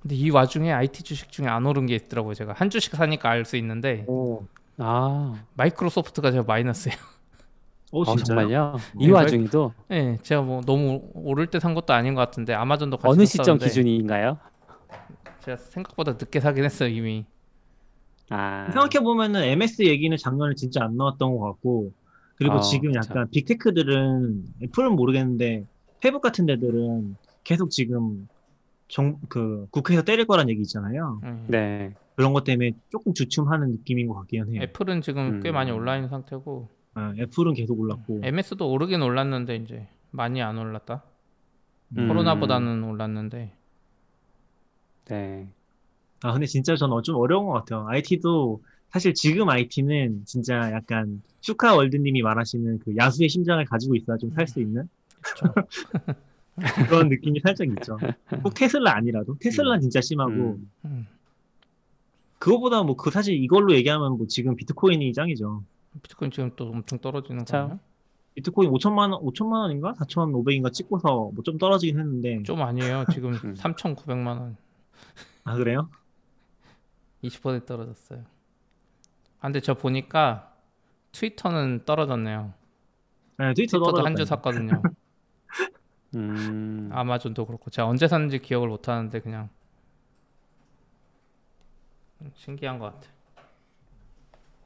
근데 0.00 0.14
이 0.16 0.30
와중에 0.30 0.72
IT 0.72 1.02
주식 1.04 1.30
중에 1.30 1.46
안 1.46 1.66
오른 1.66 1.86
게 1.86 1.94
있더라고요. 1.94 2.34
제가 2.34 2.54
한 2.56 2.70
주씩 2.70 2.94
사니까 2.96 3.28
알 3.30 3.44
수 3.44 3.56
있는데 3.56 4.04
오, 4.08 4.42
아, 4.78 5.34
마이크로소프트가 5.54 6.30
제가 6.30 6.44
마이너스예요. 6.46 6.96
오 7.92 8.02
어? 8.02 8.16
정말요? 8.16 8.76
이 8.98 9.06
네, 9.06 9.12
와중에도 9.12 9.74
네, 9.88 10.18
제가 10.22 10.40
뭐 10.42 10.62
너무 10.64 11.02
오를 11.12 11.46
때 11.48 11.58
산 11.60 11.74
것도 11.74 11.92
아닌 11.92 12.14
것 12.14 12.22
같은데 12.22 12.54
아마존도 12.54 12.96
같이 12.96 13.12
어느 13.12 13.26
시점 13.26 13.44
샀었는데 13.44 13.66
기준인가요? 13.66 14.38
제가 15.44 15.56
생각보다 15.58 16.12
늦게 16.12 16.40
사긴 16.40 16.64
했어요 16.64 16.88
이미. 16.88 17.26
아, 18.32 18.70
생각해 18.70 19.04
보면은 19.04 19.42
MS 19.42 19.82
얘기는 19.82 20.16
작년에 20.16 20.54
진짜 20.54 20.84
안 20.84 20.96
나왔던 20.96 21.36
것 21.36 21.44
같고 21.52 21.92
그리고 22.36 22.56
어, 22.56 22.60
지금 22.60 22.92
그쵸. 22.92 23.00
약간 23.08 23.28
빅테크들은 23.30 24.44
애플은 24.64 24.96
모르겠는데 24.96 25.66
페북 26.00 26.22
같은 26.22 26.46
데들은 26.46 27.16
계속 27.44 27.70
지금 27.70 28.28
정, 28.88 29.18
그 29.28 29.66
국회에서 29.70 30.02
때릴 30.02 30.26
거란 30.26 30.48
얘기 30.48 30.62
있잖아요. 30.62 31.20
음. 31.24 31.44
네. 31.48 31.94
그런 32.16 32.32
것 32.32 32.44
때문에 32.44 32.72
조금 32.90 33.14
주춤하는 33.14 33.70
느낌인 33.70 34.08
것 34.08 34.14
같기는 34.14 34.52
해요. 34.52 34.62
애플은 34.62 35.02
지금 35.02 35.40
꽤 35.40 35.50
음. 35.50 35.54
많이 35.54 35.70
올라 35.70 35.96
있는 35.96 36.08
상태고 36.08 36.68
아, 36.94 37.14
애플은 37.18 37.54
계속 37.54 37.78
올랐고 37.78 38.20
MS도 38.22 38.70
오르긴 38.70 39.02
올랐는데 39.02 39.56
이제 39.56 39.88
많이 40.10 40.42
안 40.42 40.58
올랐다. 40.58 41.02
음. 41.96 42.08
코로나보다는 42.08 42.82
올랐는데 42.84 43.52
네. 45.06 45.48
아, 46.22 46.32
근데 46.32 46.46
진짜 46.46 46.76
저는 46.76 47.02
좀 47.02 47.16
어려운 47.16 47.46
것 47.46 47.52
같아요. 47.52 47.86
IT도, 47.88 48.62
사실 48.90 49.14
지금 49.14 49.48
IT는 49.48 50.24
진짜 50.26 50.70
약간, 50.72 51.22
슈카 51.40 51.74
월드님이 51.76 52.22
말하시는 52.22 52.78
그 52.80 52.94
야수의 52.96 53.28
심장을 53.28 53.64
가지고 53.64 53.96
있어야 53.96 54.16
좀 54.18 54.30
살 54.34 54.46
수 54.46 54.60
있는. 54.60 54.88
그런 56.88 57.08
느낌이 57.08 57.40
살짝 57.40 57.66
있죠. 57.68 57.96
꼭 58.42 58.54
테슬라 58.54 58.94
아니라도. 58.96 59.36
테슬라는 59.40 59.80
진짜 59.80 60.00
심하고, 60.00 60.30
음, 60.32 60.70
음. 60.84 61.06
그거보다 62.38 62.82
뭐, 62.82 62.96
그 62.96 63.10
사실 63.10 63.34
이걸로 63.42 63.72
얘기하면 63.74 64.16
뭐 64.18 64.26
지금 64.26 64.54
비트코인이 64.56 65.12
짱이죠. 65.14 65.62
비트코인 66.02 66.30
지금 66.30 66.50
또 66.56 66.68
엄청 66.68 66.98
떨어지는. 66.98 67.44
거예요? 67.44 67.80
비트코인 68.34 68.70
5천만 68.70 69.12
원, 69.12 69.22
5천만 69.22 69.62
원인가? 69.62 69.92
4,500인가 69.94 70.72
찍고서 70.72 71.30
뭐 71.34 71.42
좀 71.44 71.58
떨어지긴 71.58 71.98
했는데, 71.98 72.42
좀 72.44 72.60
아니에요. 72.62 73.04
지금 73.12 73.32
음. 73.44 73.54
3,900만 73.54 74.26
원, 74.40 74.56
아, 75.44 75.54
그래요? 75.56 75.88
20% 77.22 77.66
떨어졌어요. 77.66 78.20
아, 79.40 79.42
근데 79.42 79.60
저 79.60 79.74
보니까 79.74 80.52
트위터는 81.12 81.84
떨어졌네요. 81.84 82.52
네, 83.38 83.54
트위터 83.54 83.78
트위터 83.78 83.92
도 83.92 84.02
한 84.04 84.16
주. 84.16 84.24
샀거든요. 84.24 84.82
음, 86.14 86.90
아마존도 86.92 87.46
그렇고 87.46 87.70
제가 87.70 87.88
언제 87.88 88.06
샀는지 88.06 88.38
기억을 88.38 88.68
못 88.68 88.88
하는데 88.88 89.18
그냥 89.20 89.48
신기한 92.34 92.78
것 92.78 92.86
같아. 92.86 93.08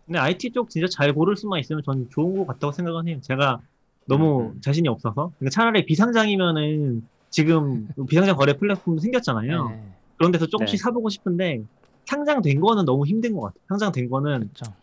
근데 0.06 0.18
IT 0.18 0.52
쪽 0.52 0.70
진짜 0.70 0.86
잘 0.88 1.12
고를 1.12 1.36
수만 1.36 1.58
있으면 1.60 1.82
전 1.84 2.08
좋은 2.10 2.36
것 2.38 2.46
같다고 2.46 2.72
생각은 2.72 3.08
해요. 3.08 3.18
제가 3.22 3.60
너무 4.06 4.52
음. 4.54 4.60
자신이 4.60 4.88
없어서. 4.88 5.32
그러니까 5.38 5.50
차라리 5.50 5.84
비상장이면은 5.86 7.08
지금 7.30 7.88
비상장 8.08 8.36
거래 8.36 8.56
플랫폼 8.56 8.98
생겼잖아요. 8.98 9.68
네, 9.68 9.92
그런 10.16 10.32
데서 10.32 10.46
조금씩 10.46 10.78
네. 10.78 10.82
사보고 10.82 11.08
싶은데 11.08 11.62
상장된 12.06 12.60
거는 12.60 12.84
너무 12.84 13.04
힘든 13.06 13.34
것 13.34 13.42
같아요. 13.42 13.60
상장된 13.68 14.08
거는 14.08 14.40
그렇죠. 14.40 14.74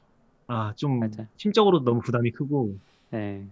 아, 0.47 0.73
좀 0.75 0.99
맞아. 0.99 1.27
심적으로 1.37 1.83
너무 1.83 2.01
부담이 2.01 2.31
크고 2.31 2.77
네. 3.11 3.47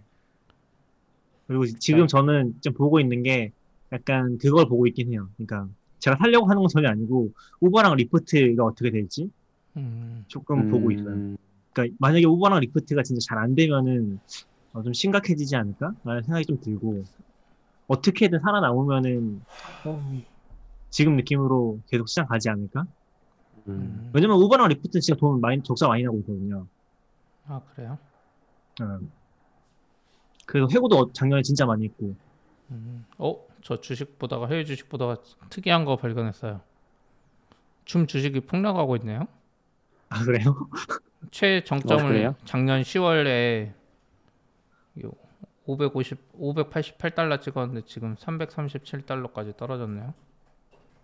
그리고 1.46 1.66
지금 1.66 2.06
저는 2.06 2.54
좀 2.62 2.72
보고 2.74 3.00
있는 3.00 3.22
게 3.22 3.52
약간 3.92 4.38
그걸 4.38 4.66
보고 4.66 4.86
있긴 4.86 5.12
해요. 5.12 5.28
그러니까 5.36 5.68
제가 5.98 6.16
살려고 6.16 6.46
하는 6.46 6.60
건 6.60 6.68
전혀 6.68 6.88
아니고 6.88 7.30
우버랑 7.60 7.96
리프트가 7.96 8.64
어떻게 8.64 8.90
될지 8.90 9.30
음, 9.76 10.24
조금 10.28 10.68
보고 10.70 10.90
있어요. 10.90 11.14
음, 11.14 11.36
그러니까 11.72 11.96
만약에 12.00 12.24
우버랑 12.26 12.60
리프트가 12.60 13.02
진짜 13.02 13.20
잘 13.28 13.38
안 13.38 13.54
되면은 13.54 14.20
어, 14.72 14.82
좀 14.82 14.92
심각해지지 14.92 15.54
않을까? 15.56 15.92
라는 16.04 16.22
생각이 16.22 16.46
좀 16.46 16.58
들고 16.60 17.04
어떻게든 17.88 18.40
살아남으면은 18.40 19.44
어, 19.84 20.02
지금 20.90 21.16
느낌으로 21.16 21.80
계속 21.88 22.08
시장 22.08 22.26
가지 22.26 22.48
않을까? 22.48 22.84
음. 23.68 23.72
음. 23.72 24.10
왜냐면 24.12 24.38
우버랑 24.38 24.68
리프트는 24.68 25.00
진짜 25.00 25.18
돈 25.18 25.40
많이 25.40 25.62
적자 25.62 25.88
많이 25.88 26.02
나고 26.02 26.18
있거든요. 26.18 26.66
아 27.46 27.60
그래요? 27.74 27.98
음. 28.80 29.10
그래서 30.46 30.68
해고도 30.70 31.12
작년에 31.12 31.42
진짜 31.42 31.66
많이 31.66 31.84
했고. 31.84 32.14
음. 32.70 33.04
어? 33.18 33.36
저 33.62 33.80
주식 33.80 34.18
보다가 34.18 34.48
해외 34.48 34.64
주식 34.64 34.88
보다가 34.88 35.16
특이한 35.50 35.84
거 35.84 35.96
발견했어요. 35.96 36.60
줌 37.84 38.06
주식이 38.06 38.40
폭락하고 38.40 38.96
있네요. 38.96 39.26
아 40.08 40.24
그래요? 40.24 40.68
최정점을 41.30 42.04
어, 42.04 42.08
그래요? 42.08 42.34
작년 42.44 42.82
10월에 42.82 43.72
550, 45.64 46.32
588달러 46.38 47.40
찍었는데 47.40 47.86
지금 47.86 48.14
337달러까지 48.16 49.56
떨어졌네요. 49.56 50.12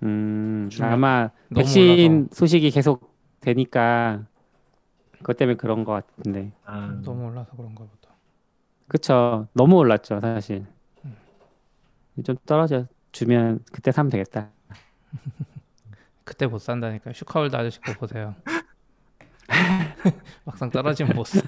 음, 0.03 0.68
아마 0.80 1.30
백신 1.55 2.12
올라서. 2.12 2.28
소식이 2.34 2.70
계속 2.70 3.14
되니까 3.40 4.24
그것 5.12 5.36
때문에 5.36 5.57
그런 5.57 5.84
것 5.84 5.92
같은데. 5.92 6.53
아, 6.64 6.99
너무 7.03 7.26
올라서 7.26 7.57
그런가 7.57 7.84
보다. 7.84 8.14
그쵸. 8.86 9.49
너무 9.53 9.76
올랐죠, 9.76 10.20
사실. 10.20 10.64
좀 12.24 12.36
떨어져 12.46 12.86
주면 13.12 13.61
그때 13.72 13.92
사면 13.92 14.11
되겠다. 14.11 14.51
그때 16.24 16.46
못 16.46 16.59
산다니까. 16.59 17.12
슈카월드 17.12 17.55
아저씨 17.57 17.80
거 17.80 17.92
보세요. 17.94 18.34
막상 20.44 20.70
떨어지면 20.70 21.14
못 21.16 21.24
사. 21.26 21.40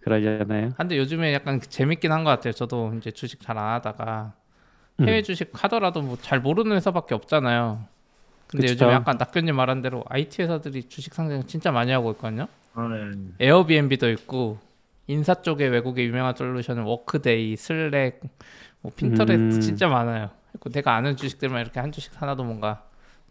그러잖아요. 0.00 0.70
근데 0.76 0.98
요즘에 0.98 1.32
약간 1.32 1.60
재밌긴 1.60 2.10
한 2.12 2.24
것 2.24 2.30
같아요. 2.30 2.52
저도 2.52 2.92
이제 2.94 3.10
주식 3.10 3.40
잘 3.40 3.56
안 3.58 3.74
하다가 3.74 4.34
해외 5.06 5.18
음. 5.18 5.22
주식 5.22 5.50
하더라도 5.52 6.02
뭐 6.02 6.16
잘 6.20 6.40
모르는 6.40 6.76
회사밖에 6.76 7.14
없잖아요. 7.14 7.84
근데 8.46 8.66
그쵸. 8.66 8.84
요즘 8.84 8.90
약간 8.92 9.16
낙견님 9.18 9.54
말한 9.56 9.80
대로 9.82 10.04
IT 10.08 10.42
회사들이 10.42 10.84
주식 10.88 11.14
상장 11.14 11.46
진짜 11.46 11.70
많이 11.72 11.90
하고 11.90 12.10
있거든요. 12.12 12.48
아, 12.74 12.88
네. 12.88 13.16
Airbnb도 13.40 14.10
있고 14.10 14.58
인사 15.06 15.34
쪽에 15.34 15.66
외국의 15.66 16.06
유명한 16.06 16.34
솔루션은 16.36 16.84
Workday, 16.84 17.56
Slack, 17.56 18.20
뭐 18.80 18.92
Pinterest 18.94 19.56
음. 19.56 19.60
진짜 19.60 19.88
많아요. 19.88 20.30
그리고 20.52 20.70
내가 20.70 20.94
아는 20.96 21.16
주식들만 21.16 21.60
이렇게 21.62 21.80
한 21.80 21.92
주씩 21.92 22.20
하나도 22.20 22.44
뭔가 22.44 22.84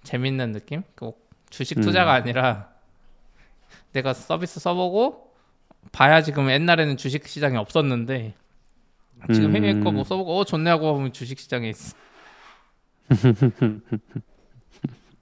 재밌는 0.04 0.52
느낌? 0.54 0.84
꼭 0.98 1.30
주식 1.50 1.78
음. 1.78 1.82
투자가 1.84 2.14
아니라 2.14 2.70
내가 3.94 4.14
서비스 4.14 4.60
써보고 4.60 5.32
봐야 5.92 6.22
지금 6.22 6.50
옛날에는 6.50 6.98
주식 6.98 7.28
시장이 7.28 7.58
없었는데 7.58 8.34
지금 9.34 9.56
해외 9.56 9.74
거뭐 9.80 10.00
음. 10.00 10.04
써보고 10.04 10.40
어 10.40 10.44
좋네 10.46 10.70
하고 10.70 10.94
보면 10.94 11.14
주식 11.14 11.40
시장에 11.40 11.70
있어. 11.70 11.96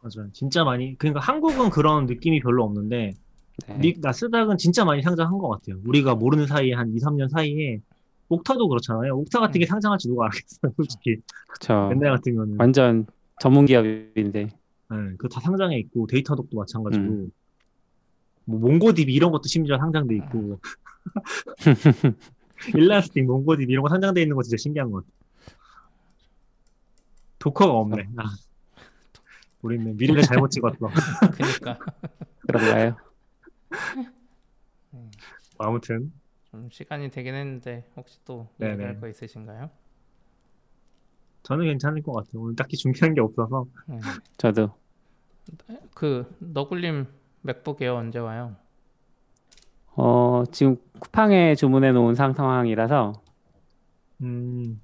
맞아요. 0.01 0.29
진짜 0.31 0.63
많이. 0.63 0.97
그러니까 0.97 1.19
한국은 1.19 1.69
그런 1.69 2.05
느낌이 2.05 2.39
별로 2.39 2.63
없는데 2.63 3.13
네. 3.67 3.77
니- 3.79 3.95
나스닥은 3.99 4.57
진짜 4.57 4.85
많이 4.85 5.01
상장한 5.01 5.37
것 5.37 5.49
같아요. 5.49 5.77
우리가 5.85 6.15
모르는 6.15 6.47
사이에 6.47 6.73
한 6.73 6.93
2, 6.95 6.99
3년 6.99 7.29
사이에 7.29 7.81
옥타도 8.29 8.69
그렇잖아요. 8.69 9.17
옥타 9.17 9.39
같은 9.39 9.59
게 9.59 9.65
상장할지 9.65 10.07
누가 10.07 10.25
알겠어요, 10.25 10.71
솔직히. 10.77 11.17
그쵸. 11.49 11.89
옛날 11.91 12.15
같으면은. 12.15 12.55
완전 12.57 13.05
전문 13.41 13.65
기업인데. 13.65 14.43
네, 14.45 14.51
그거 15.17 15.27
다 15.27 15.41
상장해 15.41 15.77
있고 15.79 16.07
데이터독도 16.07 16.57
마찬가지고 16.57 17.03
음. 17.05 17.31
뭐 18.45 18.59
몽고DB 18.59 19.13
이런 19.13 19.31
것도 19.31 19.43
심지어 19.47 19.77
상장돼 19.77 20.15
있고 20.15 20.59
일라스틱, 22.75 23.25
몽고DB 23.25 23.71
이런 23.71 23.83
거 23.83 23.89
상장돼 23.89 24.21
있는 24.21 24.35
거 24.35 24.43
진짜 24.43 24.57
신기한 24.57 24.91
것 24.91 25.05
같아. 25.05 25.19
도커가 27.39 27.73
없네. 27.73 28.09
아, 28.17 28.23
우리는 29.61 29.95
미래를 29.95 30.23
잘못 30.23 30.49
찍었어. 30.49 30.77
그러니까 31.33 31.79
그런가요? 32.47 32.97
아무튼 35.57 36.11
좀 36.51 36.69
시간이 36.71 37.09
되긴 37.11 37.35
했는데 37.35 37.89
혹시 37.95 38.19
또. 38.25 38.49
얘기할 38.61 38.99
거 38.99 39.07
있으신가요? 39.07 39.69
저는 41.43 41.65
괜찮을 41.65 42.01
것 42.01 42.13
같아요. 42.13 42.41
오늘 42.41 42.55
딱히 42.55 42.75
준비한 42.77 43.13
게 43.13 43.21
없어서 43.21 43.65
네. 43.87 43.99
저도. 44.37 44.75
그 45.93 46.35
너굴님 46.39 47.07
맥북 47.41 47.81
에어 47.81 47.95
언제 47.95 48.19
와요? 48.19 48.55
어, 50.01 50.43
지금 50.51 50.77
쿠팡에 50.99 51.55
주문해 51.55 51.91
놓은 51.91 52.15
상 52.15 52.33
상황이라서 52.33 53.21
음, 54.21 54.81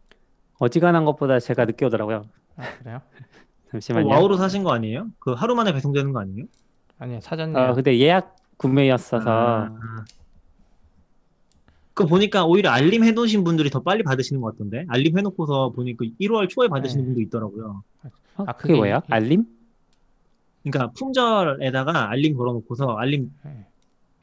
어지간한 0.59 1.05
것보다 1.05 1.39
제가 1.39 1.63
늦게 1.63 1.85
오더라고요. 1.85 2.25
아 2.57 2.63
그래요? 2.79 2.97
어, 3.15 3.71
잠시만요. 3.71 4.07
와우로 4.07 4.35
사신 4.35 4.63
거 4.63 4.73
아니에요? 4.73 5.07
그 5.19 5.31
하루 5.31 5.55
만에 5.55 5.71
배송되는 5.71 6.11
거 6.11 6.19
아니에요? 6.19 6.45
아니요 6.99 7.19
사전예약. 7.21 7.69
어, 7.69 7.73
근데 7.75 7.97
예약 7.99 8.35
구매였어서 8.57 9.25
아. 9.29 10.05
그 11.93 12.05
보니까 12.05 12.45
오히려 12.45 12.71
알림 12.71 13.05
해놓으신 13.05 13.45
분들이 13.45 13.69
더 13.69 13.81
빨리 13.81 14.03
받으시는 14.03 14.41
것 14.41 14.51
같던데 14.51 14.83
알림 14.89 15.17
해놓고서 15.17 15.69
보니까 15.69 16.05
1월 16.19 16.49
초에 16.49 16.67
받으시는 16.67 17.03
네. 17.03 17.07
분도 17.07 17.21
있더라고요. 17.21 17.83
어, 18.35 18.43
아, 18.47 18.51
그게 18.53 18.77
그게? 18.77 18.89
이- 18.89 19.01
알림? 19.09 19.45
그러니까 20.63 20.91
품절에다가 20.97 22.09
알림 22.09 22.35
걸어놓고서 22.35 22.97
알림 22.97 23.31
네. 23.45 23.65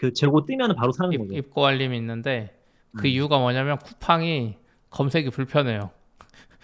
그 0.02 0.12
재고 0.12 0.44
뜨면 0.44 0.74
바로 0.74 0.90
사는 0.90 1.12
입, 1.12 1.18
거죠. 1.18 1.32
입고 1.32 1.64
알림이 1.64 1.96
있는데 1.96 2.58
그 2.96 3.06
음. 3.06 3.06
이유가 3.06 3.38
뭐냐면 3.38 3.78
쿠팡이 3.78 4.56
검색이 4.90 5.30
불편해요. 5.30 5.90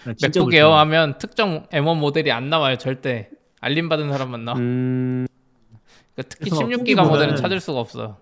아, 0.04 0.14
맥북. 0.20 0.52
에어 0.52 0.76
하면 0.78 1.18
특정 1.18 1.64
M1 1.68 1.98
모델이 2.00 2.32
안 2.32 2.50
나와요 2.50 2.78
절대. 2.78 3.30
알림 3.60 3.88
받은 3.88 4.10
사람만 4.10 4.44
나와. 4.44 4.58
음, 4.58 5.26
그러니까 6.16 6.34
특히 6.34 6.50
그래서 6.50 6.64
16기가 6.64 7.02
후기 7.02 7.10
모델은 7.10 7.36
찾을 7.36 7.60
수가 7.60 7.78
없어. 7.78 8.16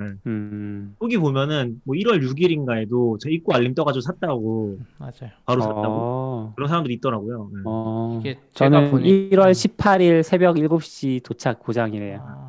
음, 0.00 0.96
후기 1.00 1.18
보면은 1.18 1.80
뭐 1.84 1.94
1월 1.96 2.20
6일인가에도 2.22 3.18
저 3.20 3.30
입고 3.30 3.54
알림 3.54 3.74
떠가지고 3.74 4.00
샀다고 4.00 4.78
맞아요. 4.98 5.32
바로 5.44 5.60
샀다고 5.60 5.86
어, 5.88 6.52
그런 6.56 6.68
사람들이 6.68 6.94
있더라고요. 6.94 7.50
네. 7.52 7.60
어, 7.64 8.18
이게 8.20 8.38
제가 8.54 8.70
저는 8.70 8.90
보니 8.90 9.30
1월 9.30 9.50
18일 9.52 10.22
새벽 10.24 10.56
7시 10.56 11.22
도착 11.22 11.60
고장이래요. 11.60 12.47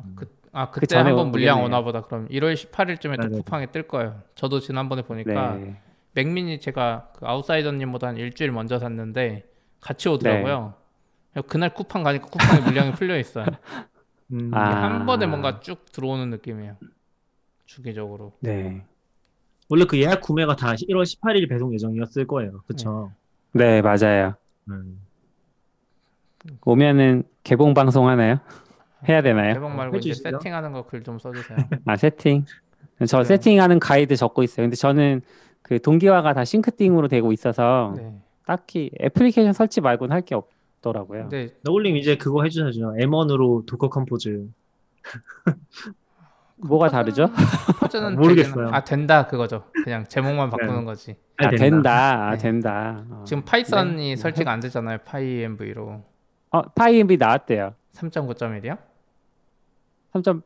아, 0.52 0.66
그, 0.66 0.70
아그 0.70 0.80
그때 0.80 0.94
전에 0.94 1.10
한번 1.10 1.30
물량. 1.30 1.62
오나 1.62 1.82
보다. 1.82 2.02
그럼 2.02 2.28
1월 2.28 2.54
18일쯤에 2.54 3.16
또 3.16 3.28
네네. 3.28 3.36
쿠팡에 3.38 3.66
뜰 3.66 3.86
거예요. 3.86 4.20
저도 4.34 4.60
지난번에 4.60 5.02
보니까 5.02 5.54
네. 5.54 5.80
맥미니 6.12 6.60
제가 6.60 7.12
그 7.16 7.26
아웃사이더님보다 7.26 8.08
한 8.08 8.16
일주일 8.16 8.50
먼저 8.52 8.78
샀는데 8.78 9.48
같이 9.80 10.08
오더라고요. 10.08 10.74
네. 11.34 11.42
그날 11.42 11.72
쿠팡 11.72 12.02
가니까 12.02 12.26
쿠팡에 12.26 12.60
물량이 12.62 12.92
풀려 12.92 13.18
있어요. 13.18 13.46
음, 14.32 14.50
아. 14.54 14.94
한 14.94 15.06
번에 15.06 15.26
뭔가 15.26 15.60
쭉 15.60 15.84
들어오는 15.92 16.30
느낌이에요. 16.30 16.76
주기적으로. 17.66 18.32
네. 18.40 18.84
원래 19.68 19.84
그 19.84 20.00
예약 20.00 20.20
구매가 20.20 20.56
다 20.56 20.74
1월 20.74 21.04
18일 21.04 21.48
배송 21.48 21.72
예정이었을 21.74 22.26
거예요. 22.26 22.62
그쵸? 22.66 23.12
네, 23.52 23.80
맞아요. 23.82 24.34
음. 24.68 25.00
오면은 26.64 27.22
개봉 27.44 27.74
방송 27.74 28.08
하나요? 28.08 28.40
해야 29.08 29.22
되나요? 29.22 29.54
개봉 29.54 29.74
말고 29.76 29.96
이제 29.98 30.10
해주시죠. 30.10 30.30
세팅하는 30.30 30.72
거 30.72 30.82
글 30.84 31.02
좀 31.02 31.18
써주세요. 31.18 31.58
아, 31.86 31.96
세팅. 31.96 32.44
저 33.06 33.18
네. 33.18 33.24
세팅하는 33.24 33.78
가이드 33.78 34.14
적고 34.16 34.42
있어요. 34.42 34.64
근데 34.64 34.76
저는 34.76 35.22
그 35.62 35.80
동기화가 35.80 36.34
다 36.34 36.44
Syncthing으로 36.44 37.08
되고 37.08 37.32
있어서 37.32 37.94
네. 37.96 38.14
딱히 38.46 38.90
애플리케이션 39.00 39.52
설치 39.52 39.80
말고는 39.80 40.14
할 40.14 40.22
게 40.22 40.34
없더라고요. 40.34 41.22
근데 41.28 41.54
너굴님 41.62 41.96
이제 41.96 42.16
그거 42.16 42.42
해주셔야죠. 42.44 42.94
M1으로 43.00 43.64
Docker 43.66 43.88
Compose. 43.88 44.48
뭐가 46.62 46.88
다르죠? 46.90 47.30
퍼즐은 47.80 48.16
모르겠어요. 48.20 48.54
되긴- 48.66 48.74
아 48.74 48.84
된다 48.84 49.26
그거죠. 49.26 49.64
그냥 49.84 50.04
제목만 50.06 50.50
바꾸는 50.50 50.80
네. 50.80 50.84
거지. 50.84 51.16
아, 51.38 51.46
아, 51.46 51.50
된다. 51.50 52.28
아, 52.28 52.30
네. 52.32 52.38
된다. 52.38 53.04
어. 53.10 53.24
지금 53.26 53.42
Python이 53.44 54.16
설치가 54.18 54.52
안 54.52 54.60
되잖아요. 54.60 54.98
pyenv로 55.06 56.04
어, 56.50 56.62
pyenv 56.74 57.16
나왔대요. 57.16 57.74
3.9.1이요? 57.94 58.76
3점 60.12 60.42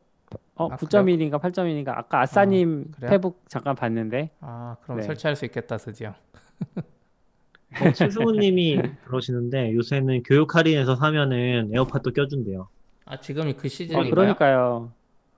어, 0.55 0.69
아, 0.71 0.77
9.1인가 0.77 1.39
8.1인가 1.39 1.97
아까 1.97 2.21
아싸님 2.21 2.91
그래요? 2.91 3.11
페북 3.11 3.43
잠깐 3.49 3.75
봤는데 3.75 4.31
아 4.41 4.77
그럼 4.83 4.99
네. 4.99 5.03
설치할 5.05 5.35
수 5.35 5.45
있겠다 5.45 5.77
드디어. 5.77 6.13
어, 7.81 7.91
최승우님이 7.91 8.81
그러시는데 9.05 9.73
요새는 9.73 10.23
교육 10.23 10.55
할인해서 10.55 10.95
사면은 10.95 11.71
에어팟도 11.73 12.11
껴준대요. 12.11 12.69
아 13.05 13.19
지금이 13.19 13.53
그 13.53 13.67
어, 13.67 13.69
시즌인가요? 13.69 14.09
그러니까요. 14.09 14.91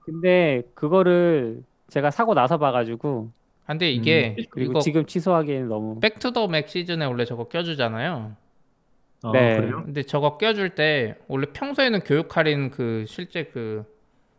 근데 0.04 0.62
그거를 0.74 1.62
제가 1.88 2.10
사고 2.10 2.34
나서 2.34 2.58
봐가지고 2.58 3.30
아, 3.66 3.72
근데 3.72 3.90
이게 3.90 4.36
그리고 4.50 4.72
이거 4.72 4.80
지금 4.80 5.04
취소하기에는 5.04 5.68
너무 5.68 6.00
Back 6.00 6.21
to 6.21 6.32
the 6.32 6.48
Mac 6.48 6.68
시즌에 6.68 7.04
원래 7.04 7.24
저거 7.24 7.48
껴주잖아요. 7.48 8.36
아, 9.24 9.32
네. 9.32 9.56
그래요? 9.56 9.82
근데 9.84 10.02
저거 10.02 10.38
껴줄 10.38 10.70
때 10.70 11.16
원래 11.26 11.46
평소에는 11.52 12.00
교육 12.00 12.36
할인 12.36 12.70
그 12.70 13.04
실제 13.08 13.44
그 13.44 13.84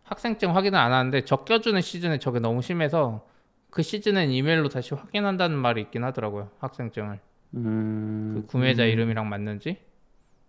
학생증 0.10 0.56
확인을 0.56 0.78
안 0.80 0.92
하는데 0.92 1.24
저 1.26 1.38
껴주는 1.44 1.80
시즌에 1.82 2.18
저게 2.20 2.40
너무 2.40 2.62
심해서 2.62 3.26
그 3.70 3.84
시즌엔 3.84 4.32
이메일로 4.32 4.70
다시 4.70 4.94
확인한다는 4.96 5.58
말이 5.58 5.82
있긴 5.82 6.04
하더라고요. 6.04 6.50
학생증을 6.60 7.20
음, 7.56 8.34
그 8.42 8.46
구매자 8.48 8.84
음. 8.84 8.90
이름이랑 8.90 9.30
맞는지. 9.30 9.78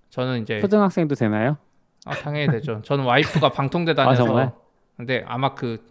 저는 0.08 0.42
이제 0.42 0.60
초등학생도 0.60 1.14
되나요? 1.14 1.58
아, 2.06 2.14
당연히 2.14 2.50
되죠. 2.50 2.80
저는 2.82 3.04
와이프가 3.04 3.50
방통대 3.52 3.94
다녀서 3.94 4.36
아? 4.38 4.52
근데 4.96 5.22
아마 5.26 5.54
그 5.54 5.90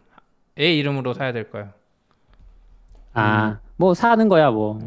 애 0.59 0.73
이름으로 0.73 1.13
사야 1.13 1.31
될 1.31 1.49
거예요. 1.49 1.71
아, 3.13 3.59
뭐 3.77 3.93
사는 3.93 4.27
거야 4.27 4.51
뭐. 4.51 4.79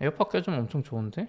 에어팟 0.00 0.24
껴주면 0.24 0.60
엄청 0.60 0.82
좋은데? 0.82 1.28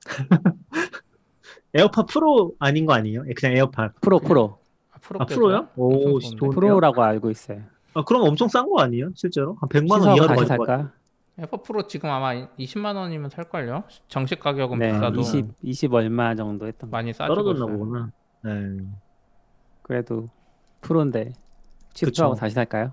에어팟 1.74 2.06
프로 2.06 2.52
아닌 2.58 2.84
거 2.84 2.94
아니에요? 2.94 3.24
예, 3.28 3.32
그냥 3.34 3.56
AirPod. 3.56 3.92
Pro 4.00 4.18
Pro. 4.18 4.58
아, 5.02 5.08
프로 5.08 5.20
아? 5.20 5.24
Pro요? 5.26 5.68
오? 5.76 6.18
Pro라고 6.50 7.02
알고 7.02 7.30
있어요. 7.30 7.60
아, 7.94 8.04
그럼 8.04 8.22
엄청 8.22 8.48
싼 8.48 8.68
거 8.68 8.80
아니에요? 8.80 9.10
실제로? 9.14 9.56
한 9.60 9.68
100만 9.68 9.90
원 10.00 10.16
이하로 10.16 10.28
같아요. 10.28 10.46
살까? 10.46 10.92
AirPod 11.38 11.62
Pro 11.62 11.86
지금 11.86 12.10
아마 12.10 12.34
20만 12.58 12.94
원이면 12.94 13.30
살 13.30 13.44
걸요? 13.48 13.84
정식 14.08 14.38
가격은 14.40 14.78
네, 14.78 14.92
비싸도 14.92 15.20
20 15.20 15.46
20 15.62 15.94
얼마 15.94 16.34
정도 16.34 16.66
했던 16.66 16.90
거. 16.90 16.96
많이 16.96 17.12
싸지고 17.12 17.34
떨어졌나. 17.34 17.66
보구나. 17.72 18.10
네. 18.44 18.50
그래도 19.82 20.28
Pro인데 20.82 21.32
취소하고. 21.94 22.34
다시 22.34 22.54
살까요? 22.54 22.92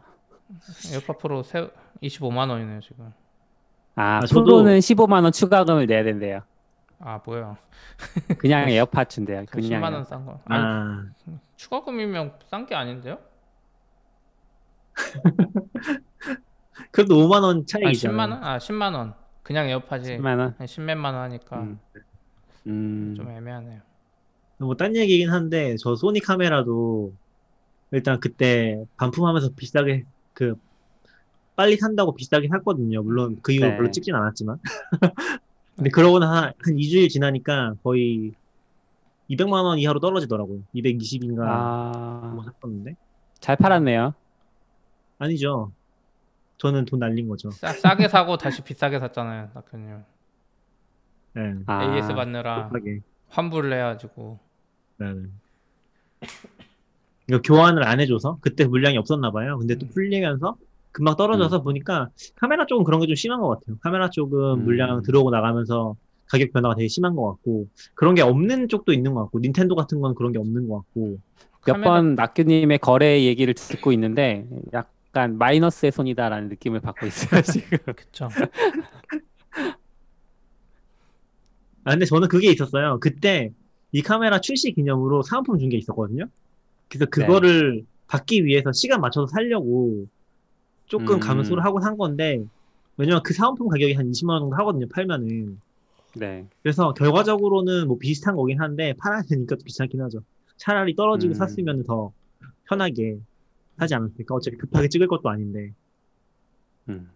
AirPod 0.93 1.13
Pro 1.17 1.43
세, 1.43 1.69
25만 2.01 2.49
원이네요 2.49 2.79
지금. 2.79 3.11
아, 3.95 4.17
아, 4.17 4.19
저도- 4.21 4.45
Pro는 4.45 4.79
15만 4.79 5.23
원 5.23 5.31
추가금을 5.33 5.85
내야 5.85 6.03
된대요. 6.03 6.41
아 6.99 7.21
뭐야? 7.25 7.57
그냥 8.37 8.67
에어팟 8.69 9.05
준대요. 9.05 9.45
저 9.45 9.57
10만 9.59 9.61
그냥 9.69 9.93
원싼 9.93 10.25
거. 10.25 10.39
아니 10.45 10.63
아, 10.63 11.05
추가금이면 11.55 12.33
싼 12.49 12.65
게 12.65 12.75
아닌데요? 12.75 13.19
그래도 16.91 17.15
5만 17.15 17.41
원아 17.43 17.61
차이잖아요. 17.67 18.17
10만 18.17 18.31
원? 18.31 18.43
아 18.43 18.57
10만 18.57 18.93
원. 18.95 19.13
그냥 19.43 19.67
AirPod이 19.69 20.03
10만 20.17 20.39
원. 20.39 20.55
한 20.57 20.67
10몇만 20.67 21.05
원 21.05 21.15
하니까 21.15 21.57
음. 21.61 21.79
음. 22.67 23.13
좀 23.15 23.29
애매하네요. 23.29 23.81
뭐 24.59 24.75
딴 24.75 24.95
얘기긴 24.95 25.29
한데 25.31 25.75
저 25.79 25.95
소니 25.95 26.19
카메라도 26.19 27.13
일단 27.91 28.19
그때 28.19 28.83
반품하면서 28.97 29.51
비싸게 29.55 30.03
그 30.33 30.55
빨리 31.55 31.77
산다고 31.77 32.13
비싸게 32.13 32.47
샀거든요. 32.49 33.01
물론 33.03 33.39
그 33.41 33.51
이후로 33.53 33.69
네. 33.71 33.77
별로 33.77 33.91
찍진 33.91 34.15
않았지만. 34.15 34.59
근데 35.79 35.89
그러고 35.91 36.19
나 36.19 36.29
한, 36.29 36.43
한 36.43 36.75
2주일 36.75 37.09
지나니까 37.09 37.75
거의 37.83 38.33
200만 39.29 39.63
원 39.63 39.79
이하로 39.79 40.01
떨어지더라고요. 40.01 40.59
220인가 40.75 41.39
아, 41.47 42.31
뭐 42.35 42.43
샀었는데. 42.43 42.95
잘 43.39 43.55
팔았네요. 43.55 44.13
아니죠. 45.19 45.71
저는 46.57 46.83
돈 46.83 46.99
날린 46.99 47.29
거죠. 47.29 47.49
싸, 47.51 47.71
싸게 47.71 48.09
사고 48.09 48.35
다시 48.35 48.61
비싸게 48.61 48.99
샀잖아요, 48.99 49.51
낙현님. 49.53 50.03
네. 51.35 51.53
아, 51.67 51.95
AS 51.95 52.13
받느라 52.13 52.67
급하게. 52.67 52.99
환불을 53.29 53.71
해가지고 53.71 54.37
네. 54.97 55.13
네. 55.13 55.29
이거 57.29 57.41
교환을 57.41 57.87
안 57.87 58.01
해줘서 58.01 58.37
그때 58.41 58.65
물량이 58.65 58.97
없었나 58.97 59.31
봐요. 59.31 59.57
근데 59.59 59.75
또 59.75 59.85
음. 59.85 59.91
풀리면서 59.93 60.57
금방 60.91 61.15
떨어져서 61.15 61.61
보니까 61.63 62.09
카메라 62.35 62.65
쪽은 62.65 62.83
그런 62.83 62.99
게 62.99 63.07
좀 63.07 63.15
심한 63.15 63.39
것 63.41 63.49
같아요. 63.49 63.77
카메라 63.81 64.09
쪽은 64.09 64.39
음. 64.59 64.63
물량 64.65 65.01
들어오고 65.03 65.29
나가면서 65.31 65.95
가격 66.27 66.51
변화가 66.53 66.75
되게 66.75 66.87
심한 66.87 67.15
것 67.15 67.27
같고 67.27 67.67
그런 67.95 68.15
게 68.15 68.21
없는 68.21 68.67
쪽도 68.67 68.93
있는 68.93 69.13
것 69.13 69.23
같고 69.23 69.39
닌텐도 69.39 69.75
같은 69.75 69.99
건 69.99 70.15
그런 70.15 70.31
게 70.31 70.39
없는 70.39 70.67
것 70.67 70.77
같고 70.77 71.17
몇 71.65 71.73
카메라- 71.73 71.93
번 71.95 72.15
낙규님의 72.15 72.79
거래 72.79 73.23
얘기를 73.23 73.53
듣고 73.53 73.91
있는데 73.93 74.47
약간 74.73 75.37
마이너스의 75.37 75.91
손이다라는 75.91 76.49
느낌을 76.49 76.79
받고 76.81 77.05
있어요 77.07 77.41
지금. 77.41 77.77
그쵸. 77.95 78.29
아 81.83 81.91
근데 81.91 82.05
저는 82.05 82.27
그게 82.27 82.51
있었어요. 82.51 82.99
그때 82.99 83.51
이 83.91 84.01
카메라 84.01 84.39
출시 84.39 84.71
기념으로 84.73 85.23
사은품 85.23 85.57
준 85.57 85.69
게 85.69 85.77
있었거든요. 85.77 86.25
그래서 86.89 87.05
네. 87.05 87.09
그거를 87.09 87.85
받기 88.07 88.45
위해서 88.45 88.71
시간 88.71 89.01
맞춰서 89.01 89.27
살려고 89.27 90.05
조금 90.89 91.15
음. 91.15 91.19
감수를 91.19 91.63
하고 91.63 91.79
산 91.79 91.97
건데 91.97 92.43
왜냐면 92.97 93.23
그 93.23 93.33
사은품 93.33 93.69
가격이 93.69 93.93
한 93.93 94.11
20만 94.11 94.31
원 94.31 94.41
정도 94.41 94.55
하거든요. 94.57 94.87
팔면은. 94.89 95.61
네. 96.15 96.45
그래서 96.61 96.93
결과적으로는 96.93 97.87
뭐 97.87 97.97
비슷한 97.97 98.35
거긴 98.35 98.59
한데 98.59 98.93
팔아야 98.97 99.21
되니까 99.21 99.55
또 99.55 99.63
귀찮긴 99.63 100.01
하죠. 100.01 100.21
차라리 100.57 100.95
떨어지고 100.95 101.31
음. 101.31 101.35
샀으면 101.35 101.83
더 101.83 102.11
편하게 102.67 103.19
사지 103.77 103.95
않았을까. 103.95 104.35
어차피 104.35 104.57
급하게 104.57 104.89
찍을 104.89 105.07
것도 105.07 105.29
아닌데 105.29 105.73
음. 106.89 107.09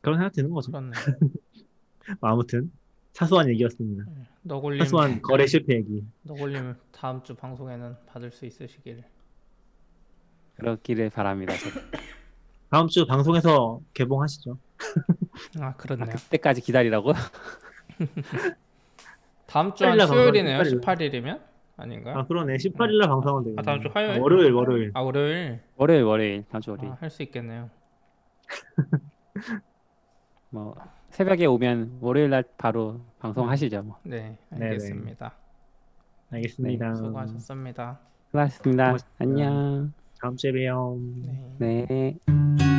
그런 0.00 0.18
생각 0.18 0.32
드는 0.32 0.48
거죠. 0.50 0.70
그렇네. 0.70 0.92
뭐 2.20 2.30
아무튼 2.30 2.70
사소한 3.12 3.48
얘기였습니다. 3.50 4.04
너굴님, 4.42 4.78
사소한 4.78 5.20
거래 5.20 5.46
실패 5.46 5.74
얘기. 5.74 6.04
너굴님 6.22 6.74
다음 6.92 7.22
주 7.22 7.34
방송에는 7.34 7.96
받을 8.06 8.30
수 8.30 8.46
있으시길. 8.46 9.02
그렇기를 10.54 11.10
바랍니다. 11.10 11.52
다음 12.70 12.88
주 12.88 13.06
방송에서 13.06 13.80
개봉하시죠. 13.94 14.58
아 15.60 15.66
아, 15.66 15.74
그렇네요. 15.76 16.14
그때까지 16.16 16.60
기다리라고? 16.60 17.12
다음 19.46 19.74
주한 19.74 19.94
18일 19.94 19.96
날 19.96 20.06
수요일이네요. 20.06 20.58
방송, 20.58 20.80
18일 20.80 21.14
이면 21.14 21.40
아닌가요? 21.76 22.18
아 22.18 22.26
그러네. 22.26 22.56
18일 22.56 22.98
날 22.98 23.08
방송하면 23.08 23.44
되겠네. 23.44 23.60
아, 23.60 23.62
다음 23.62 23.80
주 23.80 23.88
화요일? 23.92 24.20
월요일 24.20 24.52
월요일. 24.52 24.90
아 24.94 25.00
월요일 25.00 25.60
월요일 25.76 26.02
월요일 26.02 26.44
다음 26.50 26.60
주 26.60 26.70
월요일. 26.72 26.92
아, 26.92 26.98
할수 27.00 27.22
있겠네요. 27.22 27.70
뭐 30.50 30.74
새벽에 31.10 31.46
오면 31.46 31.98
월요일 32.00 32.30
날 32.30 32.44
바로 32.58 33.00
방송하시죠. 33.18 33.82
뭐. 33.82 33.96
네, 34.02 34.36
네네. 34.50 34.66
알겠습니다. 34.66 35.34
알겠습니다. 36.30 36.94
수고하셨습니다. 36.94 38.00
수고하셨습니다. 38.30 38.84
고맙습니다. 38.84 39.08
안녕. 39.18 39.92
다음 40.20 40.36
주에 40.36 40.52
봬요. 40.52 40.98
네. 41.58 41.86
네. 41.88 42.77